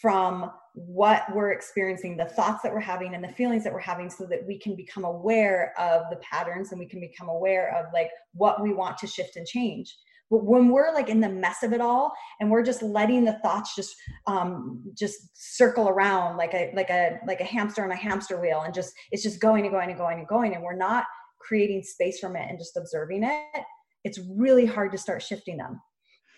from 0.02 0.52
what 0.74 1.24
we're 1.34 1.52
experiencing 1.52 2.16
the 2.16 2.26
thoughts 2.26 2.62
that 2.64 2.72
we're 2.72 2.80
having 2.80 3.14
and 3.14 3.24
the 3.24 3.34
feelings 3.34 3.64
that 3.64 3.74
we're 3.74 3.80
having 3.80 4.10
so 4.10 4.26
that 4.26 4.46
we 4.48 4.58
can 4.58 4.76
become 4.76 5.04
aware 5.04 5.74
of 5.78 6.04
the 6.10 6.16
patterns 6.18 6.72
and 6.72 6.80
we 6.80 6.86
can 6.86 7.00
become 7.00 7.28
aware 7.28 7.76
of 7.76 7.92
like 7.94 8.10
what 8.34 8.62
we 8.62 8.74
want 8.74 8.98
to 8.98 9.08
shift 9.08 9.36
and 9.36 9.46
change. 9.46 9.96
But 10.32 10.46
when 10.46 10.70
we're 10.70 10.94
like 10.94 11.10
in 11.10 11.20
the 11.20 11.30
mess 11.30 11.64
of 11.64 11.74
it 11.74 11.82
all 11.82 12.14
and 12.40 12.50
we're 12.50 12.64
just 12.64 12.84
letting 12.84 13.26
the 13.26 13.40
thoughts 13.44 13.76
just 13.76 13.96
um 14.28 14.84
just 14.98 15.18
circle 15.34 15.90
around 15.90 16.38
like 16.38 16.54
a 16.54 16.72
like 16.76 16.92
a 16.92 17.20
like 17.28 17.42
a 17.42 17.46
hamster 17.46 17.84
on 17.84 17.92
a 17.92 17.96
hamster 17.96 18.40
wheel 18.40 18.62
and 18.62 18.74
just 18.74 18.94
it's 19.12 19.24
just 19.24 19.42
going 19.42 19.66
and 19.66 19.74
going 19.74 19.90
and 19.90 19.98
going 19.98 20.20
and 20.20 20.28
going 20.28 20.54
and 20.54 20.64
we're 20.64 20.76
not 20.76 21.06
creating 21.40 21.82
space 21.82 22.20
from 22.20 22.36
it 22.36 22.46
and 22.48 22.60
just 22.60 22.78
observing 22.78 23.24
it 23.24 23.64
it's 24.04 24.20
really 24.36 24.66
hard 24.66 24.92
to 24.92 24.98
start 24.98 25.22
shifting 25.22 25.58
them 25.58 25.82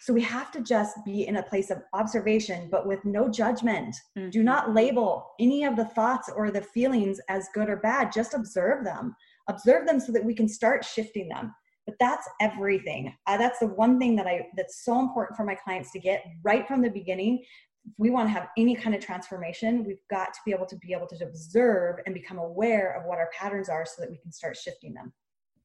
so 0.01 0.13
we 0.13 0.21
have 0.21 0.51
to 0.51 0.61
just 0.61 0.97
be 1.05 1.27
in 1.27 1.35
a 1.35 1.43
place 1.43 1.69
of 1.69 1.83
observation, 1.93 2.69
but 2.71 2.87
with 2.87 3.05
no 3.05 3.29
judgment. 3.29 3.95
Mm-hmm. 4.17 4.31
Do 4.31 4.41
not 4.41 4.73
label 4.73 5.27
any 5.39 5.63
of 5.63 5.75
the 5.75 5.85
thoughts 5.85 6.27
or 6.35 6.49
the 6.49 6.63
feelings 6.63 7.19
as 7.29 7.49
good 7.53 7.69
or 7.69 7.77
bad. 7.77 8.11
Just 8.11 8.33
observe 8.33 8.83
them. 8.83 9.15
Observe 9.47 9.85
them 9.85 9.99
so 9.99 10.11
that 10.11 10.25
we 10.25 10.33
can 10.33 10.49
start 10.49 10.83
shifting 10.83 11.29
them. 11.29 11.53
But 11.85 11.95
that's 11.99 12.27
everything. 12.41 13.13
Uh, 13.27 13.37
that's 13.37 13.59
the 13.59 13.67
one 13.67 13.99
thing 13.99 14.15
that 14.15 14.25
I 14.25 14.47
that's 14.57 14.83
so 14.83 14.99
important 14.99 15.37
for 15.37 15.43
my 15.43 15.55
clients 15.55 15.91
to 15.91 15.99
get 15.99 16.23
right 16.43 16.67
from 16.67 16.81
the 16.81 16.89
beginning. 16.89 17.43
If 17.85 17.93
we 17.99 18.09
want 18.09 18.27
to 18.27 18.33
have 18.33 18.47
any 18.57 18.75
kind 18.75 18.95
of 18.95 19.05
transformation, 19.05 19.83
we've 19.83 20.01
got 20.09 20.33
to 20.33 20.39
be 20.45 20.51
able 20.51 20.67
to 20.67 20.77
be 20.77 20.93
able 20.93 21.07
to 21.07 21.23
observe 21.23 21.97
and 22.07 22.15
become 22.15 22.39
aware 22.39 22.99
of 22.99 23.05
what 23.05 23.19
our 23.19 23.29
patterns 23.37 23.69
are 23.69 23.85
so 23.85 24.01
that 24.01 24.09
we 24.09 24.17
can 24.17 24.31
start 24.31 24.57
shifting 24.57 24.95
them. 24.95 25.13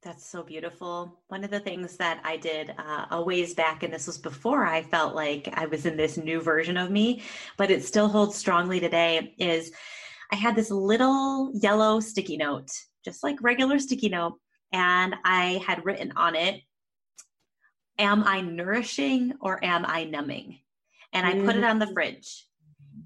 That's 0.07 0.31
so 0.31 0.45
beautiful. 0.45 1.19
One 1.27 1.42
of 1.42 1.51
the 1.51 1.59
things 1.59 1.97
that 1.97 2.21
I 2.23 2.37
did 2.37 2.73
uh, 2.79 3.07
a 3.11 3.21
ways 3.21 3.55
back, 3.55 3.83
and 3.83 3.92
this 3.92 4.07
was 4.07 4.19
before 4.19 4.64
I 4.64 4.85
felt 4.85 5.16
like 5.16 5.49
I 5.55 5.66
was 5.66 5.85
in 5.85 5.97
this 5.97 6.16
new 6.16 6.40
version 6.40 6.77
of 6.77 6.92
me, 6.92 7.23
but 7.57 7.73
it 7.73 7.85
still 7.85 8.07
holds 8.07 8.37
strongly 8.37 8.79
today, 8.79 9.35
is 9.37 9.73
I 10.31 10.37
had 10.37 10.55
this 10.55 10.71
little 10.71 11.51
yellow 11.55 11.99
sticky 11.99 12.37
note, 12.37 12.71
just 13.05 13.25
like 13.25 13.42
regular 13.42 13.81
sticky 13.81 14.11
note, 14.11 14.35
and 14.73 15.16
I 15.25 15.61
had 15.66 15.85
written 15.85 16.12
on 16.14 16.37
it, 16.37 16.61
Am 17.99 18.23
I 18.23 18.42
nourishing 18.42 19.33
or 19.40 19.59
am 19.64 19.85
I 19.85 20.05
numbing? 20.05 20.61
And 21.12 21.27
I 21.27 21.33
put 21.45 21.57
it 21.57 21.64
on 21.64 21.81
the 21.81 21.87
mm. 21.87 21.95
fridge. 21.95 22.47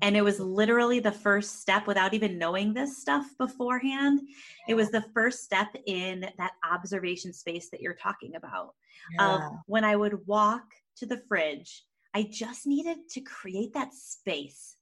And 0.02 0.16
it 0.16 0.22
was 0.22 0.40
literally 0.40 1.00
the 1.00 1.12
first 1.12 1.60
step 1.60 1.86
without 1.86 2.14
even 2.14 2.38
knowing 2.38 2.72
this 2.72 3.00
stuff 3.00 3.26
beforehand. 3.38 4.20
It 4.68 4.74
was 4.74 4.90
the 4.90 5.04
first 5.14 5.44
step 5.44 5.68
in 5.86 6.26
that 6.38 6.52
observation 6.70 7.32
space 7.32 7.68
that 7.70 7.80
you're 7.80 7.94
talking 7.94 8.36
about. 8.36 8.74
Yeah. 9.18 9.34
Of 9.34 9.42
when 9.66 9.84
I 9.84 9.96
would 9.96 10.26
walk 10.26 10.64
to 10.96 11.06
the 11.06 11.22
fridge, 11.28 11.84
I 12.14 12.28
just 12.30 12.66
needed 12.66 13.08
to 13.10 13.20
create 13.20 13.74
that 13.74 13.92
space 13.94 14.76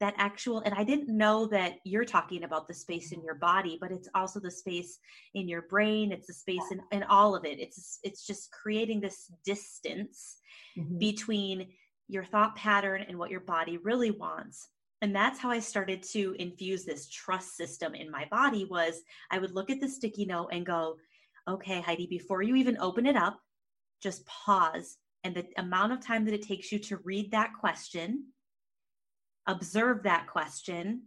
that 0.00 0.14
actual 0.18 0.60
and 0.60 0.74
i 0.74 0.82
didn't 0.82 1.08
know 1.08 1.46
that 1.46 1.76
you're 1.84 2.04
talking 2.04 2.44
about 2.44 2.66
the 2.66 2.74
space 2.74 3.12
in 3.12 3.22
your 3.22 3.36
body 3.36 3.78
but 3.80 3.92
it's 3.92 4.08
also 4.14 4.40
the 4.40 4.50
space 4.50 4.98
in 5.34 5.48
your 5.48 5.62
brain 5.62 6.12
it's 6.12 6.26
the 6.26 6.32
space 6.32 6.70
in, 6.70 6.80
in 6.90 7.02
all 7.04 7.34
of 7.34 7.44
it 7.44 7.60
it's 7.60 8.00
it's 8.02 8.26
just 8.26 8.50
creating 8.50 9.00
this 9.00 9.30
distance 9.44 10.38
mm-hmm. 10.76 10.98
between 10.98 11.68
your 12.08 12.24
thought 12.24 12.56
pattern 12.56 13.04
and 13.08 13.18
what 13.18 13.30
your 13.30 13.40
body 13.40 13.78
really 13.78 14.10
wants. 14.10 14.68
And 15.02 15.14
that's 15.14 15.38
how 15.38 15.50
i 15.50 15.58
started 15.58 16.02
to 16.02 16.34
infuse 16.38 16.84
this 16.86 17.10
trust 17.10 17.56
system 17.56 17.94
in 17.94 18.10
my 18.10 18.26
body 18.30 18.64
was 18.64 19.02
i 19.30 19.38
would 19.38 19.50
look 19.50 19.68
at 19.68 19.78
the 19.78 19.88
sticky 19.88 20.24
note 20.24 20.48
and 20.50 20.64
go 20.64 20.96
okay 21.46 21.82
heidi 21.82 22.06
before 22.06 22.40
you 22.40 22.54
even 22.56 22.78
open 22.78 23.04
it 23.04 23.14
up 23.14 23.38
just 24.02 24.24
pause 24.24 24.96
and 25.22 25.34
the 25.34 25.46
amount 25.58 25.92
of 25.92 26.00
time 26.00 26.24
that 26.24 26.32
it 26.32 26.40
takes 26.40 26.72
you 26.72 26.78
to 26.78 26.96
read 27.04 27.30
that 27.32 27.50
question 27.60 28.24
observe 29.46 30.02
that 30.04 30.26
question 30.26 31.02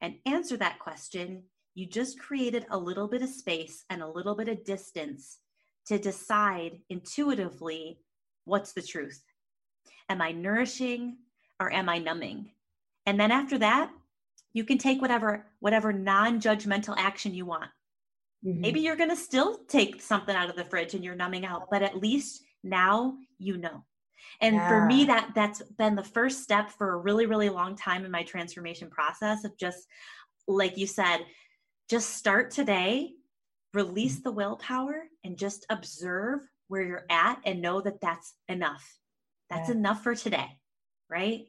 and 0.00 0.14
answer 0.24 0.56
that 0.56 0.78
question 0.78 1.42
you 1.74 1.86
just 1.86 2.18
created 2.18 2.64
a 2.70 2.78
little 2.78 3.08
bit 3.08 3.20
of 3.20 3.28
space 3.28 3.84
and 3.90 4.00
a 4.00 4.08
little 4.08 4.34
bit 4.34 4.48
of 4.48 4.64
distance 4.64 5.38
to 5.86 5.98
decide 5.98 6.78
intuitively 6.88 8.00
what's 8.46 8.72
the 8.72 8.80
truth 8.80 9.22
Am 10.08 10.22
I 10.22 10.32
nourishing 10.32 11.16
or 11.60 11.72
am 11.72 11.88
I 11.88 11.98
numbing? 11.98 12.50
And 13.06 13.18
then 13.18 13.30
after 13.30 13.58
that, 13.58 13.90
you 14.52 14.64
can 14.64 14.78
take 14.78 15.00
whatever 15.00 15.46
whatever 15.60 15.92
non-judgmental 15.92 16.94
action 16.96 17.34
you 17.34 17.46
want. 17.46 17.70
Mm-hmm. 18.44 18.60
Maybe 18.60 18.80
you're 18.80 18.96
going 18.96 19.10
to 19.10 19.16
still 19.16 19.58
take 19.68 20.00
something 20.00 20.34
out 20.34 20.50
of 20.50 20.56
the 20.56 20.64
fridge 20.64 20.94
and 20.94 21.04
you're 21.04 21.14
numbing 21.14 21.44
out, 21.44 21.68
but 21.70 21.82
at 21.82 22.00
least 22.00 22.42
now 22.62 23.14
you 23.38 23.56
know. 23.56 23.84
And 24.40 24.56
yeah. 24.56 24.68
for 24.68 24.86
me 24.86 25.04
that 25.04 25.30
that's 25.34 25.62
been 25.62 25.94
the 25.94 26.02
first 26.02 26.42
step 26.42 26.70
for 26.70 26.92
a 26.92 26.98
really 26.98 27.26
really 27.26 27.48
long 27.48 27.76
time 27.76 28.04
in 28.04 28.10
my 28.10 28.22
transformation 28.22 28.90
process 28.90 29.44
of 29.44 29.56
just 29.58 29.86
like 30.46 30.78
you 30.78 30.86
said, 30.86 31.18
just 31.90 32.16
start 32.16 32.50
today, 32.50 33.12
release 33.74 34.14
mm-hmm. 34.16 34.24
the 34.24 34.32
willpower 34.32 35.04
and 35.24 35.38
just 35.38 35.66
observe 35.70 36.40
where 36.68 36.82
you're 36.82 37.06
at 37.10 37.40
and 37.44 37.62
know 37.62 37.80
that 37.80 38.00
that's 38.00 38.34
enough 38.48 38.97
that's 39.50 39.68
yeah. 39.68 39.74
enough 39.74 40.02
for 40.02 40.14
today 40.14 40.46
right 41.08 41.46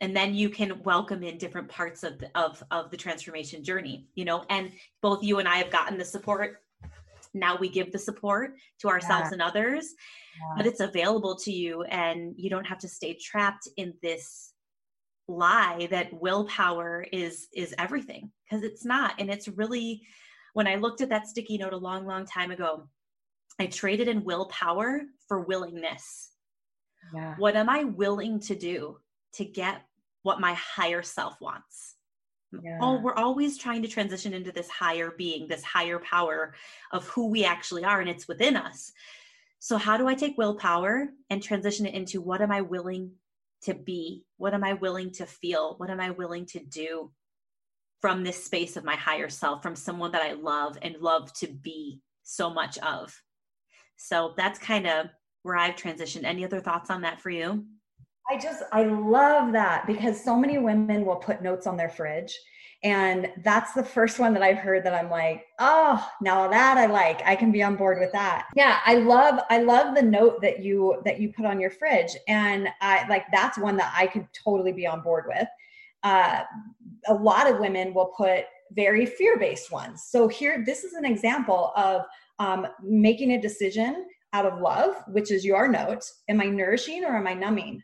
and 0.00 0.16
then 0.16 0.34
you 0.34 0.48
can 0.48 0.82
welcome 0.82 1.22
in 1.22 1.36
different 1.36 1.68
parts 1.68 2.02
of 2.02 2.18
the, 2.18 2.30
of 2.34 2.62
of 2.70 2.90
the 2.90 2.96
transformation 2.96 3.62
journey 3.62 4.06
you 4.14 4.24
know 4.24 4.44
and 4.50 4.72
both 5.02 5.22
you 5.22 5.38
and 5.38 5.48
i 5.48 5.56
have 5.56 5.70
gotten 5.70 5.98
the 5.98 6.04
support 6.04 6.58
now 7.34 7.56
we 7.56 7.68
give 7.68 7.92
the 7.92 7.98
support 7.98 8.54
to 8.80 8.88
ourselves 8.88 9.28
yeah. 9.28 9.32
and 9.34 9.42
others 9.42 9.94
yeah. 10.38 10.54
but 10.56 10.66
it's 10.66 10.80
available 10.80 11.36
to 11.36 11.52
you 11.52 11.82
and 11.84 12.34
you 12.36 12.50
don't 12.50 12.66
have 12.66 12.78
to 12.78 12.88
stay 12.88 13.16
trapped 13.20 13.68
in 13.76 13.94
this 14.02 14.52
lie 15.28 15.86
that 15.90 16.12
willpower 16.20 17.06
is 17.12 17.46
is 17.54 17.74
everything 17.78 18.30
because 18.48 18.64
it's 18.64 18.84
not 18.84 19.14
and 19.18 19.30
it's 19.30 19.46
really 19.48 20.02
when 20.54 20.66
i 20.66 20.74
looked 20.74 21.00
at 21.00 21.08
that 21.08 21.28
sticky 21.28 21.56
note 21.56 21.72
a 21.72 21.76
long 21.76 22.04
long 22.04 22.26
time 22.26 22.50
ago 22.50 22.88
i 23.60 23.66
traded 23.66 24.08
in 24.08 24.24
willpower 24.24 25.02
for 25.28 25.40
willingness 25.42 26.30
yeah. 27.14 27.34
What 27.36 27.56
am 27.56 27.68
I 27.68 27.84
willing 27.84 28.40
to 28.40 28.54
do 28.54 28.98
to 29.34 29.44
get 29.44 29.82
what 30.22 30.40
my 30.40 30.54
higher 30.54 31.02
self 31.02 31.40
wants? 31.40 31.96
Yeah. 32.62 32.78
Oh, 32.80 33.00
we're 33.00 33.14
always 33.14 33.58
trying 33.58 33.82
to 33.82 33.88
transition 33.88 34.34
into 34.34 34.52
this 34.52 34.68
higher 34.68 35.12
being, 35.16 35.46
this 35.46 35.62
higher 35.62 35.98
power 36.00 36.54
of 36.92 37.06
who 37.08 37.28
we 37.28 37.44
actually 37.44 37.84
are, 37.84 38.00
and 38.00 38.10
it's 38.10 38.26
within 38.26 38.56
us. 38.56 38.92
So, 39.60 39.76
how 39.76 39.96
do 39.96 40.08
I 40.08 40.14
take 40.14 40.36
willpower 40.36 41.10
and 41.28 41.42
transition 41.42 41.86
it 41.86 41.94
into 41.94 42.20
what 42.20 42.40
am 42.40 42.50
I 42.50 42.60
willing 42.62 43.12
to 43.62 43.74
be? 43.74 44.24
What 44.36 44.54
am 44.54 44.64
I 44.64 44.72
willing 44.72 45.12
to 45.12 45.26
feel? 45.26 45.74
What 45.76 45.90
am 45.90 46.00
I 46.00 46.10
willing 46.10 46.46
to 46.46 46.60
do 46.60 47.12
from 48.00 48.24
this 48.24 48.42
space 48.42 48.76
of 48.76 48.84
my 48.84 48.96
higher 48.96 49.28
self, 49.28 49.62
from 49.62 49.76
someone 49.76 50.12
that 50.12 50.22
I 50.22 50.32
love 50.32 50.78
and 50.82 50.96
love 50.96 51.32
to 51.34 51.46
be 51.46 52.00
so 52.24 52.50
much 52.52 52.78
of? 52.78 53.14
So, 53.96 54.34
that's 54.36 54.58
kind 54.58 54.88
of 54.88 55.06
where 55.42 55.56
I've 55.56 55.76
transitioned. 55.76 56.24
Any 56.24 56.44
other 56.44 56.60
thoughts 56.60 56.90
on 56.90 57.02
that 57.02 57.20
for 57.20 57.30
you? 57.30 57.64
I 58.30 58.38
just, 58.38 58.62
I 58.72 58.84
love 58.84 59.52
that 59.52 59.86
because 59.86 60.22
so 60.22 60.36
many 60.36 60.58
women 60.58 61.04
will 61.04 61.16
put 61.16 61.42
notes 61.42 61.66
on 61.66 61.76
their 61.76 61.88
fridge. 61.88 62.38
And 62.82 63.30
that's 63.44 63.74
the 63.74 63.82
first 63.82 64.18
one 64.18 64.32
that 64.32 64.42
I've 64.42 64.56
heard 64.56 64.84
that 64.84 64.94
I'm 64.94 65.10
like, 65.10 65.44
oh, 65.58 66.08
now 66.22 66.48
that 66.48 66.78
I 66.78 66.86
like, 66.86 67.20
I 67.26 67.36
can 67.36 67.52
be 67.52 67.62
on 67.62 67.76
board 67.76 67.98
with 68.00 68.10
that. 68.12 68.48
Yeah, 68.56 68.78
I 68.86 68.94
love, 68.94 69.40
I 69.50 69.58
love 69.58 69.94
the 69.94 70.02
note 70.02 70.40
that 70.40 70.60
you 70.60 71.02
that 71.04 71.20
you 71.20 71.30
put 71.30 71.44
on 71.44 71.60
your 71.60 71.70
fridge, 71.70 72.16
and 72.26 72.68
I 72.80 73.06
like 73.08 73.26
that's 73.32 73.58
one 73.58 73.76
that 73.76 73.92
I 73.94 74.06
could 74.06 74.26
totally 74.32 74.72
be 74.72 74.86
on 74.86 75.02
board 75.02 75.24
with. 75.28 75.46
Uh, 76.02 76.44
a 77.08 77.12
lot 77.14 77.50
of 77.50 77.60
women 77.60 77.92
will 77.92 78.12
put 78.16 78.44
very 78.72 79.04
fear-based 79.04 79.70
ones. 79.70 80.04
So 80.08 80.26
here, 80.26 80.62
this 80.64 80.82
is 80.82 80.94
an 80.94 81.04
example 81.04 81.72
of 81.76 82.02
um, 82.38 82.66
making 82.82 83.32
a 83.32 83.40
decision 83.42 84.06
out 84.32 84.46
of 84.46 84.60
love, 84.60 84.94
which 85.08 85.30
is 85.30 85.44
your 85.44 85.68
note. 85.68 86.04
Am 86.28 86.40
I 86.40 86.46
nourishing 86.46 87.04
or 87.04 87.16
am 87.16 87.26
I 87.26 87.34
numbing? 87.34 87.82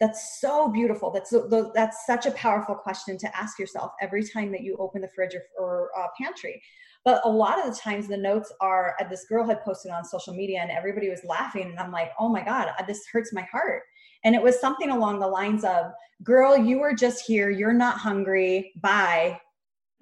That's 0.00 0.40
so 0.40 0.68
beautiful. 0.68 1.10
That's 1.10 1.34
that's 1.74 2.06
such 2.06 2.26
a 2.26 2.32
powerful 2.32 2.74
question 2.74 3.16
to 3.18 3.36
ask 3.36 3.58
yourself 3.58 3.92
every 4.00 4.24
time 4.24 4.50
that 4.52 4.62
you 4.62 4.76
open 4.78 5.00
the 5.00 5.08
fridge 5.14 5.34
or, 5.34 5.42
or 5.58 5.90
uh, 5.98 6.08
pantry. 6.20 6.60
But 7.04 7.20
a 7.24 7.28
lot 7.28 7.58
of 7.58 7.72
the 7.72 7.78
times, 7.78 8.08
the 8.08 8.16
notes 8.16 8.52
are. 8.60 8.96
Uh, 9.00 9.08
this 9.08 9.26
girl 9.26 9.46
had 9.46 9.62
posted 9.62 9.92
on 9.92 10.04
social 10.04 10.34
media, 10.34 10.60
and 10.60 10.70
everybody 10.70 11.10
was 11.10 11.22
laughing, 11.24 11.68
and 11.70 11.78
I'm 11.78 11.92
like, 11.92 12.10
"Oh 12.18 12.28
my 12.28 12.42
god, 12.42 12.68
uh, 12.78 12.84
this 12.84 13.06
hurts 13.12 13.32
my 13.32 13.42
heart." 13.42 13.82
And 14.24 14.34
it 14.34 14.42
was 14.42 14.58
something 14.58 14.90
along 14.90 15.20
the 15.20 15.28
lines 15.28 15.64
of, 15.64 15.92
"Girl, 16.22 16.56
you 16.56 16.80
were 16.80 16.94
just 16.94 17.24
here. 17.24 17.50
You're 17.50 17.72
not 17.72 17.98
hungry. 17.98 18.72
Bye." 18.82 19.40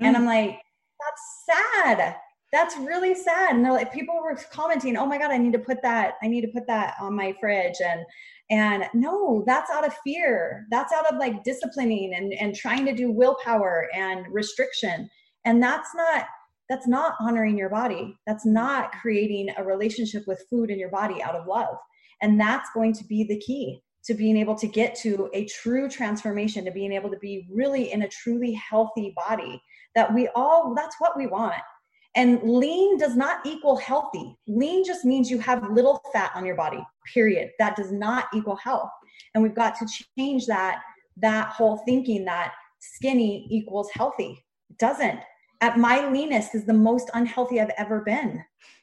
Mm. 0.01 0.07
And 0.07 0.17
I'm 0.17 0.27
like, 0.27 0.59
"That's 1.01 1.45
sad." 1.47 2.17
That's 2.53 2.77
really 2.77 3.15
sad. 3.15 3.57
And 3.57 3.65
they're 3.65 3.73
like 3.73 3.93
people 3.93 4.15
were 4.23 4.39
commenting 4.51 4.97
oh 4.97 5.07
my 5.07 5.19
god 5.19 5.31
i 5.31 5.39
need 5.39 5.55
to 5.55 5.59
put 5.59 5.83
that 5.83 6.15
i 6.23 6.29
need 6.29 6.43
to 6.43 6.53
put 6.53 6.67
that 6.67 6.95
on 7.01 7.17
my 7.17 7.35
fridge. 7.41 7.77
And 7.85 8.05
and 8.51 8.85
no 8.95 9.43
that's 9.47 9.71
out 9.71 9.87
of 9.87 9.95
fear. 10.05 10.67
That's 10.71 10.93
out 10.93 11.13
of 11.13 11.19
like 11.19 11.45
disciplining 11.45 12.15
and 12.15 12.33
and 12.35 12.55
trying 12.55 12.85
to 12.87 12.95
do 12.95 13.11
willpower 13.11 13.89
and 13.95 14.27
restriction. 14.31 15.09
And 15.45 15.63
that's 15.63 15.91
not 15.95 16.27
that's 16.69 16.87
not 16.87 17.15
honoring 17.21 17.59
your 17.59 17.69
body. 17.69 18.17
That's 18.27 18.47
not 18.47 18.93
creating 18.93 19.49
a 19.57 19.65
relationship 19.65 20.25
with 20.27 20.45
food 20.49 20.71
in 20.71 20.79
your 20.79 20.91
body 20.91 21.23
out 21.23 21.35
of 21.35 21.47
love. 21.47 21.77
And 22.23 22.41
that's 22.41 22.71
going 22.73 22.95
to 22.95 23.05
be 23.05 23.25
the 23.25 23.39
key 23.41 23.83
to 24.05 24.15
being 24.15 24.37
able 24.37 24.55
to 24.57 24.67
get 24.67 24.95
to 24.97 25.29
a 25.33 25.45
true 25.47 25.89
transformation 25.89 26.65
to 26.65 26.71
being 26.71 26.93
able 26.93 27.11
to 27.11 27.19
be 27.19 27.47
really 27.53 27.93
in 27.93 28.03
a 28.03 28.09
truly 28.09 28.53
healthy 28.53 29.15
body 29.17 29.63
that 29.95 30.13
we 30.13 30.29
all 30.35 30.75
that's 30.75 30.97
what 30.99 31.17
we 31.17 31.27
want 31.27 31.61
And 32.15 32.43
lean 32.43 32.99
does 32.99 33.17
not 33.17 33.45
equal 33.47 33.77
healthy. 33.77 34.37
Lean 34.47 34.85
just 34.85 35.05
means 35.05 35.31
you 35.31 35.39
have 35.39 35.71
little 35.71 36.03
fat 36.13 36.31
on 36.35 36.45
your 36.45 36.57
body, 36.57 36.85
period. 37.13 37.51
That 37.59 37.75
does 37.75 37.91
not 37.91 38.27
equal 38.35 38.57
health. 38.57 38.91
And 39.35 39.43
we've 39.43 39.55
got 39.55 39.77
to 39.79 39.87
change 40.19 40.47
that 40.47 40.83
that 41.19 41.49
whole 41.49 41.79
thinking 41.85 42.25
that 42.25 42.53
skinny 42.79 43.47
equals 43.51 43.91
healthy. 43.93 44.45
It 44.71 44.79
doesn't. 44.79 45.21
At 45.61 45.79
my 45.79 46.11
leanest 46.11 46.55
is 46.55 46.65
the 46.65 46.73
most 46.73 47.11
unhealthy 47.15 47.61
I've 47.61 47.71
ever 47.79 48.01
been. 48.01 48.43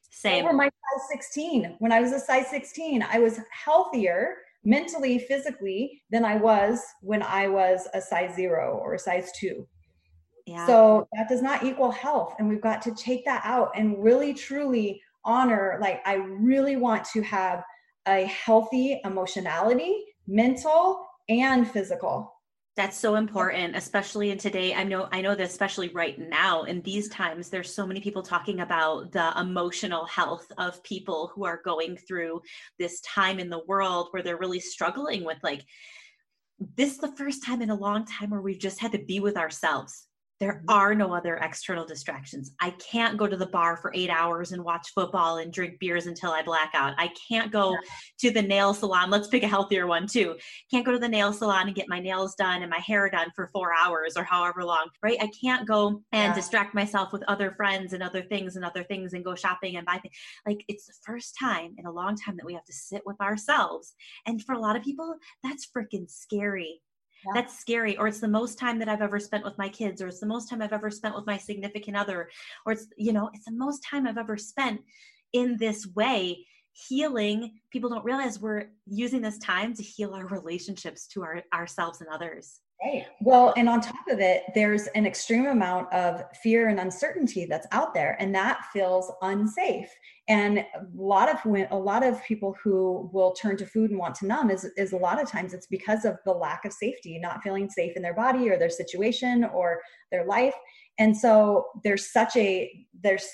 Same. 0.09 0.45
Over 0.45 0.53
my 0.53 0.65
size 0.65 1.07
16. 1.11 1.75
When 1.79 1.91
I 1.91 1.99
was 1.99 2.11
a 2.13 2.19
size 2.19 2.47
16, 2.47 3.03
I 3.03 3.19
was 3.19 3.39
healthier 3.51 4.37
mentally, 4.63 5.19
physically 5.19 6.01
than 6.09 6.25
I 6.25 6.35
was 6.35 6.81
when 7.01 7.23
I 7.23 7.47
was 7.47 7.87
a 7.93 8.01
size 8.01 8.35
zero 8.35 8.79
or 8.83 8.95
a 8.95 8.99
size 8.99 9.31
two. 9.37 9.67
Yeah. 10.49 10.65
So 10.65 11.07
that 11.13 11.29
does 11.29 11.43
not 11.43 11.63
equal 11.63 11.91
health. 11.91 12.33
And 12.39 12.49
we've 12.49 12.59
got 12.59 12.81
to 12.81 12.95
take 12.95 13.23
that 13.25 13.41
out 13.45 13.69
and 13.75 14.03
really 14.03 14.33
truly 14.33 14.99
honor 15.23 15.77
like, 15.79 16.01
I 16.07 16.15
really 16.15 16.75
want 16.75 17.05
to 17.13 17.21
have 17.21 17.63
a 18.07 18.25
healthy 18.25 18.99
emotionality, 19.05 20.05
mental, 20.27 21.05
and 21.29 21.69
physical. 21.69 22.33
That's 22.75 22.97
so 22.97 23.13
important, 23.13 23.75
especially 23.75 24.31
in 24.31 24.39
today. 24.39 24.73
I 24.73 24.83
know 24.83 25.07
I 25.11 25.21
know 25.21 25.35
that 25.35 25.43
especially 25.43 25.89
right 25.89 26.17
now 26.17 26.63
in 26.63 26.81
these 26.81 27.09
times, 27.09 27.49
there's 27.49 27.71
so 27.71 27.85
many 27.85 27.99
people 27.99 28.23
talking 28.23 28.61
about 28.61 29.11
the 29.11 29.31
emotional 29.39 30.05
health 30.05 30.51
of 30.57 30.81
people 30.81 31.31
who 31.35 31.45
are 31.45 31.61
going 31.63 31.95
through 31.95 32.41
this 32.79 33.01
time 33.01 33.37
in 33.37 33.51
the 33.51 33.63
world 33.67 34.07
where 34.11 34.23
they're 34.23 34.37
really 34.37 34.61
struggling 34.61 35.23
with 35.23 35.37
like 35.43 35.63
this 36.75 36.93
is 36.93 36.97
the 36.97 37.15
first 37.15 37.43
time 37.45 37.61
in 37.61 37.69
a 37.69 37.75
long 37.75 38.05
time 38.05 38.31
where 38.31 38.41
we've 38.41 38.59
just 38.59 38.79
had 38.79 38.91
to 38.91 38.99
be 38.99 39.19
with 39.19 39.37
ourselves 39.37 40.08
there 40.39 40.53
mm-hmm. 40.53 40.69
are 40.69 40.95
no 40.95 41.13
other 41.13 41.35
external 41.37 41.85
distractions. 41.85 42.51
I 42.59 42.71
can't 42.71 43.17
go 43.17 43.27
to 43.27 43.35
the 43.35 43.47
bar 43.47 43.77
for 43.77 43.91
eight 43.93 44.09
hours 44.09 44.51
and 44.51 44.63
watch 44.63 44.89
football 44.93 45.37
and 45.37 45.51
drink 45.51 45.79
beers 45.79 46.05
until 46.05 46.31
I 46.31 46.41
black 46.43 46.71
out. 46.73 46.93
I 46.97 47.11
can't 47.29 47.51
go 47.51 47.75
to 48.19 48.31
the 48.31 48.41
nail 48.41 48.73
salon. 48.73 49.09
Let's 49.09 49.27
pick 49.27 49.43
a 49.43 49.47
healthier 49.47 49.87
one 49.87 50.07
too. 50.07 50.37
Can't 50.71 50.85
go 50.85 50.91
to 50.91 50.99
the 50.99 51.09
nail 51.09 51.33
salon 51.33 51.67
and 51.67 51.75
get 51.75 51.89
my 51.89 51.99
nails 51.99 52.35
done 52.35 52.61
and 52.61 52.69
my 52.69 52.79
hair 52.79 53.09
done 53.09 53.31
for 53.35 53.47
four 53.47 53.73
hours 53.73 54.15
or 54.15 54.23
however 54.23 54.63
long, 54.63 54.87
right? 55.03 55.17
I 55.21 55.29
can't 55.41 55.67
go 55.67 56.01
and 56.11 56.29
yeah. 56.29 56.33
distract 56.33 56.73
myself 56.73 57.11
with 57.11 57.23
other 57.27 57.51
friends 57.51 57.93
and 57.93 58.01
other 58.01 58.21
things 58.21 58.55
and 58.55 58.63
other 58.63 58.83
things 58.83 59.13
and 59.13 59.25
go 59.25 59.35
shopping 59.35 59.75
and 59.75 59.85
buy 59.85 59.97
things. 59.97 60.15
Like 60.45 60.63
it's 60.67 60.87
the 60.87 60.93
first 61.05 61.35
time 61.39 61.75
in 61.77 61.85
a 61.85 61.91
long 61.91 62.15
time 62.15 62.37
that 62.37 62.45
we 62.45 62.53
have 62.53 62.65
to 62.65 62.73
sit 62.73 63.01
with 63.05 63.19
ourselves. 63.19 63.93
And 64.25 64.43
for 64.43 64.53
a 64.53 64.59
lot 64.59 64.75
of 64.75 64.83
people, 64.83 65.15
that's 65.43 65.67
freaking 65.75 66.09
scary 66.09 66.81
yeah. 67.25 67.31
that's 67.33 67.59
scary 67.59 67.97
or 67.97 68.07
it's 68.07 68.19
the 68.19 68.27
most 68.27 68.57
time 68.57 68.79
that 68.79 68.89
i've 68.89 69.01
ever 69.01 69.19
spent 69.19 69.43
with 69.43 69.57
my 69.57 69.69
kids 69.69 70.01
or 70.01 70.07
it's 70.07 70.19
the 70.19 70.25
most 70.25 70.49
time 70.49 70.61
i've 70.61 70.73
ever 70.73 70.91
spent 70.91 71.15
with 71.15 71.25
my 71.25 71.37
significant 71.37 71.95
other 71.95 72.29
or 72.65 72.73
it's 72.73 72.87
you 72.97 73.13
know 73.13 73.29
it's 73.33 73.45
the 73.45 73.51
most 73.51 73.83
time 73.83 74.07
i've 74.07 74.17
ever 74.17 74.37
spent 74.37 74.81
in 75.33 75.57
this 75.57 75.87
way 75.95 76.45
healing 76.71 77.59
people 77.71 77.89
don't 77.89 78.05
realize 78.05 78.39
we're 78.39 78.65
using 78.85 79.21
this 79.21 79.37
time 79.39 79.73
to 79.73 79.83
heal 79.83 80.13
our 80.13 80.27
relationships 80.27 81.07
to 81.07 81.23
our 81.23 81.43
ourselves 81.53 82.01
and 82.01 82.09
others 82.09 82.59
Right. 82.81 83.05
Well, 83.19 83.53
and 83.57 83.67
on 83.67 83.81
top 83.81 84.07
of 84.09 84.21
it, 84.21 84.43
there's 84.55 84.87
an 84.87 85.05
extreme 85.05 85.47
amount 85.47 85.91
of 85.91 86.23
fear 86.41 86.69
and 86.69 86.79
uncertainty 86.79 87.45
that's 87.45 87.67
out 87.73 87.93
there, 87.93 88.15
and 88.21 88.33
that 88.35 88.63
feels 88.71 89.11
unsafe. 89.21 89.89
And 90.29 90.59
a 90.59 90.65
lot 90.95 91.27
of 91.29 91.39
a 91.71 91.75
lot 91.77 92.03
of 92.05 92.23
people 92.23 92.55
who 92.63 93.09
will 93.11 93.33
turn 93.33 93.57
to 93.57 93.65
food 93.65 93.89
and 93.89 93.99
want 93.99 94.15
to 94.15 94.27
numb 94.27 94.49
is 94.49 94.63
is 94.77 94.93
a 94.93 94.97
lot 94.97 95.21
of 95.21 95.27
times 95.29 95.53
it's 95.53 95.67
because 95.67 96.05
of 96.05 96.19
the 96.23 96.31
lack 96.31 96.63
of 96.63 96.71
safety, 96.71 97.19
not 97.19 97.43
feeling 97.43 97.69
safe 97.69 97.97
in 97.97 98.01
their 98.01 98.13
body 98.13 98.49
or 98.49 98.57
their 98.57 98.69
situation 98.69 99.43
or 99.43 99.81
their 100.09 100.25
life. 100.25 100.55
And 100.97 101.15
so 101.17 101.65
there's 101.83 102.09
such 102.11 102.37
a 102.37 102.85
there's 103.01 103.27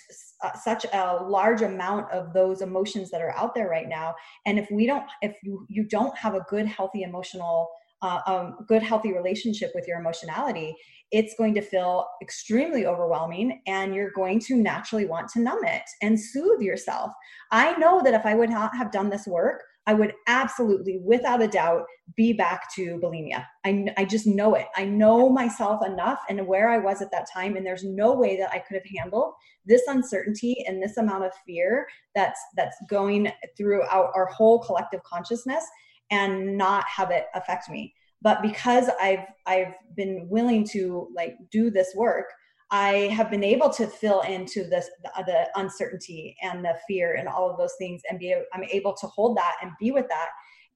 uh, 0.44 0.54
such 0.58 0.86
a 0.92 1.24
large 1.24 1.62
amount 1.62 2.12
of 2.12 2.34
those 2.34 2.62
emotions 2.62 3.12
that 3.12 3.22
are 3.22 3.36
out 3.36 3.54
there 3.56 3.68
right 3.70 3.88
now. 3.88 4.16
And 4.46 4.58
if 4.60 4.70
we 4.72 4.86
don't, 4.88 5.06
if 5.22 5.36
you 5.44 5.66
you 5.70 5.84
don't 5.84 6.18
have 6.18 6.34
a 6.36 6.46
good, 6.50 6.66
healthy 6.66 7.04
emotional 7.04 7.70
uh, 8.06 8.22
a 8.28 8.64
good 8.68 8.84
healthy 8.84 9.14
relationship 9.14 9.72
with 9.74 9.88
your 9.88 10.00
emotionality 10.00 10.76
it's 11.12 11.36
going 11.38 11.54
to 11.54 11.62
feel 11.62 12.08
extremely 12.22 12.86
overwhelming 12.86 13.62
and 13.68 13.94
you're 13.94 14.12
going 14.12 14.40
to 14.40 14.56
naturally 14.56 15.06
want 15.06 15.30
to 15.30 15.40
numb 15.40 15.64
it 15.64 15.84
and 16.02 16.20
soothe 16.20 16.62
yourself. 16.62 17.12
I 17.52 17.78
know 17.78 18.02
that 18.04 18.14
if 18.14 18.26
i 18.26 18.36
would 18.36 18.50
not 18.50 18.76
have 18.76 18.92
done 18.92 19.10
this 19.10 19.28
work 19.28 19.64
i 19.88 19.94
would 19.94 20.14
absolutely 20.28 21.00
without 21.04 21.42
a 21.42 21.48
doubt 21.48 21.84
be 22.16 22.34
back 22.34 22.74
to 22.76 23.00
bulimia. 23.04 23.46
I, 23.66 23.88
I 23.98 24.06
just 24.06 24.28
know 24.28 24.56
it. 24.56 24.68
I 24.76 24.86
know 24.86 25.30
myself 25.30 25.86
enough 25.86 26.20
and 26.28 26.48
where 26.48 26.70
i 26.70 26.78
was 26.78 27.02
at 27.02 27.12
that 27.12 27.28
time 27.32 27.56
and 27.56 27.66
there's 27.66 27.84
no 27.84 28.14
way 28.14 28.36
that 28.38 28.52
i 28.52 28.60
could 28.60 28.76
have 28.76 28.98
handled 28.98 29.34
this 29.66 29.84
uncertainty 29.88 30.64
and 30.68 30.82
this 30.82 30.98
amount 30.98 31.26
of 31.26 31.32
fear 31.46 31.88
that's 32.16 32.40
that's 32.58 32.78
going 32.90 33.32
throughout 33.56 34.12
our 34.16 34.26
whole 34.26 34.60
collective 34.60 35.04
consciousness 35.04 35.64
and 36.12 36.58
not 36.58 36.86
have 36.88 37.12
it 37.12 37.28
affect 37.34 37.70
me. 37.70 37.94
But 38.22 38.42
because 38.42 38.90
i've 39.00 39.26
i've 39.46 39.74
been 39.96 40.28
willing 40.30 40.66
to 40.70 41.08
like 41.16 41.36
do 41.52 41.70
this 41.70 41.94
work 41.96 42.26
i 42.72 43.10
have 43.14 43.30
been 43.30 43.44
able 43.44 43.70
to 43.70 43.86
fill 43.86 44.22
into 44.22 44.64
this 44.64 44.90
the, 45.04 45.24
the 45.28 45.48
uncertainty 45.62 46.36
and 46.42 46.66
the 46.66 46.76
fear 46.88 47.16
and 47.16 47.28
all 47.28 47.52
of 47.52 47.58
those 47.58 47.76
things 47.78 48.02
and 48.10 48.18
be 48.18 48.34
i'm 48.54 48.64
able 48.64 48.94
to 48.94 49.06
hold 49.06 49.38
that 49.38 49.54
and 49.62 49.72
be 49.80 49.92
with 49.92 50.08
that 50.10 50.30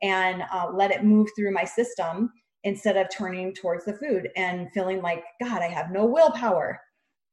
and 0.03 0.43
uh, 0.53 0.69
let 0.71 0.91
it 0.91 1.03
move 1.03 1.27
through 1.35 1.51
my 1.51 1.63
system 1.63 2.31
instead 2.65 2.97
of 2.97 3.07
turning 3.09 3.51
towards 3.53 3.85
the 3.85 3.93
food 3.93 4.29
and 4.35 4.71
feeling 4.71 5.01
like 5.01 5.23
god 5.41 5.63
i 5.63 5.67
have 5.67 5.91
no 5.91 6.05
willpower. 6.05 6.79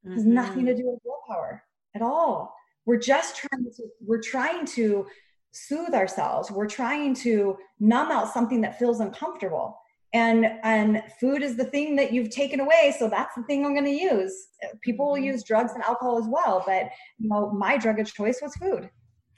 Mm-hmm. 0.03 0.15
has 0.15 0.25
nothing 0.25 0.65
to 0.65 0.75
do 0.75 0.83
with 0.85 0.99
willpower 1.03 1.61
at 1.95 2.01
all. 2.01 2.55
We're 2.85 2.99
just 2.99 3.35
trying 3.35 3.63
to 3.63 3.83
we're 4.05 4.21
trying 4.21 4.65
to 4.67 5.05
soothe 5.51 5.93
ourselves. 5.93 6.51
We're 6.51 6.67
trying 6.67 7.13
to 7.15 7.57
numb 7.79 8.11
out 8.11 8.33
something 8.33 8.61
that 8.61 8.79
feels 8.79 8.99
uncomfortable. 8.99 9.77
And 10.13 10.45
and 10.63 11.03
food 11.19 11.43
is 11.43 11.57
the 11.57 11.65
thing 11.65 11.95
that 11.97 12.13
you've 12.13 12.29
taken 12.29 12.61
away 12.61 12.95
so 12.97 13.09
that's 13.09 13.35
the 13.35 13.43
thing 13.43 13.65
i'm 13.65 13.73
going 13.73 13.83
to 13.85 13.91
use. 13.91 14.47
People 14.81 15.07
will 15.07 15.15
mm-hmm. 15.15 15.25
use 15.25 15.43
drugs 15.43 15.73
and 15.73 15.83
alcohol 15.83 16.17
as 16.17 16.25
well 16.27 16.63
but 16.65 16.89
you 17.17 17.27
know 17.27 17.51
my 17.51 17.77
drug 17.77 17.99
of 17.99 18.11
choice 18.11 18.39
was 18.41 18.55
food 18.55 18.89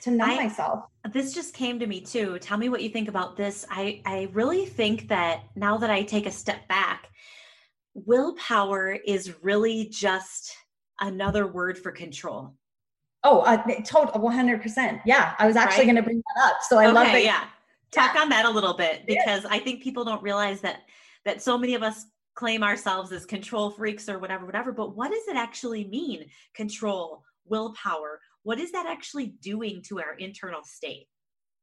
to 0.01 0.11
numb 0.11 0.29
I, 0.29 0.35
myself. 0.35 0.83
This 1.11 1.33
just 1.33 1.55
came 1.55 1.79
to 1.79 1.87
me 1.87 2.01
too. 2.01 2.37
Tell 2.37 2.57
me 2.57 2.69
what 2.69 2.83
you 2.83 2.89
think 2.89 3.09
about 3.09 3.35
this. 3.35 3.65
I 3.71 4.01
i 4.05 4.29
really 4.31 4.67
think 4.67 5.07
that 5.07 5.41
now 5.55 5.75
that 5.77 5.89
i 5.89 6.03
take 6.03 6.27
a 6.27 6.31
step 6.31 6.67
back 6.67 7.09
willpower 8.05 8.91
is 9.05 9.33
really 9.41 9.87
just 9.89 10.55
another 10.99 11.47
word 11.47 11.77
for 11.77 11.91
control 11.91 12.53
Oh, 13.23 13.39
uh, 13.41 13.61
total 13.83 14.21
100%. 14.21 15.01
Yeah, 15.05 15.33
I 15.39 15.47
was 15.47 15.55
actually 15.55 15.79
right? 15.79 15.85
going 15.85 15.95
to 15.97 16.03
bring 16.03 16.23
that 16.35 16.43
up. 16.45 16.57
So 16.61 16.77
I 16.77 16.85
okay, 16.85 16.93
love 16.93 17.07
that. 17.07 17.23
Yeah. 17.23 17.45
Talk 17.91 18.15
yeah. 18.15 18.21
on 18.21 18.29
that 18.29 18.45
a 18.45 18.49
little 18.49 18.75
bit 18.75 19.03
because 19.07 19.43
yeah. 19.43 19.49
I 19.49 19.59
think 19.59 19.83
people 19.83 20.05
don't 20.05 20.21
realize 20.21 20.61
that 20.61 20.81
that 21.25 21.41
so 21.41 21.57
many 21.57 21.75
of 21.75 21.83
us 21.83 22.05
claim 22.35 22.63
ourselves 22.63 23.11
as 23.11 23.25
control 23.25 23.71
freaks 23.71 24.07
or 24.07 24.19
whatever 24.19 24.45
whatever, 24.45 24.71
but 24.71 24.95
what 24.95 25.11
does 25.11 25.27
it 25.27 25.35
actually 25.35 25.85
mean? 25.85 26.25
Control, 26.53 27.23
willpower. 27.45 28.21
What 28.43 28.59
is 28.59 28.71
that 28.71 28.85
actually 28.85 29.33
doing 29.41 29.81
to 29.89 29.99
our 29.99 30.13
internal 30.13 30.63
state? 30.63 31.07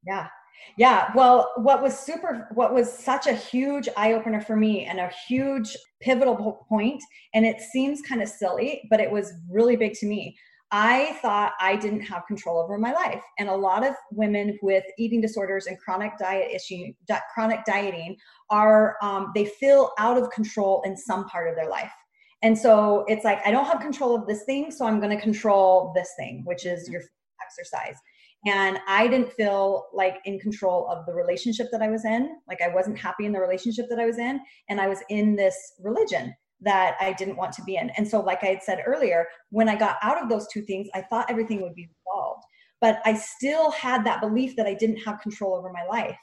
Yeah. 0.07 0.29
Yeah, 0.79 1.11
well, 1.15 1.53
what 1.57 1.83
was 1.83 1.99
super, 1.99 2.49
what 2.55 2.75
was 2.75 2.93
such 2.93 3.27
a 3.27 3.33
huge 3.33 3.89
eye 3.97 4.13
opener 4.13 4.41
for 4.41 4.57
me 4.57 4.85
and 4.85 4.99
a 4.99 5.11
huge 5.27 5.77
pivotal 6.01 6.67
point, 6.69 7.03
and 7.35 7.47
it 7.47 7.61
seems 7.61 8.03
kind 8.03 8.23
of 8.23 8.29
silly, 8.29 8.87
but 8.91 9.01
it 9.01 9.11
was 9.11 9.33
really 9.51 9.77
big 9.77 9.93
to 9.95 10.07
me, 10.07 10.37
I 10.73 11.19
thought 11.23 11.53
I 11.61 11.77
didn't 11.77 12.01
have 12.01 12.27
control 12.27 12.59
over 12.59 12.77
my 12.77 12.93
life. 12.93 13.23
And 13.39 13.49
a 13.49 13.55
lot 13.55 13.87
of 13.87 13.95
women 14.11 14.59
with 14.63 14.85
eating 14.99 15.21
disorders 15.21 15.67
and 15.67 15.79
chronic 15.79 16.13
diet 16.19 16.51
issue, 16.53 16.93
di- 17.07 17.21
chronic 17.33 17.65
dieting 17.65 18.17
are, 18.51 18.97
um, 19.01 19.31
they 19.35 19.45
feel 19.45 19.93
out 19.99 20.19
of 20.19 20.31
control 20.31 20.83
in 20.85 20.97
some 20.97 21.27
part 21.27 21.49
of 21.49 21.55
their 21.55 21.69
life. 21.69 21.93
And 22.43 22.59
so 22.59 23.05
it's 23.09 23.25
like, 23.25 23.41
I 23.47 23.51
don't 23.51 23.65
have 23.65 23.81
control 23.81 24.15
of 24.15 24.27
this 24.27 24.45
thing, 24.45 24.71
so 24.71 24.87
I'm 24.87 25.01
going 25.01 25.17
to 25.17 25.23
control 25.23 25.93
this 25.95 26.11
thing, 26.19 26.43
which 26.45 26.67
is 26.67 26.89
your 26.89 27.03
exercise. 27.43 27.97
And 28.47 28.79
I 28.87 29.09
didn't 29.09 29.33
feel 29.33 29.87
like 29.93 30.19
in 30.25 30.39
control 30.39 30.89
of 30.89 31.07
the 31.07 31.15
relationship 31.15 31.69
that 31.73 31.83
I 31.83 31.89
was 31.89 32.05
in. 32.05 32.37
Like 32.47 32.61
I 32.61 32.69
wasn't 32.69 32.99
happy 32.99 33.25
in 33.25 33.33
the 33.33 33.41
relationship 33.41 33.87
that 33.89 33.99
I 33.99 34.07
was 34.07 34.19
in. 34.19 34.41
And 34.69 34.81
I 34.81 34.87
was 34.87 35.01
in 35.09 35.35
this 35.35 35.57
religion 35.83 36.35
that 36.61 36.97
I 37.01 37.13
didn't 37.13 37.37
want 37.37 37.53
to 37.55 37.63
be 37.65 37.77
in. 37.77 37.91
And 37.91 38.07
so, 38.09 38.21
like 38.21 38.43
I 38.43 38.47
had 38.47 38.63
said 38.63 38.83
earlier, 38.87 39.27
when 39.51 39.69
I 39.69 39.77
got 39.77 39.97
out 40.03 40.23
of 40.23 40.29
those 40.29 40.47
two 40.49 40.63
things, 40.63 40.89
I 40.95 41.03
thought 41.03 41.31
everything 41.31 41.63
would 41.63 41.75
be 41.75 41.89
resolved. 41.89 42.45
But 42.81 43.01
I 43.05 43.15
still 43.15 43.71
had 43.71 44.05
that 44.05 44.21
belief 44.21 44.57
that 44.57 44.67
I 44.67 44.75
didn't 44.75 44.99
have 44.99 45.21
control 45.21 45.55
over 45.55 45.73
my 45.73 45.85
life. 45.85 46.19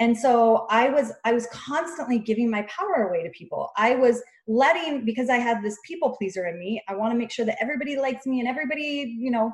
And 0.00 0.16
so 0.16 0.66
I 0.70 0.90
was 0.90 1.12
I 1.24 1.32
was 1.32 1.46
constantly 1.48 2.18
giving 2.18 2.50
my 2.50 2.62
power 2.62 3.08
away 3.08 3.24
to 3.24 3.30
people. 3.30 3.70
I 3.76 3.96
was 3.96 4.22
letting 4.46 5.04
because 5.04 5.28
I 5.28 5.36
had 5.36 5.62
this 5.62 5.76
people 5.84 6.16
pleaser 6.16 6.46
in 6.46 6.58
me. 6.58 6.82
I 6.88 6.94
want 6.94 7.12
to 7.12 7.18
make 7.18 7.32
sure 7.32 7.44
that 7.44 7.58
everybody 7.60 7.96
likes 7.96 8.24
me 8.24 8.38
and 8.38 8.48
everybody, 8.48 9.16
you 9.18 9.30
know, 9.30 9.52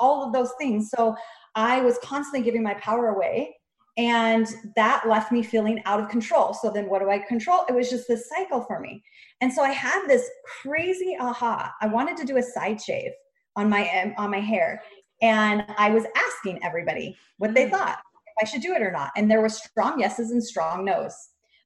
all 0.00 0.26
of 0.26 0.32
those 0.32 0.52
things. 0.58 0.90
So 0.90 1.14
I 1.54 1.82
was 1.82 1.98
constantly 2.02 2.42
giving 2.42 2.62
my 2.62 2.74
power 2.74 3.08
away 3.08 3.54
and 3.96 4.48
that 4.74 5.08
left 5.08 5.30
me 5.30 5.42
feeling 5.42 5.80
out 5.84 6.00
of 6.00 6.08
control. 6.08 6.52
So 6.52 6.70
then 6.70 6.88
what 6.88 7.00
do 7.00 7.10
i 7.10 7.18
control? 7.18 7.64
It 7.68 7.74
was 7.74 7.90
just 7.90 8.08
this 8.08 8.28
cycle 8.28 8.62
for 8.62 8.80
me. 8.80 9.02
And 9.40 9.52
so 9.52 9.62
i 9.62 9.70
had 9.70 10.06
this 10.06 10.28
crazy 10.62 11.16
aha. 11.20 11.72
I 11.80 11.86
wanted 11.86 12.16
to 12.18 12.24
do 12.24 12.36
a 12.36 12.42
side 12.42 12.80
shave 12.80 13.12
on 13.56 13.68
my 13.68 13.88
um, 14.00 14.14
on 14.18 14.30
my 14.30 14.40
hair. 14.40 14.82
And 15.22 15.64
i 15.78 15.90
was 15.90 16.04
asking 16.16 16.62
everybody 16.62 17.16
what 17.38 17.54
they 17.54 17.66
mm. 17.66 17.70
thought 17.70 17.98
if 18.26 18.34
i 18.42 18.50
should 18.50 18.62
do 18.62 18.74
it 18.74 18.82
or 18.82 18.90
not. 18.90 19.10
And 19.16 19.30
there 19.30 19.40
were 19.40 19.48
strong 19.48 20.00
yeses 20.00 20.32
and 20.32 20.42
strong 20.42 20.84
nos. 20.84 21.14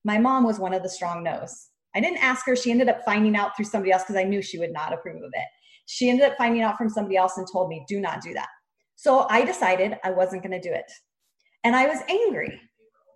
My 0.04 0.18
mom 0.18 0.44
was 0.44 0.58
one 0.58 0.74
of 0.74 0.82
the 0.82 0.88
strong 0.88 1.22
nos. 1.22 1.70
I 1.96 2.00
didn't 2.00 2.22
ask 2.22 2.44
her. 2.46 2.54
She 2.54 2.70
ended 2.70 2.88
up 2.88 3.04
finding 3.04 3.36
out 3.36 3.56
through 3.56 3.64
somebody 3.64 3.92
else 3.92 4.02
because 4.02 4.16
i 4.16 4.24
knew 4.24 4.42
she 4.42 4.58
would 4.58 4.72
not 4.72 4.92
approve 4.92 5.22
of 5.22 5.30
it. 5.32 5.48
She 5.86 6.10
ended 6.10 6.30
up 6.30 6.36
finding 6.36 6.60
out 6.60 6.76
from 6.76 6.90
somebody 6.90 7.16
else 7.16 7.38
and 7.38 7.46
told 7.50 7.70
me 7.70 7.86
do 7.88 8.00
not 8.00 8.20
do 8.20 8.34
that. 8.34 8.48
So 8.96 9.26
i 9.30 9.46
decided 9.46 9.96
i 10.04 10.10
wasn't 10.10 10.42
going 10.42 10.60
to 10.60 10.68
do 10.68 10.74
it 10.74 10.92
and 11.68 11.76
i 11.76 11.86
was 11.86 12.00
angry 12.08 12.58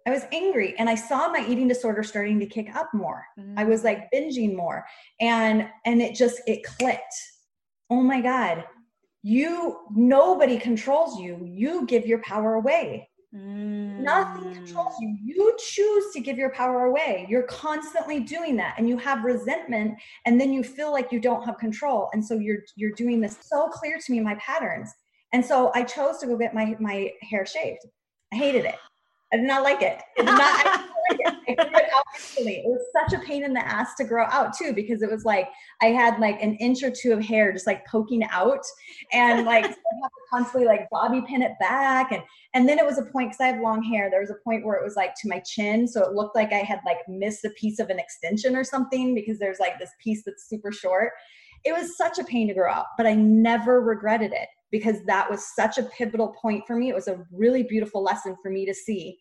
I 0.07 0.11
was 0.11 0.25
angry 0.33 0.75
and 0.79 0.89
I 0.89 0.95
saw 0.95 1.29
my 1.29 1.45
eating 1.47 1.69
disorder 1.69 2.03
starting 2.03 2.41
to 2.41 2.47
kick 2.47 2.75
up 2.75 2.93
more. 2.93 3.25
Mm-hmm. 3.39 3.59
I 3.59 3.65
was 3.65 3.85
like 3.85 4.11
binging 4.13 4.57
more 4.57 4.85
and 5.21 5.69
and 5.85 6.03
it 6.03 6.15
just 6.15 6.41
it 6.47 6.65
clicked. 6.65 7.15
Oh 7.91 8.03
my 8.03 8.21
god. 8.21 8.65
You 9.23 9.79
nobody 9.95 10.59
controls 10.59 11.21
you. 11.21 11.41
You 11.45 11.87
give 11.87 12.07
your 12.07 12.21
power 12.23 12.55
away. 12.55 13.09
Mm-hmm. 13.35 14.03
Nothing 14.03 14.55
controls 14.55 14.95
you. 15.01 15.17
You 15.23 15.57
choose 15.59 16.13
to 16.13 16.21
give 16.21 16.37
your 16.37 16.51
power 16.51 16.87
away. 16.87 17.27
You're 17.31 17.45
constantly 17.45 18.21
doing 18.21 18.57
that 18.57 18.75
and 18.79 18.89
you 18.89 18.99
have 18.99 19.25
resentment 19.25 19.95
and 20.27 20.41
then 20.41 20.53
you 20.53 20.65
feel 20.65 20.91
like 20.91 21.13
you 21.13 21.21
don't 21.21 21.45
have 21.45 21.59
control 21.59 22.11
and 22.13 22.25
so 22.25 22.35
you're 22.35 22.65
you're 22.77 22.93
doing 22.93 23.21
this 23.21 23.39
so 23.41 23.69
clear 23.69 23.99
to 24.05 24.13
me 24.13 24.21
my 24.21 24.35
patterns. 24.35 24.93
And 25.33 25.45
so 25.45 25.71
I 25.75 25.85
chose 25.85 26.19
to 26.19 26.27
go 26.27 26.37
get 26.37 26.55
my 26.55 26.77
my 26.81 27.13
hair 27.23 27.47
shaved. 27.47 27.87
I 28.33 28.37
hated 28.37 28.65
it. 28.65 28.77
I 29.33 29.37
did 29.37 29.47
not 29.47 29.63
like 29.63 29.83
it. 29.83 30.03
I 30.19 30.23
did 30.23 30.27
not, 30.27 30.41
I 30.67 30.87
like 31.11 31.21
it. 31.21 31.35
I 31.49 31.65
grew 31.65 31.77
it 31.77 31.93
out 31.95 32.05
It 32.37 32.65
was 32.67 32.81
such 32.93 33.19
a 33.19 33.25
pain 33.25 33.45
in 33.45 33.53
the 33.53 33.67
ass 33.67 33.95
to 33.97 34.05
grow 34.05 34.27
out 34.27 34.57
too, 34.57 34.73
because 34.73 35.03
it 35.03 35.11
was 35.11 35.25
like 35.25 35.49
I 35.81 35.87
had 35.87 36.19
like 36.19 36.43
an 36.43 36.55
inch 36.57 36.83
or 36.83 36.91
two 36.91 37.13
of 37.13 37.23
hair 37.23 37.53
just 37.53 37.67
like 37.67 37.87
poking 37.87 38.25
out, 38.25 38.65
and 39.13 39.47
like 39.47 39.65
have 39.67 39.75
to 39.75 40.11
constantly 40.31 40.67
like 40.67 40.89
bobby 40.91 41.23
pin 41.27 41.43
it 41.43 41.53
back, 41.61 42.13
and 42.13 42.23
and 42.55 42.69
then 42.69 42.79
it 42.79 42.87
was 42.87 42.99
a 42.99 43.05
point 43.05 43.31
because 43.31 43.41
I 43.41 43.49
have 43.49 43.61
long 43.61 43.83
hair. 43.83 44.11
There 44.11 44.21
was 44.21 44.31
a 44.31 44.45
point 44.45 44.65
where 44.65 44.77
it 44.77 44.85
was 44.85 44.97
like 44.97 45.15
to 45.23 45.29
my 45.29 45.41
chin, 45.41 45.87
so 45.87 46.03
it 46.03 46.13
looked 46.13 46.37
like 46.37 46.53
I 46.53 46.59
had 46.59 46.81
like 46.85 46.99
missed 47.09 47.45
a 47.45 47.51
piece 47.51 47.79
of 47.79 47.91
an 47.91 47.99
extension 47.99 48.55
or 48.55 48.65
something 48.65 49.15
because 49.15 49.39
there's 49.39 49.61
like 49.61 49.79
this 49.79 49.93
piece 50.03 50.23
that's 50.25 50.49
super 50.49 50.73
short. 50.73 51.13
It 51.65 51.73
was 51.73 51.97
such 51.97 52.19
a 52.19 52.25
pain 52.25 52.49
to 52.49 52.55
grow 52.55 52.71
out, 52.71 52.87
but 52.97 53.07
I 53.07 53.15
never 53.15 53.81
regretted 53.81 54.33
it 54.33 54.49
because 54.73 55.05
that 55.05 55.31
was 55.31 55.55
such 55.55 55.79
a 55.79 55.85
pivotal 55.85 56.35
point 56.41 56.67
for 56.67 56.75
me. 56.75 56.89
It 56.89 56.95
was 56.95 57.07
a 57.07 57.25
really 57.31 57.63
beautiful 57.63 58.03
lesson 58.03 58.35
for 58.43 58.51
me 58.51 58.67
to 58.67 58.75
see. 58.75 59.19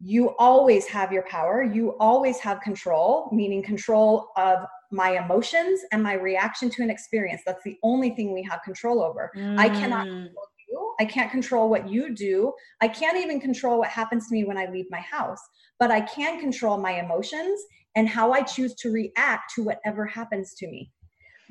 You 0.00 0.34
always 0.38 0.86
have 0.88 1.12
your 1.12 1.22
power. 1.22 1.62
You 1.62 1.96
always 2.00 2.40
have 2.40 2.60
control, 2.60 3.30
meaning 3.32 3.62
control 3.62 4.28
of 4.36 4.58
my 4.90 5.16
emotions 5.24 5.80
and 5.92 6.02
my 6.02 6.14
reaction 6.14 6.68
to 6.70 6.82
an 6.82 6.90
experience. 6.90 7.42
That's 7.46 7.62
the 7.64 7.78
only 7.84 8.10
thing 8.10 8.34
we 8.34 8.42
have 8.42 8.60
control 8.62 9.00
over. 9.00 9.30
Mm. 9.36 9.58
I 9.58 9.68
cannot 9.68 10.08
mm. 10.08 10.24
control 10.24 10.46
you. 10.68 10.94
I 11.00 11.04
can't 11.04 11.30
control 11.30 11.70
what 11.70 11.88
you 11.88 12.14
do. 12.14 12.52
I 12.80 12.88
can't 12.88 13.16
even 13.16 13.40
control 13.40 13.78
what 13.78 13.88
happens 13.88 14.28
to 14.28 14.34
me 14.34 14.44
when 14.44 14.58
I 14.58 14.66
leave 14.66 14.86
my 14.90 15.00
house, 15.00 15.40
but 15.78 15.92
I 15.92 16.00
can 16.00 16.40
control 16.40 16.78
my 16.78 17.00
emotions 17.00 17.60
and 17.94 18.08
how 18.08 18.32
I 18.32 18.42
choose 18.42 18.74
to 18.76 18.90
react 18.90 19.54
to 19.54 19.62
whatever 19.62 20.04
happens 20.06 20.54
to 20.54 20.66
me. 20.66 20.90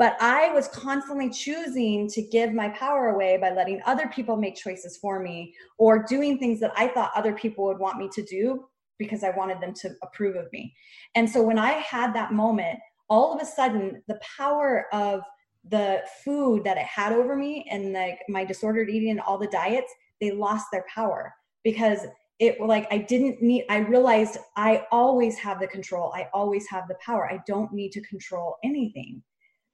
But 0.02 0.18
I 0.20 0.52
was 0.52 0.68
constantly 0.68 1.30
choosing 1.30 2.08
to 2.08 2.24
give 2.24 2.56
my 2.56 2.70
power 2.70 3.10
away 3.10 3.38
by 3.38 3.52
letting 3.52 3.84
other 3.86 4.08
people 4.08 4.36
make 4.36 4.56
choices 4.56 4.97
for 4.97 5.20
me 5.20 5.54
or 5.78 6.02
doing 6.02 6.39
things 6.39 6.60
that 6.62 6.74
I 6.76 6.88
thought 6.88 7.12
other 7.16 7.34
people 7.34 7.66
would 7.66 7.78
want 7.78 7.99
me 7.99 8.10
to 8.14 8.24
do 8.24 8.66
because 8.97 9.24
I 9.24 9.30
wanted 9.30 9.62
them 9.62 9.76
to 9.76 9.91
approve 10.02 10.36
of 10.38 10.52
me. 10.52 10.74
And 11.14 11.30
so 11.30 11.43
when 11.43 11.60
I 11.60 11.74
had 11.74 12.16
that 12.16 12.34
moment, 12.34 12.80
all 13.12 13.32
of 13.32 13.43
a 13.43 13.45
sudden, 13.45 14.02
the 14.08 14.20
power 14.38 14.88
of 14.91 15.22
the 15.70 16.02
food 16.26 16.64
that 16.64 16.78
it 16.78 16.86
had 16.86 17.14
over 17.14 17.36
me 17.36 17.68
and 17.70 17.93
like 17.93 18.22
my 18.28 18.43
disordered 18.43 18.89
eating 18.89 19.12
and 19.12 19.22
all 19.22 19.38
the 19.38 19.45
diets, 19.49 19.93
they 20.20 20.32
lost 20.32 20.66
their 20.72 20.86
power 20.91 21.32
because 21.64 22.08
it 22.39 22.60
like 22.60 22.88
I 22.89 22.97
didn't 22.97 23.39
need 23.43 23.66
I 23.70 23.78
realized 23.78 24.39
I 24.56 24.88
always 24.91 25.38
have 25.38 25.60
the 25.60 25.68
control. 25.68 26.12
I 26.16 26.28
always 26.34 26.68
have 26.70 26.88
the 26.88 26.97
power. 27.06 27.32
I 27.32 27.39
don't 27.45 27.72
need 27.72 27.91
to 27.91 28.02
control 28.02 28.58
anything. 28.64 29.22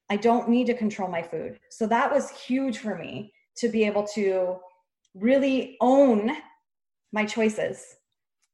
I 0.10 0.16
don't 0.16 0.50
need 0.50 0.68
to 0.68 0.74
control 0.74 1.10
my 1.10 1.22
food. 1.22 1.60
So 1.70 1.86
that 1.88 2.12
was 2.12 2.30
huge 2.30 2.78
for 2.78 2.96
me 2.96 3.34
to 3.58 3.70
be 3.70 3.84
able 3.84 4.06
to 4.16 4.58
really 5.14 5.78
own 5.82 6.32
my 7.12 7.26
choices. 7.26 7.96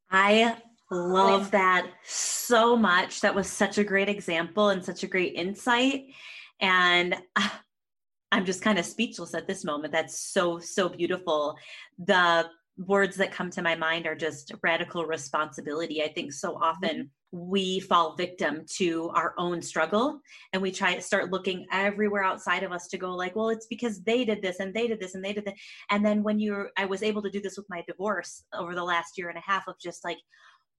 I 0.10 0.56
love 0.90 1.52
that 1.52 1.88
so 2.04 2.76
much. 2.76 3.22
That 3.22 3.36
was 3.36 3.50
such 3.50 3.78
a 3.78 3.84
great 3.84 4.10
example 4.10 4.70
and 4.70 4.84
such 4.84 5.04
a 5.04 5.08
great 5.08 5.34
insight. 5.36 6.06
And 6.60 7.16
I'm 8.32 8.46
just 8.46 8.62
kind 8.62 8.80
of 8.80 8.86
speechless 8.86 9.36
at 9.36 9.48
this 9.48 9.64
moment. 9.64 9.94
That's 9.94 10.20
so, 10.20 10.60
so 10.60 10.90
beautiful. 10.90 11.56
The 12.04 12.48
words 12.78 13.18
that 13.18 13.32
come 13.32 13.52
to 13.52 13.62
my 13.62 13.76
mind 13.76 14.08
are 14.08 14.16
just 14.16 14.52
radical 14.64 15.06
responsibility. 15.06 16.02
I 16.02 16.08
think 16.08 16.34
so 16.34 16.56
often 16.56 16.96
mm-hmm 16.96 17.08
we 17.34 17.80
fall 17.80 18.16
victim 18.16 18.64
to 18.68 19.10
our 19.16 19.34
own 19.40 19.60
struggle 19.60 20.22
and 20.54 20.62
we 20.62 20.72
try 20.72 20.94
to 20.94 21.02
start 21.02 21.32
looking 21.32 21.66
everywhere 21.72 22.24
outside 22.24 22.62
of 22.62 22.72
us 22.72 22.88
to 22.88 22.96
go 22.96 23.16
like 23.16 23.36
well 23.36 23.50
it's 23.50 23.66
because 23.66 24.04
they 24.04 24.24
did 24.24 24.40
this 24.40 24.60
and 24.60 24.72
they 24.72 24.88
did 24.88 25.00
this 25.00 25.16
and 25.16 25.26
they 25.26 25.34
did 25.34 25.44
that. 25.44 25.56
And 25.90 26.06
then 26.06 26.22
when 26.22 26.40
you're 26.40 26.70
i 26.78 26.86
was 26.86 27.02
able 27.02 27.24
to 27.24 27.32
do 27.32 27.42
this 27.42 27.58
with 27.58 27.66
my 27.70 27.84
divorce 27.88 28.44
over 28.54 28.76
the 28.76 28.84
last 28.84 29.18
year 29.18 29.30
and 29.30 29.38
a 29.38 29.42
half 29.42 29.68
of 29.68 29.80
just 29.82 30.04
like 30.04 30.20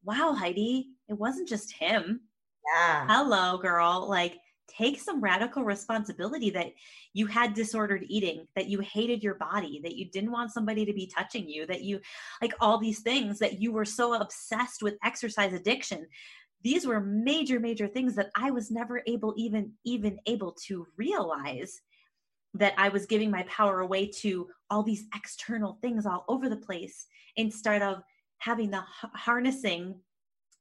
wow 0.05 0.33
heidi 0.33 0.91
it 1.09 1.19
wasn't 1.19 1.49
just 1.49 1.73
him. 1.73 2.21
Yeah. 2.73 3.07
Hello 3.09 3.59
girl 3.59 4.09
like 4.09 4.37
take 4.69 4.99
some 5.01 5.21
radical 5.21 5.63
responsibility 5.65 6.51
that 6.51 6.69
you 7.13 7.27
had 7.27 7.53
disordered 7.53 8.05
eating 8.09 8.47
that 8.57 8.69
you 8.69 8.81
hated 8.81 9.23
your 9.23 9.35
body 9.35 9.81
that 9.83 9.95
you 9.97 10.11
didn't 10.11 10.33
want 10.33 10.53
somebody 10.53 10.87
to 10.87 10.93
be 10.93 11.07
touching 11.07 11.49
you 11.49 11.67
that 11.67 11.83
you 11.83 12.01
like 12.41 12.55
all 12.61 12.79
these 12.79 13.01
things 13.01 13.39
that 13.39 13.61
you 13.61 13.73
were 13.73 13.85
so 13.85 14.15
obsessed 14.15 14.83
with 14.83 14.97
exercise 15.05 15.53
addiction 15.53 16.07
these 16.65 16.87
were 16.87 17.01
major 17.01 17.61
major 17.61 17.87
things 17.87 18.17
that 18.17 18.31
i 18.35 18.51
was 18.51 18.71
never 18.71 19.03
able 19.07 19.33
even 19.37 19.71
even 19.85 20.19
able 20.27 20.53
to 20.53 20.87
realize 20.97 21.81
that 22.55 22.75
i 22.79 22.89
was 22.89 23.07
giving 23.07 23.31
my 23.31 23.43
power 23.45 23.81
away 23.81 24.07
to 24.07 24.49
all 24.71 24.83
these 24.83 25.05
external 25.15 25.79
things 25.81 26.07
all 26.07 26.25
over 26.29 26.49
the 26.49 26.57
place 26.57 27.07
instead 27.37 27.83
of 27.83 28.03
having 28.39 28.71
the 28.71 28.83
harnessing 29.15 29.95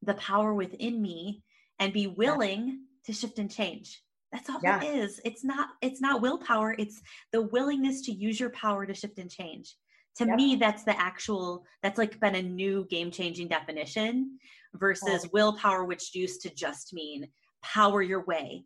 the 0.03 0.13
power 0.15 0.53
within 0.53 1.01
me 1.01 1.41
and 1.79 1.93
be 1.93 2.07
willing 2.07 2.67
yeah. 2.67 2.75
to 3.05 3.13
shift 3.13 3.39
and 3.39 3.51
change 3.51 4.01
that's 4.31 4.49
all 4.49 4.59
yeah. 4.63 4.81
it 4.81 4.95
is 4.95 5.21
it's 5.23 5.43
not 5.43 5.69
it's 5.81 6.01
not 6.01 6.21
willpower 6.21 6.75
it's 6.77 7.01
the 7.31 7.41
willingness 7.41 8.01
to 8.01 8.11
use 8.11 8.39
your 8.39 8.49
power 8.51 8.85
to 8.85 8.93
shift 8.93 9.17
and 9.19 9.31
change 9.31 9.75
to 10.15 10.25
yep. 10.25 10.35
me 10.35 10.55
that's 10.55 10.83
the 10.83 10.99
actual 10.99 11.63
that's 11.81 11.97
like 11.97 12.19
been 12.19 12.35
a 12.35 12.41
new 12.41 12.85
game 12.89 13.11
changing 13.11 13.47
definition 13.47 14.37
versus 14.75 15.27
willpower 15.31 15.83
which 15.83 16.15
used 16.15 16.41
to 16.41 16.53
just 16.53 16.93
mean 16.93 17.27
power 17.61 18.01
your 18.01 18.23
way 18.25 18.65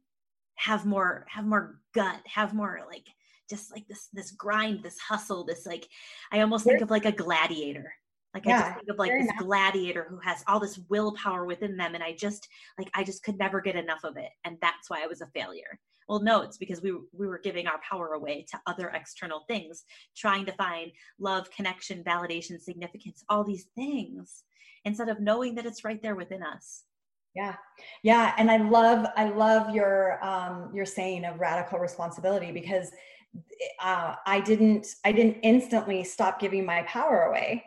have 0.56 0.86
more 0.86 1.26
have 1.30 1.46
more 1.46 1.80
gut 1.94 2.20
have 2.26 2.54
more 2.54 2.82
like 2.90 3.06
just 3.50 3.72
like 3.72 3.88
this 3.88 4.10
this 4.14 4.32
grind 4.32 4.84
this 4.84 5.00
hustle 5.00 5.44
this 5.44 5.66
like 5.66 5.88
i 6.32 6.42
almost 6.42 6.66
think 6.66 6.82
of 6.82 6.90
like 6.90 7.06
a 7.06 7.12
gladiator 7.12 7.94
like 8.38 8.46
yeah, 8.46 8.58
i 8.58 8.62
just 8.62 8.76
think 8.76 8.90
of 8.90 9.00
like 9.00 9.12
this 9.12 9.32
gladiator 9.40 10.06
who 10.10 10.20
has 10.20 10.44
all 10.48 10.60
this 10.60 10.80
willpower 10.90 11.46
within 11.46 11.76
them 11.76 11.96
and 11.96 12.04
i 12.04 12.14
just 12.14 12.48
like 12.78 12.90
i 12.94 13.04
just 13.04 13.24
could 13.24 13.38
never 13.38 13.60
get 13.62 13.76
enough 13.76 14.04
of 14.04 14.18
it 14.18 14.30
and 14.46 14.58
that's 14.62 14.90
why 14.90 15.04
i 15.04 15.08
was 15.08 15.22
a 15.22 15.28
failure. 15.28 15.80
Well 16.08 16.22
no 16.22 16.42
it's 16.42 16.58
because 16.58 16.82
we 16.82 16.94
we 17.12 17.28
were 17.28 17.40
giving 17.40 17.68
our 17.68 17.80
power 17.88 18.14
away 18.14 18.46
to 18.52 18.60
other 18.66 18.90
external 18.90 19.44
things 19.48 19.84
trying 20.16 20.46
to 20.46 20.54
find 20.54 20.92
love 21.20 21.50
connection 21.52 22.04
validation 22.04 22.62
significance 22.62 23.24
all 23.28 23.44
these 23.44 23.68
things 23.76 24.44
instead 24.86 25.10
of 25.10 25.20
knowing 25.20 25.56
that 25.56 25.66
it's 25.66 25.84
right 25.84 26.02
there 26.02 26.16
within 26.16 26.44
us. 26.44 26.84
Yeah. 27.36 27.56
Yeah 28.04 28.34
and 28.38 28.50
i 28.50 28.58
love 28.58 29.08
i 29.18 29.26
love 29.30 29.76
your 29.76 30.24
um 30.26 30.72
your 30.74 30.86
saying 30.86 31.26
of 31.26 31.40
radical 31.40 31.78
responsibility 31.78 32.52
because 32.52 32.90
uh, 33.82 34.16
i 34.26 34.40
didn't 34.40 34.88
i 35.04 35.12
didn't 35.12 35.38
instantly 35.44 36.04
stop 36.04 36.40
giving 36.40 36.66
my 36.66 36.84
power 36.84 37.24
away 37.24 37.64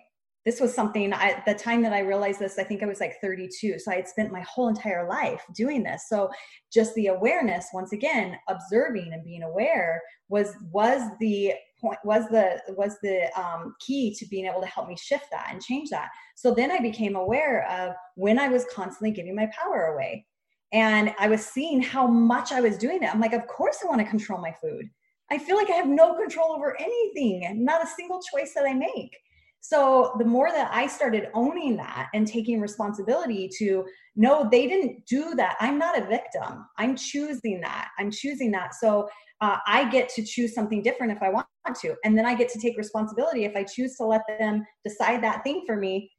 this 0.47 0.61
was 0.61 0.75
something 0.75 1.13
I, 1.13 1.43
the 1.47 1.55
time 1.55 1.83
that 1.83 1.93
I 1.93 2.01
realized 2.01 2.41
this, 2.41 2.59
I 2.59 2.65
think 2.65 2.83
I 2.83 2.87
was 2.87 3.01
like 3.01 3.21
32. 3.21 3.79
So 3.79 3.93
I 3.93 3.97
had 3.97 4.09
spent 4.09 4.33
my 4.33 4.41
whole 4.41 4.69
entire 4.69 5.07
life 5.07 5.43
doing 5.55 5.83
this. 5.83 6.05
So 6.09 6.31
just 6.73 6.95
the 6.95 7.09
awareness, 7.09 7.67
once 7.75 7.93
again, 7.93 8.39
observing 8.49 9.13
and 9.13 9.23
being 9.23 9.43
aware 9.43 10.01
was, 10.29 10.55
was 10.73 11.03
the 11.21 11.53
point, 11.79 11.99
was 12.05 12.27
the, 12.29 12.61
was 12.69 12.97
the 13.03 13.31
um, 13.39 13.75
key 13.81 14.15
to 14.15 14.27
being 14.29 14.47
able 14.47 14.63
to 14.63 14.67
help 14.67 14.89
me 14.89 14.97
shift 14.97 15.27
that 15.31 15.51
and 15.53 15.63
change 15.63 15.91
that. 15.91 16.09
So 16.37 16.55
then 16.55 16.71
I 16.71 16.79
became 16.79 17.17
aware 17.17 17.69
of 17.71 17.95
when 18.15 18.39
I 18.39 18.49
was 18.49 18.65
constantly 18.73 19.11
giving 19.11 19.37
my 19.37 19.51
power 19.53 19.93
away 19.93 20.25
and 20.73 21.13
I 21.19 21.29
was 21.29 21.45
seeing 21.45 21.83
how 21.83 22.07
much 22.07 22.51
I 22.51 22.63
was 22.63 22.79
doing 22.79 23.03
it. 23.03 23.13
I'm 23.13 23.21
like, 23.21 23.35
of 23.35 23.47
course 23.47 23.79
I 23.85 23.89
want 23.89 24.01
to 24.01 24.07
control 24.09 24.41
my 24.41 24.55
food. 24.63 24.89
I 25.31 25.37
feel 25.37 25.57
like 25.57 25.69
I 25.69 25.75
have 25.75 25.87
no 25.87 26.15
control 26.15 26.53
over 26.53 26.81
anything, 26.81 27.63
not 27.63 27.85
a 27.85 27.87
single 27.87 28.21
choice 28.33 28.55
that 28.55 28.65
I 28.67 28.73
make 28.73 29.17
So 29.61 30.15
the 30.19 30.25
more 30.25 30.51
that 30.51 30.71
I 30.73 30.87
started 30.87 31.29
owning 31.35 31.77
that 31.77 32.09
and 32.15 32.27
taking 32.27 32.61
responsibility 32.61 33.49
to 33.59 33.85
no, 34.17 34.49
they 34.51 34.67
didn't 34.67 35.07
do 35.07 35.35
that. 35.37 35.57
I'm 35.61 35.79
not 35.79 35.99
a 35.99 36.05
victim. 36.07 36.67
I'm 36.79 36.97
choosing 36.97 37.61
that. 37.61 37.89
I'm 37.99 38.11
choosing 38.11 38.51
that. 38.53 38.75
So 38.75 39.09
uh, 39.41 39.59
I 39.67 39.89
get 39.89 40.09
to 40.11 40.25
choose 40.25 40.55
something 40.55 40.83
different 40.83 41.13
if 41.13 41.23
I 41.23 41.31
want 41.31 41.47
to. 41.83 41.95
And 42.05 42.17
then 42.17 42.27
I 42.27 42.35
get 42.35 42.49
to 42.51 42.59
take 42.59 42.77
responsibility. 42.77 43.45
If 43.45 43.55
I 43.57 43.65
choose 43.65 43.97
to 43.97 44.05
let 44.05 44.23
them 44.39 44.65
decide 44.85 45.23
that 45.23 45.45
thing 45.45 45.65
for 45.67 45.77
me, 45.77 46.11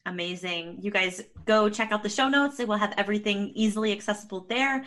Amazing. 0.07 0.79
You 0.81 0.91
guys 0.91 1.23
go 1.45 1.69
check 1.69 1.93
out 1.93 2.03
the 2.03 2.09
show 2.09 2.29
notes. 2.29 2.59
It 2.59 2.67
will 2.67 2.79
have 2.79 2.95
everything 2.97 3.53
easily 3.55 3.93
accessible 3.93 4.47
there. 4.49 4.87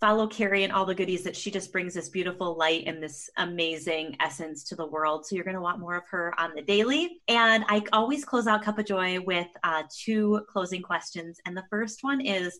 Follow 0.00 0.26
Kari 0.26 0.64
and 0.64 0.72
all 0.72 0.86
the 0.86 0.94
goodies 0.94 1.22
that 1.24 1.36
she 1.36 1.50
just 1.50 1.72
brings 1.72 1.92
this 1.92 2.08
beautiful 2.08 2.56
light 2.56 2.84
and 2.86 3.02
this 3.02 3.28
amazing 3.36 4.16
essence 4.18 4.64
to 4.64 4.74
the 4.74 4.86
world. 4.86 5.26
So 5.26 5.34
you're 5.34 5.44
going 5.44 5.56
to 5.56 5.60
want 5.60 5.78
more 5.78 5.94
of 5.94 6.04
her 6.10 6.34
on 6.38 6.54
the 6.54 6.62
daily. 6.62 7.20
And 7.28 7.64
I 7.68 7.82
always 7.92 8.24
close 8.24 8.46
out 8.46 8.62
Cup 8.62 8.78
of 8.78 8.86
Joy 8.86 9.20
with 9.20 9.48
uh, 9.62 9.82
two 9.94 10.40
closing 10.50 10.80
questions. 10.80 11.38
And 11.44 11.54
the 11.54 11.64
first 11.68 11.98
one 12.02 12.22
is 12.22 12.58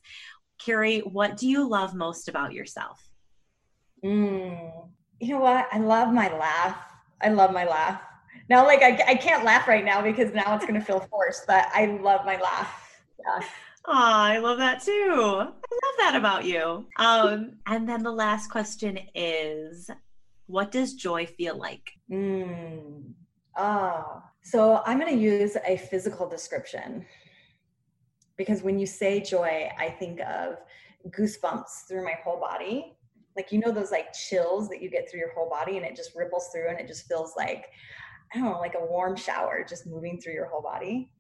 Kari, 0.59 0.99
what 1.01 1.39
do 1.39 1.49
you 1.49 1.67
love 1.67 1.95
most 1.95 2.29
about 2.29 2.53
yourself? 2.53 3.01
Mm, 4.05 4.89
you 5.19 5.35
know 5.35 5.41
what? 5.41 5.67
I 5.73 5.79
love 5.79 6.13
my 6.13 6.31
laugh. 6.37 6.77
I 7.23 7.31
love 7.31 7.53
my 7.53 7.65
laugh. 7.65 8.03
Now, 8.51 8.67
like, 8.67 8.83
I, 8.83 9.03
I 9.09 9.15
can't 9.15 9.45
laugh 9.45 9.67
right 9.67 9.85
now 9.85 10.03
because 10.03 10.35
now 10.35 10.55
it's 10.57 10.67
going 10.67 10.79
to 10.79 10.85
feel 10.85 11.01
forced, 11.11 11.47
but 11.47 11.69
I 11.73 11.87
love 12.03 12.27
my 12.27 12.39
laugh. 12.41 13.03
Yeah. 13.19 13.47
Oh, 13.87 13.93
I 13.93 14.39
love 14.39 14.59
that 14.59 14.83
too. 14.83 14.93
I 14.93 15.45
love 15.45 15.95
that 15.99 16.15
about 16.17 16.45
you. 16.45 16.87
Um, 16.99 17.59
and 17.67 17.89
then 17.89 18.03
the 18.03 18.13
last 18.13 18.51
question 18.51 18.99
is 19.15 19.91
what 20.47 20.71
does 20.71 20.95
joy 20.95 21.27
feel 21.27 21.57
like? 21.57 21.93
Mm. 22.11 23.13
Oh, 23.57 24.23
so 24.43 24.83
I'm 24.85 24.99
going 24.99 25.15
to 25.17 25.23
use 25.23 25.57
a 25.67 25.77
physical 25.77 26.29
description 26.29 27.07
because 28.37 28.63
when 28.63 28.79
you 28.79 28.87
say 28.87 29.21
joy, 29.21 29.71
I 29.79 29.91
think 29.91 30.21
of 30.21 30.57
goosebumps 31.09 31.87
through 31.89 32.05
my 32.05 32.19
whole 32.25 32.39
body 32.39 32.97
like 33.37 33.53
you 33.53 33.59
know 33.59 33.71
those 33.71 33.91
like 33.91 34.13
chills 34.13 34.69
that 34.69 34.83
you 34.83 34.91
get 34.91 35.11
through 35.11 35.21
your 35.21 35.33
whole 35.35 35.49
body 35.49 35.77
and 35.77 35.87
it 35.87 35.97
just 35.97 36.15
ripples 36.15 36.49
through 36.53 36.69
and 36.69 36.79
it 36.79 36.87
just 36.87 37.07
feels 37.07 37.35
like 37.37 37.67
i 38.35 38.39
don't 38.39 38.47
know 38.47 38.59
like 38.59 38.75
a 38.75 38.87
warm 38.87 39.17
shower 39.17 39.65
just 39.67 39.87
moving 39.87 40.21
through 40.21 40.33
your 40.33 40.47
whole 40.47 40.63
body 40.63 41.11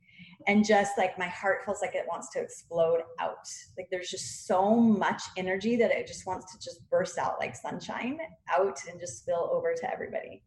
and 0.46 0.64
just 0.64 0.96
like 0.96 1.18
my 1.18 1.28
heart 1.28 1.64
feels 1.64 1.80
like 1.80 1.94
it 1.94 2.04
wants 2.08 2.30
to 2.30 2.40
explode 2.40 3.00
out 3.18 3.46
like 3.76 3.88
there's 3.90 4.08
just 4.08 4.46
so 4.46 4.74
much 4.74 5.22
energy 5.36 5.76
that 5.76 5.90
it 5.90 6.06
just 6.06 6.26
wants 6.26 6.52
to 6.52 6.58
just 6.58 6.88
burst 6.90 7.18
out 7.18 7.36
like 7.40 7.54
sunshine 7.54 8.18
out 8.56 8.78
and 8.90 8.98
just 9.00 9.18
spill 9.18 9.50
over 9.52 9.74
to 9.74 9.92
everybody 9.92 10.42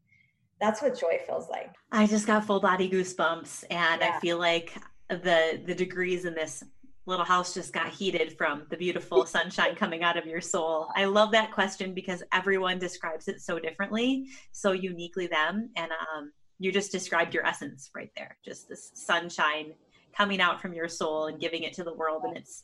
that's 0.59 0.81
what 0.81 0.99
joy 0.99 1.19
feels 1.25 1.49
like 1.49 1.73
i 1.91 2.05
just 2.07 2.27
got 2.27 2.45
full 2.45 2.59
body 2.59 2.89
goosebumps 2.89 3.63
and 3.69 4.01
yeah. 4.01 4.15
i 4.15 4.19
feel 4.19 4.37
like 4.37 4.73
the 5.09 5.61
the 5.65 5.75
degrees 5.75 6.25
in 6.25 6.33
this 6.33 6.63
little 7.05 7.25
house 7.25 7.53
just 7.53 7.73
got 7.73 7.89
heated 7.89 8.37
from 8.37 8.63
the 8.69 8.77
beautiful 8.77 9.25
sunshine 9.25 9.75
coming 9.75 10.03
out 10.03 10.17
of 10.17 10.25
your 10.25 10.41
soul? 10.41 10.87
I 10.95 11.05
love 11.05 11.31
that 11.31 11.51
question 11.51 11.93
because 11.93 12.23
everyone 12.31 12.79
describes 12.79 13.27
it 13.27 13.41
so 13.41 13.59
differently, 13.59 14.27
so 14.51 14.71
uniquely 14.71 15.27
them. 15.27 15.69
And 15.75 15.91
um, 15.91 16.31
you 16.59 16.71
just 16.71 16.91
described 16.91 17.33
your 17.33 17.45
essence 17.45 17.89
right 17.95 18.11
there, 18.15 18.37
just 18.43 18.69
this 18.69 18.91
sunshine 18.93 19.73
coming 20.15 20.41
out 20.41 20.61
from 20.61 20.73
your 20.73 20.87
soul 20.87 21.27
and 21.27 21.39
giving 21.39 21.63
it 21.63 21.73
to 21.73 21.83
the 21.83 21.93
world. 21.93 22.23
And 22.25 22.37
it's, 22.37 22.63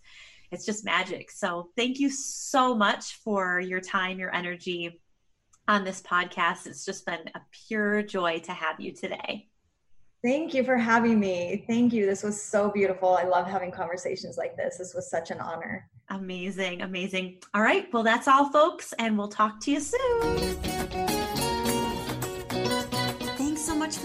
it's 0.52 0.66
just 0.66 0.86
magic. 0.86 1.32
So 1.32 1.70
thank 1.76 2.00
you 2.00 2.10
so 2.10 2.76
much 2.76 3.16
for 3.24 3.60
your 3.60 3.82
time, 3.82 4.20
your 4.20 4.34
energy 4.34 5.02
on 5.68 5.84
this 5.84 6.02
podcast. 6.02 6.66
It's 6.68 6.86
just 6.86 7.06
been 7.06 7.30
a 7.36 7.42
pure 7.68 8.04
joy 8.04 8.40
to 8.40 8.52
have 8.52 8.80
you 8.80 8.94
today. 8.94 9.48
Thank 10.24 10.54
you 10.54 10.66
for 10.66 10.76
having 10.76 11.18
me. 11.18 11.64
Thank 11.68 11.94
you. 11.94 12.06
This 12.06 12.24
was 12.24 12.42
so 12.42 12.70
beautiful. 12.70 13.16
I 13.16 13.24
love 13.24 13.48
having 13.48 13.72
conversations 13.72 14.38
like 14.38 14.58
this. 14.58 14.78
This 14.78 14.94
was 14.94 15.10
such 15.10 15.32
an 15.32 15.40
honor. 15.40 15.90
Amazing. 16.10 16.82
Amazing. 16.82 17.38
All 17.54 17.62
right. 17.62 17.88
Well, 17.94 18.04
that's 18.04 18.28
all, 18.28 18.52
folks, 18.52 18.94
and 19.00 19.18
we'll 19.18 19.30
talk 19.30 19.62
to 19.62 19.72
you 19.72 19.80
soon. 19.80 21.19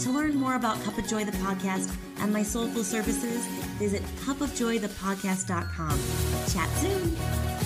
To 0.00 0.10
learn 0.10 0.34
more 0.34 0.56
about 0.56 0.82
Cup 0.82 0.98
of 0.98 1.06
Joy 1.06 1.24
the 1.24 1.32
podcast 1.32 1.94
and 2.18 2.32
my 2.32 2.42
soulful 2.42 2.84
services, 2.84 3.46
visit 3.78 4.02
cupofjoythepodcast.com. 4.24 5.98
Chat 6.52 6.68
soon. 6.78 7.63